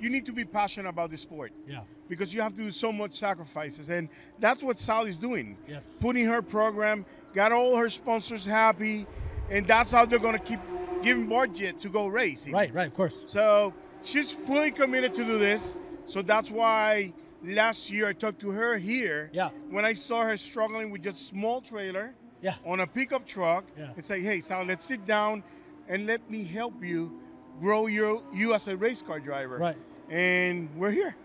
you 0.01 0.11
need 0.11 0.27
to 0.27 0.33
be 0.33 0.45
passionate 0.45 0.89
about 0.89 1.11
the 1.11 1.17
sport. 1.17 1.53
Yeah. 1.69 1.81
Because 2.09 2.35
you 2.35 2.43
have 2.43 2.55
to 2.57 2.63
do 2.63 2.71
so 2.71 2.93
much 2.93 3.15
sacrifices, 3.15 3.89
and 3.89 4.09
that's 4.39 4.63
what 4.63 4.79
Sally's 4.79 5.17
doing. 5.17 5.57
Yes. 5.69 5.97
Putting 6.01 6.27
her 6.27 6.43
program, 6.43 7.07
got 7.33 7.53
all 7.53 7.77
her 7.77 7.89
sponsors 7.89 8.45
happy, 8.45 9.07
and 9.51 9.67
that's 9.67 9.91
how 9.91 10.05
they're 10.05 10.19
gonna 10.19 10.39
keep 10.39 10.61
giving 11.03 11.27
budget 11.29 11.79
to 11.81 11.89
go 11.89 12.07
racing. 12.07 12.53
Right. 12.53 12.73
Right. 12.75 12.89
Of 12.89 12.95
course. 12.95 13.25
So 13.27 13.73
she's 14.03 14.31
fully 14.31 14.71
committed 14.71 15.15
to 15.15 15.25
do 15.25 15.39
this. 15.39 15.77
So 16.07 16.23
that's 16.23 16.51
why 16.51 17.13
last 17.45 17.91
year 17.91 18.09
I 18.09 18.13
talked 18.13 18.41
to 18.41 18.51
her 18.51 18.79
here. 18.79 19.31
Yeah. 19.33 19.51
When 19.71 19.85
I 19.85 19.93
saw 19.93 20.23
her 20.23 20.37
struggling 20.37 20.91
with 20.91 21.03
just 21.03 21.29
small 21.29 21.61
trailer. 21.61 22.15
Yeah. 22.41 22.57
On 22.67 22.81
a 22.81 22.87
pickup 22.87 23.27
truck. 23.27 23.65
Yeah. 23.79 23.93
And 23.95 24.05
say, 24.05 24.21
hey, 24.21 24.41
Sal, 24.41 24.65
let's 24.65 24.85
sit 24.85 25.07
down 25.07 25.45
and 25.89 26.07
let 26.07 26.29
me 26.31 26.45
help 26.45 26.83
you 26.83 27.21
grow 27.61 27.87
your 27.87 28.23
you 28.33 28.55
as 28.55 28.67
a 28.69 28.77
race 28.77 29.03
car 29.03 29.21
driver. 29.21 29.59
Right. 29.59 29.77
And 30.11 30.69
we're 30.77 30.91
here. 30.91 31.17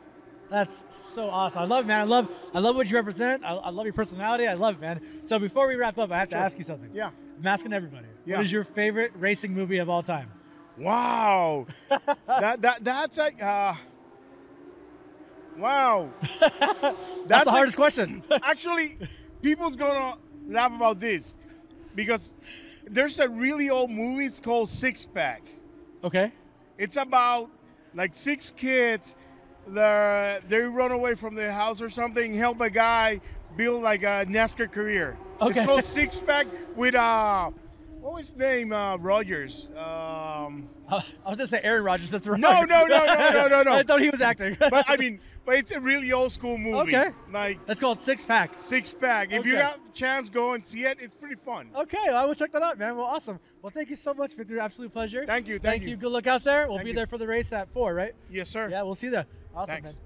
That's 0.49 0.85
so 0.89 1.29
awesome. 1.29 1.61
I 1.61 1.65
love 1.65 1.85
it, 1.85 1.87
man. 1.87 1.99
I 2.01 2.03
love 2.03 2.29
I 2.53 2.59
love 2.59 2.75
what 2.75 2.89
you 2.89 2.95
represent. 2.95 3.43
I, 3.43 3.55
I 3.55 3.69
love 3.69 3.85
your 3.85 3.93
personality. 3.93 4.47
I 4.47 4.53
love 4.53 4.75
it, 4.75 4.81
man. 4.81 5.01
So 5.23 5.39
before 5.39 5.67
we 5.67 5.75
wrap 5.75 5.97
up, 5.97 6.11
I 6.11 6.19
have 6.19 6.29
to 6.29 6.37
ask 6.37 6.57
you 6.57 6.63
something. 6.63 6.91
Yeah. 6.93 7.09
I'm 7.39 7.47
asking 7.47 7.73
everybody. 7.73 8.07
Yeah. 8.25 8.37
What 8.37 8.45
is 8.45 8.51
your 8.51 8.63
favorite 8.63 9.11
racing 9.15 9.53
movie 9.53 9.77
of 9.77 9.89
all 9.89 10.03
time? 10.03 10.31
Wow. 10.77 11.65
that 12.27 12.61
that 12.61 12.83
that's 12.83 13.17
a 13.17 13.43
uh, 13.43 13.75
wow. 15.57 16.09
That's, 17.27 17.45
the 17.45 17.49
a- 17.49 17.51
hardest 17.51 17.77
question. 17.77 18.23
Actually, 18.43 18.97
people's 19.41 19.75
gonna 19.75 20.17
laugh 20.47 20.71
about 20.75 20.99
this 20.99 21.35
because 21.95 22.35
there's 22.85 23.19
a 23.19 23.27
really 23.27 23.69
old 23.69 23.89
movie 23.89 24.25
it's 24.25 24.39
called 24.39 24.69
Six 24.69 25.05
Pack. 25.05 25.43
okay. 26.03 26.31
It's 26.77 26.95
about 26.95 27.49
like 27.95 28.13
six 28.13 28.51
kids 28.51 29.15
that 29.69 30.47
they 30.47 30.59
run 30.59 30.91
away 30.91 31.15
from 31.15 31.33
their 31.33 31.51
house 31.51 31.81
or 31.81 31.89
something, 31.89 32.33
help 32.35 32.61
a 32.61 32.69
guy 32.69 33.19
build 33.55 33.81
like 33.81 34.03
a 34.03 34.25
NASCAR 34.29 34.71
career. 34.71 35.17
Okay. 35.41 35.57
It's 35.59 35.67
called 35.67 35.83
Six 35.83 36.19
Pack 36.21 36.45
with 36.75 36.93
uh 36.93 37.49
what 38.01 38.13
was 38.13 38.27
his 38.29 38.35
name? 38.37 38.71
Uh, 38.71 38.97
Rogers. 38.97 39.69
Um, 39.75 40.69
I 40.89 41.03
I 41.25 41.29
was 41.29 41.37
gonna 41.37 41.47
say 41.47 41.61
Aaron 41.63 41.83
Rodgers. 41.83 42.09
That's 42.09 42.27
wrong. 42.27 42.39
No, 42.39 42.63
no, 42.63 42.85
no, 42.85 43.05
no, 43.05 43.29
no, 43.31 43.47
no, 43.47 43.63
no. 43.63 43.71
I 43.73 43.83
thought 43.83 44.01
he 44.01 44.09
was 44.09 44.21
acting. 44.21 44.57
but 44.59 44.85
I 44.87 44.97
mean, 44.97 45.19
but 45.45 45.55
it's 45.55 45.71
a 45.71 45.79
really 45.79 46.11
old 46.11 46.31
school 46.31 46.57
movie. 46.57 46.95
Okay. 46.95 47.11
Like 47.31 47.65
That's 47.65 47.79
called 47.79 47.99
Six 47.99 48.23
Pack. 48.23 48.51
Six 48.57 48.93
Pack. 48.93 49.31
If 49.31 49.45
you 49.45 49.55
have 49.57 49.75
the 49.75 49.91
chance, 49.93 50.29
go 50.29 50.53
and 50.53 50.65
see 50.65 50.83
it. 50.83 50.97
It's 50.99 51.15
pretty 51.15 51.35
fun. 51.35 51.69
Okay, 51.75 52.09
I 52.09 52.25
will 52.25 52.35
check 52.35 52.51
that 52.51 52.61
out, 52.61 52.77
man. 52.77 52.95
Well, 52.97 53.05
awesome. 53.05 53.39
Well, 53.61 53.71
thank 53.71 53.89
you 53.89 53.95
so 53.95 54.13
much, 54.13 54.33
Victor. 54.33 54.59
Absolute 54.59 54.91
pleasure. 54.91 55.25
Thank 55.25 55.47
you, 55.47 55.59
thank 55.59 55.83
you. 55.83 55.89
you. 55.89 55.95
Good 55.97 56.11
luck 56.11 56.27
out 56.27 56.43
there. 56.43 56.67
We'll 56.67 56.77
Thank 56.77 56.85
be 56.85 56.89
you. 56.91 56.95
there 56.95 57.07
for 57.07 57.17
the 57.17 57.27
race 57.27 57.51
at 57.51 57.71
four, 57.71 57.93
right? 57.93 58.13
Yes, 58.29 58.49
sir. 58.49 58.69
Yeah, 58.69 58.83
we'll 58.83 58.95
see 58.95 59.07
you 59.07 59.11
there. 59.11 59.25
Awesome, 59.55 59.73
Thanks. 59.73 59.93
man. 59.93 59.99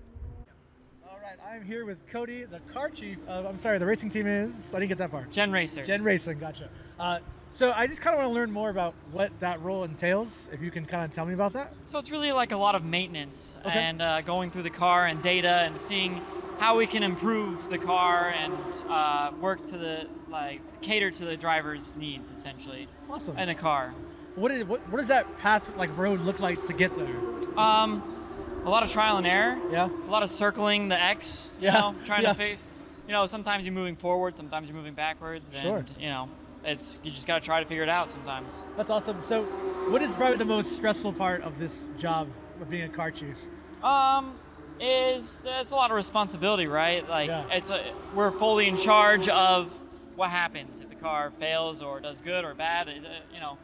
All 1.09 1.19
right, 1.21 1.37
I'm 1.53 1.65
here 1.65 1.85
with 1.85 2.05
Cody, 2.07 2.45
the 2.45 2.59
car 2.73 2.89
chief. 2.89 3.17
Of, 3.27 3.45
I'm 3.45 3.59
sorry, 3.59 3.77
the 3.77 3.85
racing 3.85 4.09
team 4.09 4.25
is. 4.27 4.73
I 4.73 4.79
didn't 4.79 4.89
get 4.89 4.97
that 4.99 5.11
far. 5.11 5.25
Gen 5.25 5.51
Racer. 5.51 5.83
Gen 5.83 6.03
Racing, 6.03 6.39
gotcha. 6.39 6.69
Uh, 6.99 7.19
so 7.51 7.73
I 7.75 7.87
just 7.87 8.01
kind 8.01 8.13
of 8.15 8.19
want 8.21 8.29
to 8.31 8.33
learn 8.33 8.51
more 8.51 8.69
about 8.69 8.93
what 9.11 9.31
that 9.39 9.61
role 9.61 9.83
entails. 9.83 10.49
If 10.51 10.61
you 10.61 10.71
can 10.71 10.85
kind 10.85 11.03
of 11.05 11.11
tell 11.11 11.25
me 11.25 11.33
about 11.33 11.53
that. 11.53 11.73
So 11.83 11.99
it's 11.99 12.11
really 12.11 12.31
like 12.31 12.51
a 12.51 12.57
lot 12.57 12.75
of 12.75 12.83
maintenance 12.83 13.57
Okay. 13.65 13.77
and 13.77 14.01
uh, 14.01 14.21
going 14.21 14.51
through 14.51 14.63
the 14.63 14.69
car 14.69 15.05
and 15.07 15.21
data 15.21 15.49
and 15.65 15.79
seeing 15.79 16.21
how 16.59 16.77
we 16.77 16.85
can 16.87 17.03
improve 17.03 17.69
the 17.69 17.77
car 17.77 18.29
and 18.29 18.53
uh, 18.89 19.31
work 19.41 19.65
to 19.65 19.77
the 19.77 20.07
like 20.29 20.61
cater 20.81 21.11
to 21.11 21.25
the 21.25 21.35
driver's 21.35 21.95
needs 21.95 22.31
essentially 22.31 22.87
Awesome. 23.09 23.37
in 23.37 23.49
a 23.49 23.55
car. 23.55 23.93
What, 24.35 24.51
is, 24.51 24.63
what, 24.63 24.79
what 24.89 24.97
does 24.99 25.09
that 25.09 25.37
path, 25.39 25.69
like 25.75 25.95
road, 25.97 26.21
look 26.21 26.39
like 26.39 26.65
to 26.67 26.73
get 26.73 26.95
there? 26.95 27.59
Um, 27.59 28.01
a 28.63 28.69
lot 28.69 28.81
of 28.83 28.89
trial 28.91 29.17
and 29.17 29.27
error. 29.27 29.57
Yeah. 29.71 29.89
A 29.89 30.09
lot 30.11 30.23
of 30.23 30.29
circling 30.29 30.87
the 30.87 31.01
X. 31.01 31.49
You 31.59 31.65
Yeah, 31.65 31.73
know, 31.73 31.95
trying 32.05 32.23
yeah. 32.23 32.29
to 32.29 32.35
face. 32.35 32.69
You 33.07 33.13
know, 33.13 33.25
sometimes 33.25 33.65
you're 33.65 33.73
moving 33.73 33.97
forward, 33.97 34.37
sometimes 34.37 34.67
you're 34.69 34.77
moving 34.77 34.93
backwards, 34.93 35.53
Sure. 35.59 35.77
and 35.79 35.93
you 35.99 36.07
know, 36.07 36.29
it's 36.63 36.97
you 37.03 37.11
just 37.11 37.27
got 37.27 37.39
to 37.39 37.45
try 37.45 37.59
to 37.61 37.65
figure 37.67 37.83
it 37.83 37.89
out 37.89 38.09
sometimes. 38.09 38.65
That's 38.77 38.89
awesome. 38.89 39.21
So, 39.21 39.43
what 39.89 40.01
is 40.01 40.15
probably 40.15 40.37
the 40.37 40.45
most 40.45 40.73
stressful 40.73 41.13
part 41.13 41.41
of 41.41 41.57
this 41.57 41.89
job 41.97 42.27
of 42.61 42.69
being 42.69 42.83
a 42.83 42.89
car 42.89 43.11
chief? 43.11 43.37
Um, 43.83 44.35
is 44.79 45.45
it's 45.47 45.71
a 45.71 45.75
lot 45.75 45.91
of 45.91 45.95
responsibility, 45.95 46.67
right? 46.67 47.07
Like 47.07 47.27
Yeah. 47.29 47.45
it's 47.51 47.69
a, 47.69 47.93
we're 48.15 48.31
fully 48.31 48.67
in 48.67 48.77
charge 48.77 49.27
of 49.29 49.71
what 50.15 50.29
happens 50.29 50.81
if 50.81 50.89
the 50.89 50.95
car 50.95 51.31
fails 51.31 51.81
or 51.81 51.99
does 51.99 52.19
good 52.19 52.43
or 52.45 52.53
bad. 52.53 52.87
Uh, 52.89 52.91
you 53.33 53.39
know, 53.39 53.57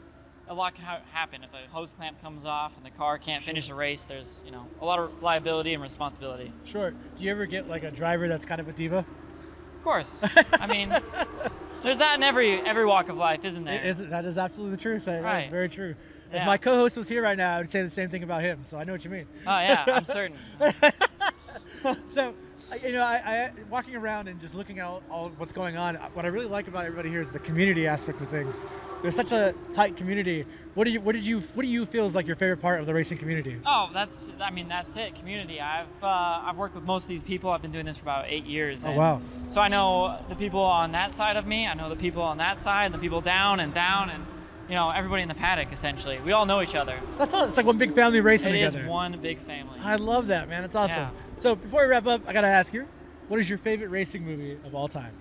a 0.47 0.53
lot 0.53 0.75
can 0.75 0.85
ha- 0.85 1.01
happen 1.11 1.43
if 1.43 1.49
a 1.53 1.69
hose 1.71 1.91
clamp 1.91 2.21
comes 2.21 2.45
off 2.45 2.75
and 2.77 2.85
the 2.85 2.89
car 2.91 3.17
can't 3.17 3.43
finish 3.43 3.69
a 3.69 3.75
race. 3.75 4.05
There's 4.05 4.41
you 4.45 4.51
know 4.51 4.65
a 4.81 4.85
lot 4.85 4.97
of 4.99 5.21
liability 5.21 5.73
and 5.73 5.81
responsibility. 5.83 6.51
Sure. 6.63 6.91
Do 7.15 7.23
you 7.23 7.31
ever 7.31 7.45
get 7.45 7.67
like 7.67 7.83
a 7.83 7.91
driver 7.91 8.27
that's 8.27 8.45
kind 8.45 8.61
of 8.61 8.67
a 8.67 8.71
diva? 8.73 8.99
Of 9.77 9.83
course, 9.83 10.23
I 10.53 10.67
mean, 10.67 10.93
there's 11.83 11.97
that 11.99 12.15
in 12.15 12.23
every 12.23 12.59
every 12.61 12.85
walk 12.85 13.09
of 13.09 13.17
life, 13.17 13.43
isn't 13.45 13.63
there? 13.63 13.75
It 13.81 13.85
is, 13.85 14.09
that 14.09 14.25
is 14.25 14.37
absolutely 14.37 14.75
the 14.75 14.81
truth. 14.81 15.05
That, 15.05 15.23
that 15.23 15.37
is 15.39 15.43
Right. 15.45 15.51
very 15.51 15.69
true. 15.69 15.95
If 16.31 16.45
my 16.45 16.57
co-host 16.57 16.97
was 16.97 17.07
here 17.07 17.21
right 17.23 17.37
now, 17.37 17.55
I 17.55 17.59
would 17.59 17.69
say 17.69 17.81
the 17.83 17.89
same 17.89 18.09
thing 18.09 18.21
about 18.23 18.41
him. 18.41 18.59
So 18.65 18.77
I 18.77 18.83
know 18.83 18.91
what 18.91 19.05
you 19.05 19.09
mean. 19.09 19.25
Oh 19.45 19.59
yeah, 19.59 19.85
I'm 19.87 20.03
certain. 20.19 20.35
so, 22.07 22.33
you 22.83 22.91
know, 22.91 23.01
I, 23.01 23.15
I 23.15 23.51
walking 23.69 23.95
around 23.95 24.27
and 24.27 24.39
just 24.39 24.55
looking 24.55 24.79
at 24.79 24.85
all, 24.85 25.01
all 25.09 25.29
what's 25.37 25.53
going 25.53 25.77
on. 25.77 25.95
What 26.13 26.25
I 26.25 26.27
really 26.27 26.47
like 26.47 26.67
about 26.67 26.85
everybody 26.85 27.09
here 27.09 27.21
is 27.21 27.31
the 27.31 27.39
community 27.39 27.87
aspect 27.87 28.21
of 28.21 28.27
things. 28.27 28.65
There's 29.01 29.15
such 29.15 29.31
a 29.31 29.53
tight 29.73 29.95
community. 29.95 30.45
What 30.73 30.85
do 30.85 30.91
you, 30.91 30.99
what 30.99 31.13
did 31.13 31.25
you, 31.25 31.39
what 31.53 31.63
do 31.63 31.69
you 31.69 31.85
feel 31.85 32.05
is 32.05 32.15
like 32.15 32.27
your 32.27 32.35
favorite 32.35 32.61
part 32.61 32.79
of 32.79 32.85
the 32.85 32.93
racing 32.93 33.17
community? 33.17 33.59
Oh, 33.65 33.89
that's 33.93 34.31
I 34.41 34.51
mean 34.51 34.67
that's 34.67 34.95
it. 34.95 35.15
Community. 35.15 35.61
I've 35.61 35.87
uh, 36.01 36.41
I've 36.43 36.57
worked 36.57 36.75
with 36.75 36.83
most 36.83 37.03
of 37.03 37.09
these 37.09 37.21
people. 37.21 37.49
I've 37.49 37.61
been 37.61 37.71
doing 37.71 37.85
this 37.85 37.97
for 37.97 38.03
about 38.03 38.25
eight 38.27 38.45
years. 38.45 38.85
Oh, 38.85 38.91
wow. 38.91 39.21
So 39.47 39.61
I 39.61 39.67
know 39.67 40.19
the 40.29 40.35
people 40.35 40.61
on 40.61 40.91
that 40.91 41.13
side 41.13 41.37
of 41.37 41.45
me. 41.45 41.67
I 41.67 41.73
know 41.73 41.89
the 41.89 41.95
people 41.95 42.21
on 42.21 42.37
that 42.37 42.59
side, 42.59 42.91
the 42.91 42.97
people 42.97 43.21
down 43.21 43.59
and 43.59 43.73
down, 43.73 44.09
and 44.09 44.25
you 44.67 44.75
know 44.75 44.89
everybody 44.89 45.21
in 45.21 45.27
the 45.27 45.35
paddock. 45.35 45.71
Essentially, 45.71 46.19
we 46.19 46.31
all 46.31 46.45
know 46.45 46.61
each 46.61 46.75
other. 46.75 46.99
That's 47.17 47.33
all. 47.33 47.45
It's 47.45 47.57
like 47.57 47.65
one 47.65 47.77
big 47.77 47.93
family 47.93 48.21
racing 48.21 48.55
It 48.55 48.61
is 48.61 48.73
together. 48.73 48.89
one 48.89 49.19
big 49.21 49.39
family. 49.39 49.79
I 49.81 49.95
love 49.95 50.27
that, 50.27 50.49
man. 50.49 50.63
It's 50.63 50.75
awesome. 50.75 50.97
Yeah. 50.97 51.09
So 51.37 51.55
before 51.55 51.83
we 51.83 51.87
wrap 51.87 52.07
up, 52.07 52.21
I 52.27 52.33
gotta 52.33 52.47
ask 52.47 52.73
you, 52.73 52.87
what 53.27 53.39
is 53.39 53.49
your 53.49 53.57
favorite 53.57 53.89
racing 53.89 54.25
movie 54.25 54.57
of 54.65 54.75
all 54.75 54.87
time? 54.87 55.13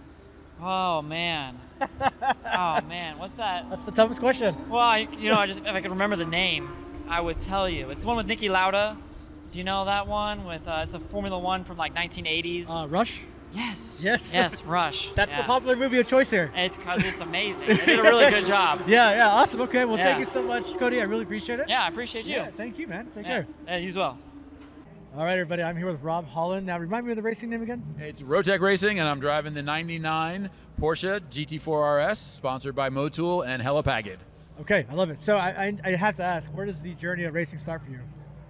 Oh 0.60 1.02
man. 1.02 1.58
oh 1.80 2.80
man, 2.82 3.18
what's 3.18 3.34
that? 3.34 3.68
That's 3.68 3.84
the 3.84 3.92
toughest 3.92 4.20
question. 4.20 4.56
Well, 4.70 4.80
I, 4.80 5.08
you 5.18 5.30
know, 5.30 5.38
I 5.38 5.46
just 5.46 5.60
if 5.60 5.68
I 5.68 5.80
could 5.80 5.90
remember 5.90 6.16
the 6.16 6.24
name, 6.24 6.70
I 7.08 7.20
would 7.20 7.38
tell 7.38 7.68
you. 7.68 7.90
It's 7.90 8.02
the 8.02 8.08
one 8.08 8.16
with 8.16 8.26
Niki 8.26 8.50
Lauda. 8.50 8.96
Do 9.52 9.58
you 9.58 9.64
know 9.64 9.84
that 9.84 10.06
one? 10.08 10.44
With 10.44 10.66
uh, 10.66 10.80
it's 10.82 10.94
a 10.94 10.98
Formula 10.98 11.38
One 11.38 11.64
from 11.64 11.76
like 11.76 11.94
1980s. 11.94 12.68
Uh, 12.70 12.88
Rush. 12.88 13.20
Yes. 13.56 14.02
Yes. 14.04 14.32
Yes, 14.34 14.62
Rush. 14.64 15.10
That's 15.14 15.34
the 15.34 15.42
popular 15.42 15.76
movie 15.76 15.98
of 15.98 16.06
choice 16.06 16.30
here. 16.30 16.52
It's 16.54 16.76
because 16.76 17.02
it's 17.02 17.20
amazing. 17.22 17.68
They 17.68 17.76
did 17.86 17.98
a 17.98 18.02
really 18.02 18.28
good 18.30 18.44
job. 18.54 18.82
Yeah, 18.86 19.12
yeah, 19.16 19.28
awesome. 19.28 19.62
Okay, 19.62 19.84
well, 19.84 19.96
thank 19.96 20.18
you 20.18 20.26
so 20.26 20.42
much, 20.42 20.76
Cody. 20.78 21.00
I 21.00 21.04
really 21.04 21.22
appreciate 21.22 21.60
it. 21.60 21.68
Yeah, 21.68 21.84
I 21.84 21.88
appreciate 21.88 22.26
you. 22.26 22.34
Yeah, 22.36 22.48
thank 22.56 22.78
you, 22.78 22.86
man. 22.86 23.06
Take 23.06 23.24
Yeah. 23.24 23.30
care. 23.42 23.46
Yeah, 23.66 23.76
you 23.78 23.88
as 23.88 23.96
well. 23.96 24.18
All 25.16 25.24
right, 25.24 25.32
everybody. 25.32 25.62
I'm 25.62 25.76
here 25.78 25.86
with 25.86 26.02
Rob 26.02 26.26
Holland. 26.26 26.66
Now, 26.66 26.78
remind 26.78 27.06
me 27.06 27.12
of 27.12 27.16
the 27.16 27.22
racing 27.22 27.48
name 27.48 27.62
again. 27.62 27.82
It's 27.98 28.20
RoTek 28.20 28.60
Racing, 28.60 28.98
and 28.98 29.08
I'm 29.08 29.18
driving 29.18 29.54
the 29.54 29.62
99 29.62 30.50
Porsche 30.78 31.20
GT4 31.30 32.10
RS, 32.10 32.18
sponsored 32.18 32.74
by 32.74 32.90
Motul 32.90 33.46
and 33.46 33.62
Hella 33.62 33.82
Pagid. 33.82 34.18
Okay, 34.60 34.84
I 34.90 34.94
love 34.94 35.08
it. 35.08 35.22
So 35.22 35.36
I, 35.38 35.48
I, 35.84 35.90
I 35.92 35.96
have 35.96 36.16
to 36.16 36.22
ask, 36.22 36.50
where 36.50 36.66
does 36.66 36.82
the 36.82 36.92
journey 36.94 37.24
of 37.24 37.32
racing 37.32 37.58
start 37.58 37.82
for 37.82 37.90
you? 37.90 38.00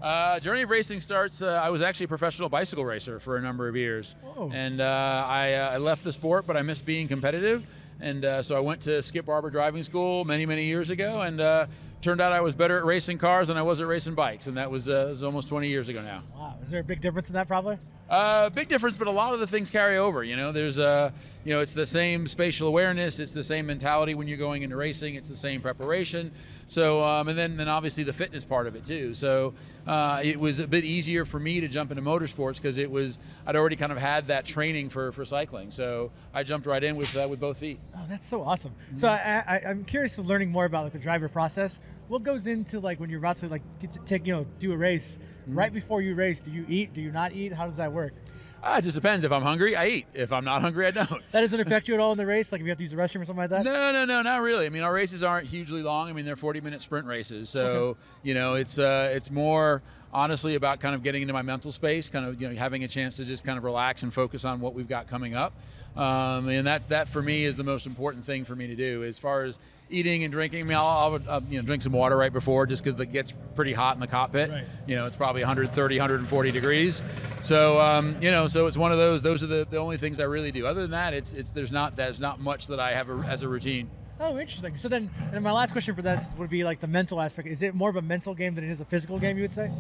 Uh, 0.07 0.39
journey 0.39 0.63
of 0.63 0.71
racing 0.71 1.01
starts. 1.01 1.43
Uh, 1.43 1.61
I 1.61 1.69
was 1.69 1.83
actually 1.83 2.05
a 2.05 2.09
professional 2.09 2.49
bicycle 2.49 2.85
racer 2.85 3.19
for 3.19 3.39
a 3.39 3.41
number 3.43 3.67
of 3.67 3.75
years, 3.75 4.15
Oh. 4.37 4.49
and 4.55 4.81
uh, 4.81 5.25
I, 5.29 5.55
uh, 5.55 5.71
I 5.73 5.79
left 5.79 6.05
the 6.05 6.13
sport, 6.13 6.47
but 6.47 6.57
I 6.57 6.63
miss 6.63 6.81
being 6.81 7.09
competitive, 7.09 7.67
and 8.01 8.25
uh, 8.25 8.41
so 8.41 8.55
I 8.57 8.61
went 8.61 8.83
to 8.83 9.03
Skip 9.03 9.27
Barber 9.27 9.51
Driving 9.51 9.83
School 9.83 10.25
many, 10.25 10.47
many 10.47 10.63
years 10.63 10.91
ago, 10.91 11.23
and 11.23 11.41
uh, 11.41 11.67
turned 12.07 12.21
out 12.21 12.33
I 12.33 12.41
was 12.41 12.55
better 12.55 12.79
at 12.79 12.85
racing 12.85 13.19
cars 13.19 13.49
than 13.49 13.57
I 13.57 13.63
was 13.63 13.81
at 13.81 13.89
racing 13.89 14.15
bikes, 14.15 14.47
and 14.47 14.57
that 14.57 14.71
was, 14.71 14.89
uh, 14.89 15.07
was 15.09 15.25
almost 15.25 15.49
20 15.49 15.67
years 15.67 15.89
ago 15.89 16.01
now. 16.03 16.23
Wow, 16.37 16.55
is 16.63 16.71
there 16.71 16.79
a 16.79 16.85
big 16.85 17.01
difference 17.01 17.29
in 17.29 17.35
that 17.35 17.49
probably? 17.49 17.79
Uh, 18.09 18.49
big 18.51 18.69
difference, 18.69 18.97
but 18.97 19.09
a 19.09 19.11
lot 19.11 19.35
of 19.35 19.41
the 19.41 19.47
things 19.49 19.69
carry 19.69 19.99
over. 19.99 20.23
You 20.23 20.37
know, 20.37 20.53
there's 20.53 20.79
uh, 20.79 21.11
you 21.43 21.53
know, 21.53 21.61
it's 21.61 21.73
the 21.73 21.87
same 21.87 22.29
spatial 22.29 22.69
awareness, 22.69 23.19
it's 23.19 23.33
the 23.33 23.43
same 23.43 23.67
mentality 23.67 24.15
when 24.15 24.29
you're 24.29 24.39
going 24.39 24.63
into 24.63 24.77
racing, 24.77 25.17
it's 25.17 25.29
the 25.29 25.37
same 25.37 25.61
preparation. 25.61 26.31
So, 26.69 27.03
um, 27.03 27.27
and 27.27 27.37
then 27.37 27.57
then 27.57 27.69
obviously 27.69 28.05
the 28.05 28.13
fitness 28.13 28.45
part 28.45 28.69
of 28.69 28.77
it 28.77 28.85
too. 28.85 29.13
So, 29.13 29.55
uh, 29.89 30.21
it 30.23 30.39
was 30.39 30.61
a 30.61 30.69
bit 30.69 30.85
easier 30.85 31.25
for 31.25 31.41
me 31.41 31.61
to 31.61 31.67
jump 31.67 31.91
into 31.91 32.03
motorsports 32.03 32.57
because 32.57 32.79
it 32.79 32.89
was 32.89 33.19
I'd 33.45 33.57
already 33.57 33.75
kind 33.75 33.91
of 33.91 33.99
had 33.99 34.29
that 34.29 34.45
training 34.45 34.89
for 34.89 35.11
for 35.11 35.25
cycling. 35.25 35.73
So 35.73 36.13
I 36.33 36.45
jumped 36.45 36.69
right 36.69 36.85
in 36.85 36.95
with 36.95 37.17
uh, 37.17 37.27
with 37.29 37.41
both 37.41 37.59
feet. 37.59 37.81
Oh, 37.97 38.05
that's 38.09 38.29
so 38.29 38.41
awesome. 38.43 38.71
So 38.97 39.09
I, 39.09 39.43
I, 39.49 39.63
I'm 39.67 39.85
curious 39.85 40.17
of 40.19 40.29
learning 40.29 40.53
more 40.53 40.65
about 40.65 40.85
like 40.85 40.93
the 40.93 41.01
driver 41.01 41.29
process. 41.29 41.81
What 42.09 42.23
goes 42.23 42.47
into 42.47 42.79
like 42.81 43.01
when 43.01 43.11
you're 43.11 43.19
about 43.19 43.37
to 43.39 43.49
like 43.49 43.63
get 43.81 43.93
to 43.93 43.99
take 44.01 44.27
you 44.27 44.33
know 44.35 44.47
do 44.59 44.73
a 44.73 44.77
race? 44.77 45.19
Right 45.49 45.73
before 45.73 46.03
you 46.03 46.15
race, 46.15 46.41
do 46.41 46.51
you 46.51 46.65
eat? 46.69 46.93
Do 46.93 47.01
you 47.01 47.13
not 47.13 47.33
eat? 47.33 47.53
How 47.53 47.67
does 47.67 47.77
that 47.77 47.93
work? 47.93 48.13
Uh, 48.63 48.77
it 48.79 48.83
just 48.83 48.97
depends. 48.97 49.25
If 49.25 49.31
I'm 49.31 49.43
hungry, 49.43 49.77
I 49.77 49.87
eat. 49.87 50.07
If 50.13 50.33
I'm 50.33 50.45
not 50.45 50.61
hungry, 50.67 50.87
I 50.87 50.91
don't. 50.91 51.09
That 51.31 51.43
doesn't 51.43 51.61
affect 51.61 51.87
you 51.87 51.95
at 51.95 52.01
all 52.01 52.11
in 52.13 52.19
the 52.19 52.27
race. 52.27 52.51
Like 52.51 52.61
if 52.61 52.65
you 52.65 52.71
have 52.71 52.79
to 52.79 52.85
use 52.85 52.91
the 52.91 52.97
restroom 52.97 53.21
or 53.23 53.25
something 53.27 53.37
like 53.37 53.51
that. 53.51 53.65
No, 53.65 53.93
no, 53.93 54.05
no, 54.05 54.23
not 54.23 54.43
really. 54.43 54.67
I 54.67 54.71
mean, 54.71 54.83
our 54.83 54.93
races 54.93 55.23
aren't 55.23 55.47
hugely 55.47 55.83
long. 55.83 56.09
I 56.09 56.13
mean, 56.13 56.25
they're 56.25 56.37
40-minute 56.37 56.81
sprint 56.81 57.07
races, 57.07 57.49
so 57.49 57.61
Okay. 57.67 58.01
you 58.25 58.35
know, 58.35 58.55
it's 58.55 58.79
uh, 58.79 59.11
it's 59.13 59.31
more 59.31 59.83
honestly 60.13 60.55
about 60.55 60.81
kind 60.81 60.95
of 60.95 61.03
getting 61.03 61.23
into 61.23 61.35
my 61.35 61.43
mental 61.43 61.71
space, 61.71 62.09
kind 62.09 62.25
of 62.27 62.41
you 62.41 62.49
know 62.49 62.55
having 62.57 62.83
a 62.83 62.89
chance 62.89 63.17
to 63.17 63.25
just 63.25 63.45
kind 63.45 63.59
of 63.59 63.63
relax 63.65 64.03
and 64.03 64.13
focus 64.13 64.45
on 64.45 64.61
what 64.61 64.75
we've 64.75 64.89
got 64.89 65.07
coming 65.07 65.35
up, 65.35 65.53
um, 65.97 66.49
and 66.49 66.67
that's 66.67 66.87
that 66.87 67.09
for 67.09 67.23
me 67.23 67.45
is 67.45 67.57
the 67.57 67.65
most 67.65 67.87
important 67.87 68.25
thing 68.25 68.45
for 68.45 68.55
me 68.55 68.67
to 68.67 68.77
do 68.77 69.05
as 69.05 69.19
far 69.19 69.45
as 69.45 69.59
eating 69.89 70.25
and 70.25 70.33
drinking. 70.33 70.61
I 70.61 70.65
mean, 70.65 70.77
I'll, 70.77 71.21
I'll 71.29 71.43
you 71.45 71.59
know 71.59 71.67
drink 71.67 71.83
some 71.83 71.93
water 71.93 72.17
right 72.17 72.33
before 72.33 72.67
just 72.67 72.83
because 72.83 72.99
it 73.01 73.13
gets 73.13 73.33
pretty 73.55 73.73
hot 73.73 73.97
in 73.97 74.01
the 74.01 74.07
cockpit. 74.07 74.51
Right. 74.51 74.65
You 74.87 74.97
know, 74.97 75.07
it's 75.07 75.17
probably 75.17 75.43
130, 75.43 75.97
140 75.97 76.51
degrees. 76.53 77.03
So 77.43 77.81
um, 77.81 78.17
you 78.21 78.31
know, 78.31 78.47
so 78.47 78.67
it's 78.67 78.77
one 78.77 78.93
of 78.93 78.99
those. 78.99 79.23
Those 79.23 79.43
are 79.43 79.49
the, 79.49 79.67
the 79.69 79.79
only 79.79 79.97
things 79.97 80.21
I 80.21 80.25
really 80.25 80.53
do. 80.53 80.67
Other 80.67 80.83
than 80.83 80.91
that, 80.93 81.15
it's 81.15 81.33
it's 81.33 81.53
there's 81.53 81.73
not 81.73 81.97
there's 81.97 82.21
not 82.21 82.41
much 82.41 82.67
that 82.69 82.81
I 82.81 82.93
have 82.93 83.09
a, 83.09 83.15
as 83.29 83.43
a 83.43 83.49
routine. 83.49 83.91
Oh, 84.19 84.39
interesting. 84.39 84.77
So 84.79 84.89
then, 84.89 85.11
and 85.35 85.45
my 85.45 85.53
last 85.53 85.73
question 85.73 85.95
for 85.95 86.01
this 86.01 86.31
would 86.39 86.49
be 86.49 86.65
like 86.65 86.81
the 86.81 86.87
mental 86.87 87.21
aspect. 87.21 87.49
Is 87.49 87.63
it 87.63 87.75
more 87.75 87.91
of 87.91 87.97
a 87.97 88.03
mental 88.03 88.35
game 88.35 88.55
than 88.55 88.65
it 88.65 88.71
is 88.71 88.81
a 88.81 88.85
physical 88.87 89.19
game? 89.19 89.37
You 89.37 89.43
would 89.43 89.53
say? 89.53 89.71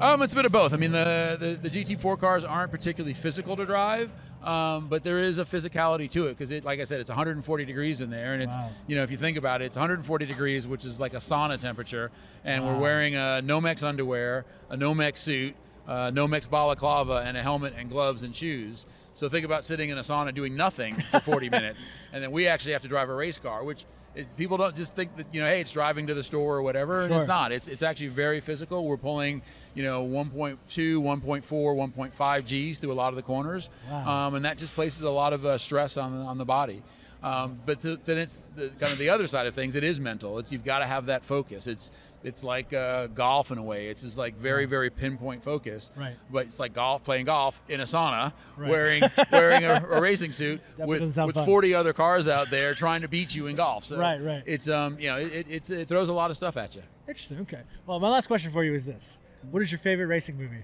Um, 0.00 0.20
it's 0.22 0.32
a 0.32 0.36
bit 0.36 0.44
of 0.44 0.52
both. 0.52 0.74
I 0.74 0.76
mean, 0.76 0.92
the, 0.92 1.36
the, 1.40 1.68
the 1.68 1.70
GT4 1.70 2.18
cars 2.18 2.44
aren't 2.44 2.70
particularly 2.70 3.14
physical 3.14 3.56
to 3.56 3.64
drive, 3.64 4.10
um, 4.46 4.88
but 4.88 5.02
there 5.02 5.18
is 5.18 5.38
a 5.38 5.44
physicality 5.44 6.08
to 6.10 6.26
it 6.26 6.30
because, 6.38 6.50
it, 6.50 6.64
like 6.64 6.80
I 6.80 6.84
said, 6.84 7.00
it's 7.00 7.08
140 7.10 7.64
degrees 7.64 8.00
in 8.00 8.10
there, 8.10 8.32
and 8.34 8.42
it's 8.42 8.56
Wow. 8.56 8.70
you 8.86 8.96
know 8.96 9.02
if 9.02 9.10
you 9.10 9.16
think 9.16 9.36
about 9.36 9.60
it, 9.62 9.66
it's 9.66 9.76
140 9.76 10.26
degrees, 10.26 10.66
which 10.68 10.84
is 10.84 11.00
like 11.00 11.14
a 11.14 11.18
sauna 11.18 11.58
temperature, 11.60 12.10
and 12.44 12.64
we're 12.64 12.78
wearing 12.78 13.16
a 13.16 13.40
Nomex 13.44 13.82
underwear, 13.82 14.44
a 14.70 14.76
Nomex 14.76 15.18
suit, 15.18 15.54
a 15.86 16.10
Nomex 16.12 16.48
balaclava, 16.48 17.22
and 17.26 17.36
a 17.36 17.42
helmet 17.42 17.74
and 17.76 17.90
gloves 17.90 18.22
and 18.22 18.34
shoes. 18.34 18.86
So 19.14 19.28
think 19.28 19.44
about 19.44 19.64
sitting 19.64 19.88
in 19.90 19.98
a 19.98 20.02
sauna 20.02 20.34
doing 20.34 20.54
nothing 20.56 20.96
for 21.10 21.20
40 21.20 21.50
minutes, 21.58 21.84
and 22.12 22.22
then 22.22 22.30
we 22.32 22.46
actually 22.46 22.72
have 22.72 22.82
to 22.82 22.88
drive 22.88 23.08
a 23.08 23.14
race 23.14 23.38
car, 23.38 23.64
which. 23.64 23.84
It, 24.16 24.34
people 24.36 24.56
don't 24.56 24.74
just 24.74 24.94
think 24.96 25.14
that 25.18 25.26
you 25.30 25.40
know, 25.40 25.46
hey, 25.46 25.60
it's 25.60 25.70
driving 25.72 26.06
to 26.06 26.14
the 26.14 26.22
store 26.22 26.56
or 26.56 26.62
whatever, 26.62 27.00
and 27.00 27.14
it's 27.14 27.26
not. 27.28 27.52
It's 27.52 27.68
it's 27.68 27.82
actually 27.82 28.08
very 28.08 28.40
physical. 28.40 28.84
We're 28.86 28.96
pulling, 28.96 29.42
you 29.74 29.82
know, 29.82 30.04
1.2, 30.06 30.56
1.4, 30.66 31.42
1.5 31.42 32.70
Gs 32.72 32.78
through 32.78 32.92
a 32.92 32.94
lot 32.94 33.10
of 33.10 33.16
the 33.16 33.22
corners, 33.22 33.68
Wow. 33.90 34.26
um, 34.28 34.34
and 34.34 34.44
that 34.46 34.56
just 34.58 34.74
places 34.74 35.02
a 35.02 35.10
lot 35.10 35.32
of 35.32 35.44
uh, 35.44 35.58
stress 35.58 35.96
on 35.96 36.14
on 36.22 36.38
the 36.38 36.46
body. 36.46 36.82
Um, 37.22 37.58
but 37.66 37.80
th- 37.80 37.98
then 38.04 38.18
it's 38.18 38.46
the, 38.56 38.68
kind 38.78 38.92
of 38.92 38.98
the 38.98 39.10
other 39.10 39.26
side 39.26 39.46
of 39.46 39.54
things. 39.54 39.74
It 39.74 39.82
is 39.84 39.98
mental. 40.00 40.38
It's 40.38 40.52
you've 40.52 40.64
got 40.64 40.78
to 40.80 40.86
have 40.86 41.06
that 41.06 41.24
focus. 41.24 41.66
It's 41.66 41.90
it's 42.26 42.42
like 42.44 42.72
uh, 42.74 43.06
golf 43.06 43.52
in 43.52 43.58
a 43.58 43.62
way. 43.62 43.86
It's 43.88 44.02
just 44.02 44.18
like 44.18 44.36
very 44.36 44.66
very 44.66 44.90
pinpoint 44.90 45.42
focus. 45.44 45.90
Right. 45.96 46.14
But 46.30 46.46
it's 46.46 46.58
like 46.60 46.72
golf 46.74 47.04
playing 47.04 47.26
golf 47.26 47.62
in 47.68 47.80
a 47.80 47.84
sauna, 47.84 48.32
Right. 48.56 48.68
wearing 48.70 49.02
wearing 49.30 49.64
a, 49.64 49.86
a 49.92 50.00
racing 50.08 50.32
suit 50.32 50.60
with 50.76 51.00
with 51.00 51.34
fun. 51.34 51.46
40 51.46 51.74
other 51.74 51.92
cars 51.92 52.28
out 52.28 52.50
there 52.50 52.74
trying 52.74 53.02
to 53.02 53.08
beat 53.08 53.34
you 53.34 53.46
in 53.46 53.56
golf. 53.56 53.84
So 53.84 53.96
Right, 53.96 54.20
right. 54.20 54.42
It's 54.44 54.68
um 54.68 54.98
you 54.98 55.08
know 55.08 55.18
it, 55.18 55.32
it, 55.32 55.46
it's, 55.48 55.70
it 55.70 55.88
throws 55.88 56.08
a 56.08 56.12
lot 56.12 56.30
of 56.30 56.36
stuff 56.36 56.56
at 56.56 56.74
you. 56.74 56.82
Interesting. 57.08 57.38
Okay. 57.42 57.62
Well, 57.86 58.00
my 58.00 58.08
last 58.08 58.26
question 58.26 58.50
for 58.50 58.64
you 58.64 58.74
is 58.74 58.84
this: 58.84 59.20
What 59.52 59.62
is 59.62 59.70
your 59.70 59.78
favorite 59.78 60.06
racing 60.06 60.36
movie 60.36 60.62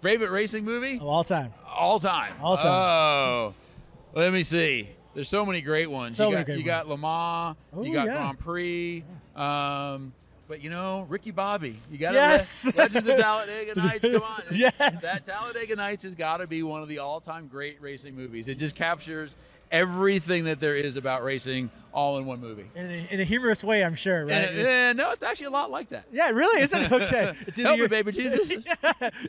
Favorite 0.00 0.30
racing 0.30 0.64
movie? 0.64 0.96
of 0.96 1.02
all 1.02 1.24
time? 1.24 1.52
All 1.66 1.98
time. 2.00 2.34
All 2.40 2.56
time. 2.56 2.66
Oh, 2.66 3.54
let 4.14 4.32
me 4.32 4.42
see. 4.44 4.88
There's 5.14 5.28
so 5.28 5.44
many 5.44 5.60
great 5.60 5.90
ones. 5.90 6.16
So 6.16 6.28
you 6.28 6.34
many 6.34 6.40
got 6.40 6.46
great 6.46 6.58
you 6.58 6.64
got 6.64 6.88
Le 6.88 6.96
Mans. 6.96 7.56
Oh, 7.74 7.82
you 7.82 7.92
got 7.92 8.06
yeah. 8.06 8.14
Grand 8.14 8.38
Prix. 8.38 9.04
Um, 9.34 10.12
but 10.50 10.62
you 10.62 10.68
know 10.68 11.06
Ricky 11.08 11.30
Bobby. 11.30 11.76
You 11.90 11.96
got 11.96 12.10
to 12.10 12.16
Yes. 12.16 12.64
Legends 12.76 13.06
of 13.08 13.16
Talladega 13.16 13.74
Nights. 13.76 14.06
Come 14.06 14.22
on. 14.22 14.42
Yes. 14.50 14.74
That 14.78 15.22
Talladega 15.26 15.76
Nights 15.76 16.02
has 16.02 16.14
got 16.16 16.38
to 16.38 16.46
be 16.48 16.62
one 16.64 16.82
of 16.82 16.88
the 16.88 16.98
all-time 16.98 17.46
great 17.46 17.80
racing 17.80 18.16
movies. 18.16 18.48
It 18.48 18.56
just 18.58 18.74
captures 18.74 19.34
everything 19.70 20.44
that 20.44 20.58
there 20.58 20.74
is 20.74 20.96
about 20.96 21.22
racing 21.22 21.70
all 21.92 22.18
in 22.18 22.26
one 22.26 22.40
movie. 22.40 22.68
In 22.74 22.84
a, 22.90 23.08
in 23.12 23.20
a 23.20 23.24
humorous 23.24 23.62
way, 23.62 23.84
I'm 23.84 23.94
sure, 23.94 24.24
right? 24.26 24.32
And, 24.32 24.58
and 24.58 24.98
no, 24.98 25.12
it's 25.12 25.22
actually 25.22 25.46
a 25.46 25.50
lot 25.50 25.70
like 25.70 25.90
that. 25.90 26.06
yeah, 26.10 26.30
really, 26.30 26.60
isn't 26.62 26.82
it? 26.82 26.90
Okay. 27.02 27.34
It's 27.46 27.56
Help 27.56 27.78
me, 27.78 27.86
baby 27.86 28.10
Jesus. 28.10 28.50
Yeah. 28.66 28.74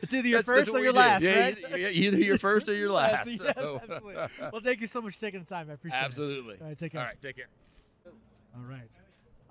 It's 0.02 0.12
either 0.12 0.26
your 0.28 0.42
That's- 0.42 0.46
that's 0.46 0.46
first 0.46 0.70
what 0.72 0.80
or 0.80 0.84
your 0.84 0.92
last, 0.92 1.22
Yeah, 1.22 1.38
right? 1.44 1.58
either- 1.76 1.88
either 1.88 2.18
your 2.18 2.38
first 2.38 2.68
or 2.68 2.74
your 2.74 2.90
last. 2.90 3.28
Yes, 3.28 3.38
yes, 3.40 3.54
so. 3.54 3.80
absolutely. 3.80 4.14
Well, 4.52 4.60
thank 4.64 4.80
you 4.80 4.88
so 4.88 5.00
much 5.00 5.14
for 5.14 5.20
taking 5.20 5.38
the 5.40 5.46
time. 5.46 5.70
I 5.70 5.74
appreciate 5.74 6.02
Absolutely. 6.02 6.54
it. 6.54 6.56
Absolutely. 6.56 6.60
All 6.62 6.66
right, 6.68 6.78
take 6.78 6.92
care. 6.92 7.00
All 7.00 7.06
right, 7.06 7.22
take 7.22 7.36
care. 7.36 7.48
All 8.56 8.62
right. 8.68 8.90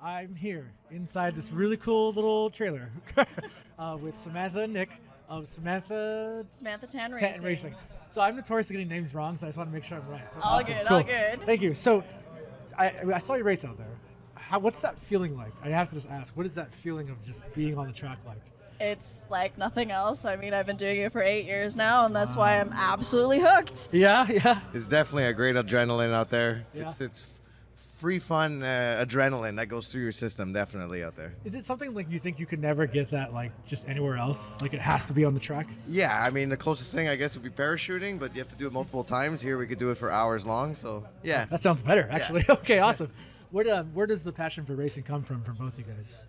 I'm 0.04 0.34
here 0.36 0.72
inside 0.90 1.36
this 1.36 1.52
really 1.52 1.78
cool 1.78 2.12
little 2.14 2.50
trailer 2.50 2.90
uh, 3.80 3.98
with 4.02 4.18
Samantha 4.18 4.62
and 4.62 4.74
Nick 4.74 4.90
of 5.30 5.48
Samantha 5.48 6.44
Samantha 6.50 6.88
Tan 6.88 7.12
Tanton 7.12 7.44
Racing. 7.44 7.72
Racing. 7.72 7.76
So 8.12 8.22
I'm 8.22 8.36
notorious 8.36 8.68
for 8.68 8.74
getting 8.74 8.88
names 8.90 9.14
wrong, 9.14 9.38
so 9.38 9.46
I 9.46 9.50
just 9.50 9.58
want 9.58 9.70
to 9.70 9.74
make 9.74 9.84
sure 9.84 9.98
I'm 10.00 10.10
right. 10.10 10.34
So 10.34 10.40
All 10.42 10.60
awesome. 10.60 10.74
good, 10.74 10.88
Cool. 10.88 10.98
all 10.98 11.04
good. 11.04 11.42
Thank 11.46 11.62
you. 11.62 11.74
So 11.74 12.04
I, 12.78 12.94
I 13.14 13.20
saw 13.20 13.36
your 13.36 13.46
race 13.46 13.64
out 13.64 13.78
there. 13.78 13.88
How, 14.34 14.60
what's 14.60 14.82
that 14.82 14.98
feeling 14.98 15.38
like? 15.38 15.54
I 15.64 15.70
have 15.70 15.90
to 15.90 15.96
just 15.96 16.10
ask, 16.10 16.36
what 16.36 16.46
is 16.46 16.56
that 16.56 16.74
feeling 16.74 17.10
of 17.10 17.24
just 17.24 17.44
being 17.54 17.78
on 17.78 17.88
the 17.88 17.94
track 17.94 18.18
like? 18.26 18.42
It's 18.82 19.26
like 19.30 19.58
nothing 19.58 19.92
else. 19.92 20.26
I 20.26 20.36
mean, 20.36 20.54
I've 20.56 20.66
been 20.66 20.76
doing 20.76 20.98
it 21.02 21.12
for 21.12 21.22
eight 21.22 21.46
years 21.46 21.78
now, 21.78 22.06
and 22.08 22.16
that's 22.16 22.36
why 22.36 22.60
I'm 22.60 22.72
absolutely 22.74 23.40
hooked. 23.40 23.90
Yeah, 23.92 24.28
yeah. 24.30 24.60
It's 24.74 24.88
definitely 24.88 25.26
a 25.26 25.34
great 25.34 25.56
adrenaline 25.56 26.12
out 26.12 26.32
there. 26.32 26.66
Yeah. 26.74 26.86
It's 26.86 27.00
it's 27.00 27.40
free 28.02 28.18
fun 28.18 28.64
uh, 28.64 29.06
adrenaline 29.06 29.56
that 29.58 29.68
goes 29.68 29.88
through 29.88 30.02
your 30.02 30.12
system 30.12 30.52
definitely 30.52 31.04
out 31.04 31.16
there. 31.16 31.36
Is 31.46 31.54
it 31.54 31.64
something 31.64 31.94
like 31.94 32.10
you 32.10 32.20
think 32.20 32.40
you 32.40 32.48
could 32.48 32.60
never 32.60 32.88
get 32.88 33.12
that 33.12 33.32
like 33.32 33.52
just 33.68 33.88
anywhere 33.88 34.18
else? 34.18 34.60
Like 34.60 34.74
it 34.74 34.82
has 34.82 35.06
to 35.06 35.14
be 35.14 35.24
on 35.24 35.36
the 35.36 35.40
track? 35.40 35.68
Yeah, 35.88 36.20
I 36.20 36.32
mean 36.32 36.50
the 36.50 36.58
closest 36.58 36.92
thing 36.94 37.08
I 37.08 37.16
guess 37.16 37.36
would 37.36 37.44
be 37.44 37.52
parachuting, 37.52 38.18
but 38.18 38.34
you 38.34 38.40
have 38.42 38.48
to 38.50 38.56
do 38.56 38.66
it 38.66 38.74
multiple 38.74 39.04
times. 39.04 39.40
Here 39.40 39.60
we 39.60 39.68
could 39.68 39.78
do 39.78 39.92
it 39.92 40.00
for 40.00 40.10
hours 40.10 40.48
long. 40.48 40.74
So 40.74 41.06
yeah, 41.22 41.46
That 41.46 41.62
sounds 41.62 41.84
better, 41.84 42.08
actually. 42.12 42.44
Okay, 42.50 42.80
awesome. 42.88 43.12
Where, 43.52 43.64
do, 43.64 43.76
where 43.94 44.08
does 44.08 44.24
the 44.24 44.32
passion 44.32 44.66
for 44.66 44.74
racing 44.74 45.04
come 45.04 45.22
from 45.22 45.44
for 45.44 45.52
both 45.52 45.78
of 45.78 45.80
you 45.80 45.94
guys? 45.94 46.24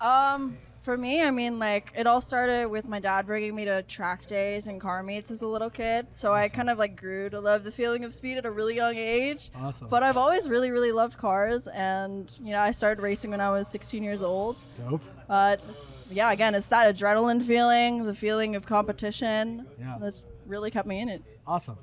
Um, 0.00 0.56
for 0.80 0.96
me, 0.96 1.22
I 1.22 1.30
mean, 1.30 1.58
like 1.58 1.92
it 1.96 2.06
all 2.06 2.20
started 2.20 2.68
with 2.68 2.86
my 2.86 3.00
dad 3.00 3.26
bringing 3.26 3.54
me 3.54 3.64
to 3.64 3.82
track 3.82 4.26
days 4.26 4.66
and 4.66 4.80
car 4.80 5.02
meets 5.02 5.30
as 5.30 5.42
a 5.42 5.46
little 5.46 5.70
kid. 5.70 6.06
So 6.12 6.32
I 6.32 6.48
kind 6.48 6.70
of 6.70 6.78
like 6.78 6.96
grew 6.96 7.28
to 7.30 7.40
love 7.40 7.64
the 7.64 7.72
feeling 7.72 8.04
of 8.04 8.14
speed 8.14 8.38
at 8.38 8.46
a 8.46 8.50
really 8.50 8.76
young 8.76 8.96
age. 8.96 9.50
Awesome. 9.56 9.88
But 9.88 10.02
I've 10.02 10.16
always 10.16 10.48
really, 10.48 10.70
really 10.70 10.92
loved 10.92 11.18
cars, 11.18 11.66
and 11.68 12.38
you 12.42 12.52
know, 12.52 12.60
I 12.60 12.70
started 12.70 13.02
racing 13.02 13.30
when 13.30 13.40
I 13.40 13.50
was 13.50 13.68
16 13.68 14.02
years 14.02 14.22
old. 14.22 14.56
Dope. 14.88 15.02
But 15.26 15.60
it's, 15.68 15.86
yeah, 16.10 16.32
again, 16.32 16.54
it's 16.54 16.68
that 16.68 16.94
adrenaline 16.94 17.42
feeling, 17.42 18.06
the 18.06 18.14
feeling 18.14 18.56
of 18.56 18.64
competition. 18.64 19.66
Yeah. 19.78 19.96
That's 20.00 20.22
really 20.46 20.70
kept 20.70 20.88
me 20.88 21.00
in 21.00 21.08
it. 21.08 21.22
Awesome. 21.46 21.76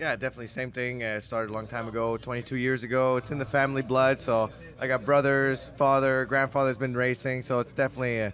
Yeah, 0.00 0.16
definitely 0.16 0.46
same 0.46 0.72
thing. 0.72 1.02
Uh, 1.02 1.20
started 1.20 1.50
a 1.50 1.52
long 1.52 1.66
time 1.66 1.86
ago, 1.86 2.16
22 2.16 2.56
years 2.56 2.84
ago. 2.84 3.18
It's 3.18 3.30
in 3.32 3.38
the 3.38 3.44
family 3.44 3.82
blood. 3.82 4.18
So 4.18 4.48
I 4.80 4.86
got 4.86 5.04
brothers, 5.04 5.74
father, 5.76 6.24
grandfather's 6.24 6.78
been 6.78 6.94
racing. 6.96 7.42
So 7.42 7.60
it's 7.60 7.74
definitely 7.74 8.22
uh, 8.22 8.30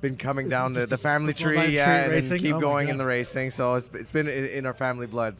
been 0.00 0.16
coming 0.16 0.48
down 0.48 0.72
the, 0.74 0.86
the 0.86 0.96
family 0.96 1.32
full-on 1.32 1.54
tree, 1.54 1.64
tree 1.64 1.74
yeah, 1.74 2.04
and 2.04 2.12
racing? 2.12 2.30
then 2.30 2.38
keep 2.38 2.54
Oh 2.54 2.60
going 2.60 2.88
in 2.88 2.94
God. 2.98 3.00
the 3.00 3.06
racing. 3.06 3.50
So 3.50 3.74
it's, 3.74 3.88
it's 3.94 4.12
been 4.12 4.28
in, 4.28 4.44
in 4.46 4.64
our 4.64 4.74
family 4.74 5.08
blood. 5.08 5.34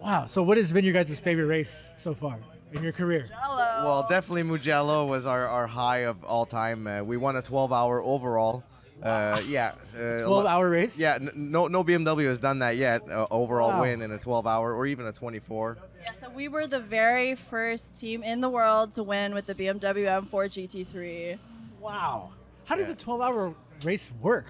Wow. 0.00 0.26
So 0.26 0.42
what 0.42 0.56
has 0.56 0.72
been 0.72 0.84
your 0.84 0.92
guys' 0.94 1.20
favorite 1.20 1.46
race 1.46 1.94
so 1.96 2.12
far 2.12 2.36
in 2.72 2.82
your 2.82 2.92
career? 2.92 3.24
Well, 3.30 4.04
definitely 4.10 4.42
Mugello 4.42 5.06
was 5.06 5.26
our, 5.26 5.46
our 5.46 5.68
high 5.68 5.98
of 6.06 6.24
all 6.24 6.44
time. 6.44 6.88
Uh, 6.88 7.04
we 7.04 7.16
won 7.16 7.36
a 7.36 7.42
12 7.42 7.72
hour 7.72 8.02
overall. 8.02 8.64
Uh, 9.04 9.40
yeah. 9.46 9.72
Uh, 9.94 10.18
12 10.24 10.46
hour 10.46 10.70
race? 10.70 10.98
Yeah, 10.98 11.16
n- 11.16 11.30
no, 11.34 11.68
no 11.68 11.84
BMW 11.84 12.24
has 12.26 12.38
done 12.38 12.60
that 12.60 12.76
yet. 12.76 13.02
Uh, 13.08 13.26
overall 13.30 13.70
Wow. 13.72 13.82
win 13.82 14.00
in 14.02 14.10
a 14.12 14.18
12 14.18 14.46
hour 14.46 14.74
or 14.74 14.86
even 14.86 15.06
a 15.06 15.12
24. 15.12 15.76
Yeah, 16.02 16.12
so 16.12 16.30
we 16.30 16.48
were 16.48 16.66
the 16.66 16.80
very 16.80 17.34
first 17.34 17.94
team 18.00 18.22
in 18.22 18.40
the 18.40 18.48
world 18.48 18.94
to 18.94 19.02
win 19.02 19.34
with 19.34 19.46
the 19.46 19.54
BMW 19.54 20.06
M4 20.06 20.48
GT3. 20.48 21.38
Wow. 21.80 22.30
How 22.64 22.76
does 22.76 22.88
a 22.88 22.94
12 22.94 23.20
hour 23.20 23.54
race 23.84 24.10
work? 24.22 24.46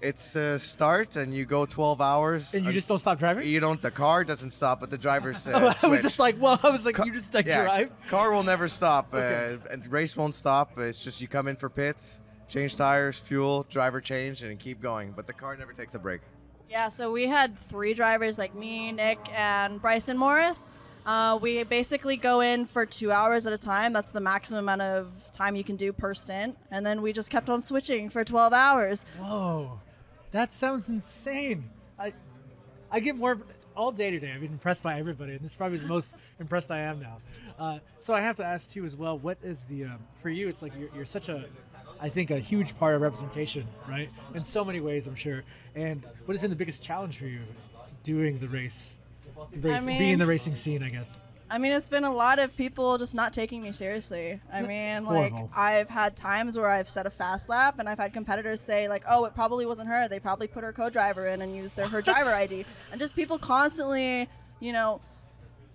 It's 0.00 0.34
a 0.34 0.58
start 0.58 1.14
and 1.14 1.32
you 1.32 1.44
go 1.44 1.64
12 1.64 2.00
hours. 2.00 2.54
And 2.54 2.66
you 2.66 2.72
just 2.72 2.88
don't 2.88 2.98
stop 2.98 3.20
driving? 3.20 3.46
You 3.46 3.60
don't. 3.60 3.80
The 3.80 3.92
car 3.92 4.24
doesn't 4.24 4.50
stop, 4.50 4.80
but 4.80 4.90
the 4.90 4.98
drivers 4.98 5.46
uh, 5.48 5.72
I 5.80 5.86
was 5.86 6.02
just 6.02 6.18
like, 6.18 6.40
well, 6.40 6.58
I 6.64 6.70
was 6.70 6.84
like, 6.84 6.98
you 6.98 7.12
just 7.12 7.32
like 7.34 7.46
yeah, 7.46 7.62
drive. 7.62 7.92
Car 8.08 8.32
will 8.32 8.42
never 8.42 8.66
stop. 8.66 9.14
Okay. 9.14 9.58
Uh, 9.64 9.72
and 9.72 9.86
race 9.92 10.16
won't 10.16 10.34
stop. 10.34 10.76
It's 10.76 11.04
just 11.04 11.20
you 11.20 11.28
come 11.28 11.46
in 11.46 11.54
for 11.54 11.68
pits, 11.68 12.20
change 12.52 12.76
tires, 12.76 13.18
fuel, 13.18 13.66
driver 13.70 14.00
change, 14.00 14.42
and 14.42 14.58
keep 14.58 14.80
going. 14.80 15.12
But 15.12 15.26
the 15.26 15.32
car 15.32 15.56
never 15.56 15.72
takes 15.72 15.94
a 15.94 15.98
break. 15.98 16.20
Yeah, 16.68 16.88
so 16.88 17.10
we 17.10 17.26
had 17.26 17.58
three 17.58 17.94
drivers 17.94 18.38
like 18.38 18.54
me, 18.54 18.92
Nick, 18.92 19.18
and 19.32 19.80
Bryson 19.80 20.16
Morris. 20.16 20.74
Uh, 21.04 21.38
we 21.40 21.64
basically 21.64 22.16
go 22.16 22.40
in 22.40 22.64
for 22.64 22.86
two 22.86 23.10
hours 23.10 23.46
at 23.46 23.52
a 23.52 23.58
time. 23.58 23.92
That's 23.92 24.10
the 24.10 24.20
maximum 24.20 24.60
amount 24.60 24.82
of 24.82 25.10
time 25.32 25.56
you 25.56 25.64
can 25.64 25.76
do 25.76 25.92
per 25.92 26.14
stint. 26.14 26.56
And 26.70 26.86
then 26.86 27.02
we 27.02 27.12
just 27.12 27.30
kept 27.30 27.50
on 27.50 27.60
switching 27.60 28.08
for 28.08 28.22
12 28.24 28.52
hours. 28.52 29.04
Whoa, 29.18 29.80
that 30.30 30.52
sounds 30.52 30.88
insane. 30.88 31.68
I, 31.98 32.12
I 32.90 33.00
get 33.00 33.16
more 33.16 33.38
all 33.74 33.90
day 33.90 34.10
today. 34.10 34.32
I've 34.32 34.40
been 34.40 34.52
impressed 34.52 34.82
by 34.82 34.98
everybody, 34.98 35.32
and 35.32 35.40
this 35.40 35.56
probably 35.56 35.76
is 35.76 35.82
the 35.82 35.88
most 35.88 36.14
impressed 36.40 36.70
I 36.70 36.80
am 36.80 37.00
now. 37.00 37.18
Uh, 37.58 37.78
so 38.00 38.14
I 38.14 38.20
have 38.20 38.36
to 38.36 38.44
ask 38.44 38.70
too 38.70 38.84
as 38.84 38.96
well. 38.96 39.18
What 39.18 39.38
is 39.42 39.64
the 39.64 39.84
um, 39.84 39.98
for 40.20 40.30
you? 40.30 40.48
It's 40.48 40.62
like 40.62 40.72
you're, 40.78 40.90
you're 40.94 41.04
such 41.04 41.28
a, 41.28 41.46
I 42.02 42.08
think 42.08 42.32
a 42.32 42.38
huge 42.40 42.76
part 42.76 42.96
of 42.96 43.00
representation, 43.00 43.64
right? 43.88 44.10
In 44.34 44.44
so 44.44 44.64
many 44.64 44.80
ways, 44.80 45.06
I'm 45.06 45.14
sure. 45.14 45.44
And 45.76 46.04
what 46.24 46.34
has 46.34 46.40
been 46.40 46.50
the 46.50 46.56
biggest 46.56 46.82
challenge 46.82 47.16
for 47.16 47.26
you 47.26 47.42
doing 48.02 48.40
the 48.40 48.48
race, 48.48 48.98
the 49.52 49.70
race 49.70 49.86
being 49.86 50.14
in 50.14 50.18
the 50.18 50.26
racing 50.26 50.56
scene? 50.56 50.82
I 50.82 50.88
guess. 50.88 51.22
I 51.48 51.58
mean, 51.58 51.70
it's 51.70 51.86
been 51.86 52.04
a 52.04 52.12
lot 52.12 52.40
of 52.40 52.56
people 52.56 52.98
just 52.98 53.14
not 53.14 53.32
taking 53.32 53.62
me 53.62 53.70
seriously. 53.70 54.40
I 54.52 54.62
mean, 54.62 55.04
like, 55.04 55.30
Horrible. 55.30 55.50
I've 55.54 55.90
had 55.90 56.16
times 56.16 56.56
where 56.56 56.70
I've 56.70 56.88
set 56.88 57.06
a 57.06 57.10
fast 57.10 57.48
lap 57.48 57.78
and 57.78 57.88
I've 57.88 57.98
had 57.98 58.12
competitors 58.12 58.60
say, 58.60 58.88
like, 58.88 59.04
oh, 59.08 59.26
it 59.26 59.34
probably 59.34 59.66
wasn't 59.66 59.88
her. 59.88 60.08
They 60.08 60.18
probably 60.18 60.48
put 60.48 60.64
her 60.64 60.72
co 60.72 60.90
driver 60.90 61.28
in 61.28 61.40
and 61.40 61.54
used 61.54 61.76
their 61.76 61.86
her 61.86 62.02
driver 62.02 62.30
ID. 62.30 62.64
And 62.90 62.98
just 62.98 63.14
people 63.14 63.38
constantly, 63.38 64.28
you 64.60 64.72
know, 64.72 65.00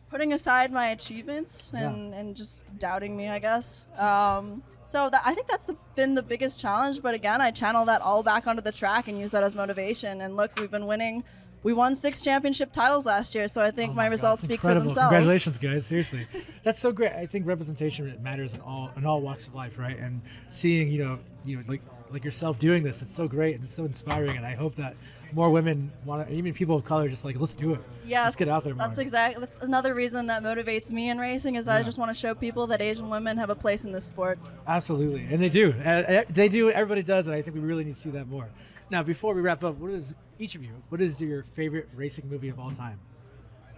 putting 0.09 0.33
aside 0.33 0.71
my 0.71 0.89
achievements 0.89 1.73
and, 1.73 2.13
and 2.13 2.35
just 2.35 2.63
doubting 2.79 3.15
me, 3.15 3.27
I 3.27 3.39
guess. 3.39 3.85
Um, 3.97 4.63
so 4.83 5.09
that, 5.09 5.21
I 5.25 5.33
think 5.33 5.47
that's 5.47 5.65
the, 5.65 5.75
been 5.95 6.15
the 6.15 6.23
biggest 6.23 6.59
challenge. 6.59 7.01
But 7.01 7.13
again, 7.13 7.41
I 7.41 7.51
channel 7.51 7.85
that 7.85 8.01
all 8.01 8.23
back 8.23 8.47
onto 8.47 8.61
the 8.61 8.71
track 8.71 9.07
and 9.07 9.19
use 9.19 9.31
that 9.31 9.43
as 9.43 9.55
motivation. 9.55 10.21
And 10.21 10.37
look, 10.37 10.51
we've 10.59 10.71
been 10.71 10.87
winning. 10.87 11.23
We 11.63 11.73
won 11.73 11.95
six 11.95 12.21
championship 12.21 12.71
titles 12.71 13.05
last 13.05 13.35
year, 13.35 13.47
so 13.47 13.61
I 13.61 13.71
think 13.71 13.93
my, 13.93 14.05
results 14.05 14.43
speak 14.43 14.61
for 14.61 14.73
themselves. 14.73 15.09
Congratulations, 15.09 15.57
guys. 15.57 15.85
Seriously, 15.85 16.25
that's 16.63 16.79
so 16.79 16.91
great. 16.93 17.11
I 17.11 17.25
think 17.25 17.45
representation 17.45 18.15
matters 18.21 18.53
in 18.53 18.61
all 18.61 18.91
in 18.95 19.05
all 19.05 19.21
walks 19.21 19.47
of 19.47 19.55
life, 19.55 19.77
right? 19.77 19.97
And 19.97 20.21
seeing 20.49 20.89
you 20.89 21.03
know 21.03 21.19
you 21.43 21.57
know 21.57 21.63
like 21.67 21.81
like 22.11 22.23
yourself 22.23 22.59
doing 22.59 22.83
this, 22.83 23.01
it's 23.01 23.13
so 23.13 23.27
great 23.27 23.55
and 23.55 23.63
it's 23.63 23.73
so 23.73 23.83
inspiring. 23.85 24.37
And 24.37 24.45
I 24.45 24.53
hope 24.53 24.75
that 24.75 24.95
more 25.33 25.49
women 25.49 25.91
want 26.05 26.27
to, 26.27 26.33
even 26.33 26.53
people 26.53 26.75
of 26.75 26.85
color, 26.85 27.09
just 27.09 27.25
like 27.25 27.39
let's 27.39 27.55
do 27.55 27.73
it. 27.73 27.81
Yes, 28.05 28.25
let's 28.25 28.35
get 28.35 28.47
out 28.47 28.63
there 28.63 28.73
more. 28.73 28.87
That's 28.87 28.99
exactly. 28.99 29.39
That's 29.39 29.57
another 29.57 29.93
reason 29.93 30.27
that 30.27 30.43
motivates 30.43 30.91
me 30.91 31.09
in 31.09 31.17
racing 31.19 31.55
is 31.55 31.67
I 31.67 31.83
just 31.83 31.97
want 31.97 32.09
to 32.09 32.15
show 32.15 32.33
people 32.33 32.67
that 32.67 32.81
Asian 32.81 33.09
women 33.09 33.37
have 33.37 33.49
a 33.49 33.55
place 33.55 33.85
in 33.85 33.91
this 33.91 34.05
sport. 34.05 34.39
Absolutely, 34.67 35.27
and 35.31 35.41
they 35.41 35.49
do. 35.49 35.73
Uh, 35.85 35.89
uh, 35.89 36.23
they 36.29 36.47
do. 36.47 36.69
Everybody 36.71 37.03
does, 37.03 37.27
and 37.27 37.35
I 37.35 37.41
think 37.41 37.55
we 37.55 37.61
really 37.61 37.83
need 37.83 37.95
to 37.95 37.99
see 37.99 38.09
that 38.11 38.27
more. 38.27 38.47
Now, 38.89 39.03
before 39.03 39.33
we 39.33 39.41
wrap 39.41 39.63
up, 39.63 39.77
what 39.77 39.91
is 39.91 40.15
each 40.39 40.55
of 40.55 40.63
you? 40.63 40.71
What 40.89 41.01
is 41.01 41.19
your 41.19 41.43
favorite 41.43 41.89
racing 41.93 42.29
movie 42.29 42.49
of 42.49 42.59
all 42.59 42.71
time? 42.71 42.99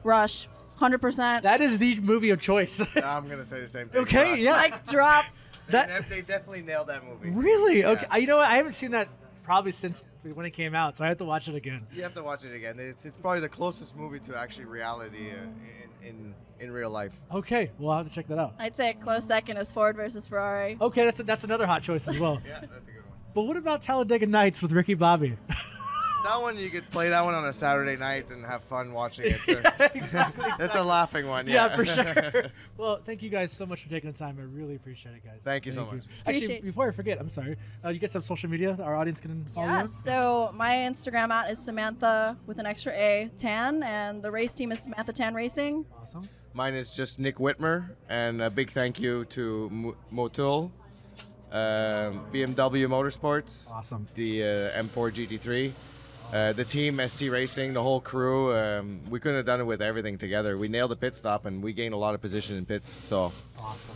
Rush, 0.03 0.47
hundred 0.75 0.99
percent. 1.01 1.43
That 1.43 1.61
is 1.61 1.77
the 1.79 1.99
movie 2.01 2.29
of 2.29 2.39
choice. 2.39 2.79
I'm 2.95 3.27
gonna 3.27 3.43
say 3.45 3.59
the 3.59 3.67
same 3.67 3.89
thing. 3.89 4.01
Okay, 4.03 4.31
Rush. 4.31 4.39
yeah. 4.39 4.53
Like 4.53 4.85
drop. 4.87 5.25
that, 5.69 6.09
they 6.09 6.21
definitely 6.21 6.61
nailed 6.63 6.87
that 6.87 7.03
movie. 7.03 7.29
really? 7.29 7.79
Yeah. 7.79 7.89
Okay. 7.91 8.05
I- 8.09 8.17
You 8.19 8.27
know 8.27 8.37
what? 8.37 8.47
I 8.49 8.55
haven't 8.57 8.71
seen 8.73 8.91
that 8.91 9.07
probably 9.49 9.71
since 9.71 10.05
when 10.35 10.45
it 10.45 10.51
came 10.51 10.75
out, 10.75 10.95
so 10.95 11.03
I 11.03 11.07
have 11.07 11.17
to 11.17 11.25
watch 11.25 11.47
it 11.47 11.55
again. 11.55 11.87
You 11.91 12.03
have 12.03 12.13
to 12.13 12.21
watch 12.21 12.45
it 12.45 12.53
again. 12.53 12.75
It's, 12.77 13.03
it's 13.03 13.17
probably 13.17 13.39
the 13.39 13.49
closest 13.49 13.97
movie 13.97 14.19
to 14.19 14.37
actually 14.37 14.65
reality 14.65 15.31
uh, 15.31 16.03
in, 16.03 16.07
in 16.07 16.35
in 16.59 16.71
real 16.71 16.91
life. 16.91 17.13
Okay, 17.33 17.71
well, 17.79 17.89
I'll 17.89 17.97
have 17.97 18.07
to 18.07 18.13
check 18.13 18.27
that 18.27 18.37
out. 18.37 18.53
I'd 18.59 18.77
say 18.77 18.91
a 18.91 18.93
close 18.93 19.25
second 19.25 19.57
is 19.57 19.73
Ford 19.73 19.95
versus 19.95 20.27
Ferrari. 20.27 20.77
Okay, 20.79 21.03
that's 21.03 21.23
that's 21.23 21.43
another 21.45 21.65
hot 21.65 21.81
choice 21.81 22.07
as 22.07 22.19
well. 22.19 22.39
Yeah, 22.47 22.59
that's 22.59 22.87
a 22.87 22.91
good 22.91 23.03
one. 23.09 23.17
But 23.33 23.43
what 23.47 23.57
about 23.57 23.81
Talladega 23.81 24.27
Nights 24.27 24.61
with 24.61 24.71
Ricky 24.71 24.93
Bobby? 24.93 25.35
That 26.23 26.41
one 26.41 26.57
you 26.57 26.69
could 26.69 26.89
play 26.91 27.09
that 27.09 27.23
one 27.23 27.33
on 27.33 27.45
a 27.45 27.53
Saturday 27.53 27.95
night 27.95 28.29
and 28.29 28.45
have 28.45 28.63
fun 28.63 28.93
watching 28.93 29.31
it. 29.31 29.39
yeah, 29.47 29.87
Exactly. 29.95 30.45
That's 30.57 30.75
a 30.75 30.83
laughing 30.83 31.27
one. 31.27 31.47
Yeah, 31.47 31.75
for 31.75 31.85
sure. 31.85 32.45
well, 32.77 32.99
thank 33.05 33.21
you 33.21 33.29
guys 33.29 33.51
so 33.51 33.65
much 33.65 33.83
for 33.83 33.89
taking 33.89 34.11
the 34.11 34.17
time. 34.17 34.37
I 34.39 34.43
really 34.43 34.75
appreciate 34.75 35.15
it, 35.15 35.23
guys. 35.23 35.39
Thank 35.43 35.65
you 35.65 35.71
so 35.71 35.85
much. 35.85 36.03
Actually, 36.25 36.43
Appreciate- 36.43 36.63
before 36.63 36.87
I 36.89 36.91
forget, 36.91 37.19
I'm 37.19 37.29
sorry. 37.29 37.55
Uh, 37.83 37.89
you 37.89 37.99
guys 37.99 38.13
have 38.13 38.23
social 38.25 38.49
media 38.49 38.77
our 38.81 38.95
audience 38.95 39.19
can 39.19 39.45
follow 39.55 39.67
you? 39.67 39.73
Yeah, 39.73 39.79
on? 39.81 39.87
so 39.87 40.51
my 40.55 40.71
Instagram 40.71 41.29
at 41.31 41.49
is 41.51 41.59
Samantha 41.59 42.37
with 42.45 42.59
an 42.59 42.65
extra 42.65 42.91
A 42.93 43.29
Tan, 43.37 43.81
and 43.83 44.21
the 44.21 44.29
race 44.31 44.53
team 44.53 44.71
is 44.71 44.79
Samantha 44.81 45.13
Tan 45.13 45.33
Racing. 45.33 45.85
Awesome. 46.01 46.27
Mine 46.53 46.73
is 46.73 46.93
just 46.95 47.19
Nick 47.19 47.37
Wittmer, 47.37 47.89
and 48.09 48.41
a 48.41 48.49
big 48.49 48.71
thank 48.71 48.99
you 48.99 49.23
to 49.25 49.69
Mo- 49.69 49.95
Motul, 50.11 50.71
um, 51.51 52.25
BMW 52.33 52.87
Motorsports, 52.87 53.69
awesome, 53.71 54.07
the 54.15 54.43
uh, 54.43 54.47
M4 54.83 55.11
GT3, 55.11 55.71
uh, 56.33 56.53
the 56.53 56.63
team 56.63 56.99
ST 57.07 57.31
Racing, 57.31 57.73
the 57.73 57.81
whole 57.81 57.99
crew. 57.99 58.55
Um, 58.55 59.01
we 59.09 59.19
couldn't 59.19 59.37
have 59.37 59.45
done 59.45 59.59
it 59.59 59.63
with 59.63 59.81
everything 59.81 60.17
together. 60.17 60.57
We 60.57 60.67
nailed 60.67 60.91
the 60.91 60.95
pit 60.95 61.15
stop, 61.15 61.45
and 61.45 61.63
we 61.63 61.73
gained 61.73 61.93
a 61.93 61.97
lot 61.97 62.13
of 62.13 62.21
position 62.21 62.55
in 62.55 62.65
pits. 62.65 62.89
So 62.89 63.31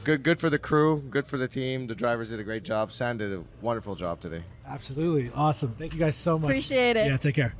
good, 0.03 0.23
good 0.23 0.39
for 0.39 0.49
the 0.49 0.59
crew, 0.59 0.99
good 1.09 1.27
for 1.27 1.38
the 1.38 1.47
team. 1.47 1.88
The 1.88 1.95
drivers 1.95 2.29
did 2.29 2.39
a 2.39 2.43
great 2.43 2.63
job. 2.63 2.91
Sam 2.91 3.17
did 3.17 3.31
a 3.31 3.43
wonderful 3.61 3.95
job 3.95 4.19
today. 4.19 4.43
Absolutely. 4.67 5.31
Awesome. 5.36 5.75
Thank 5.77 5.93
you 5.93 5.99
guys 5.99 6.15
so 6.15 6.39
much. 6.39 6.49
Appreciate 6.49 6.97
it. 6.97 7.07
Yeah, 7.07 7.17
take 7.17 7.36
care. 7.36 7.53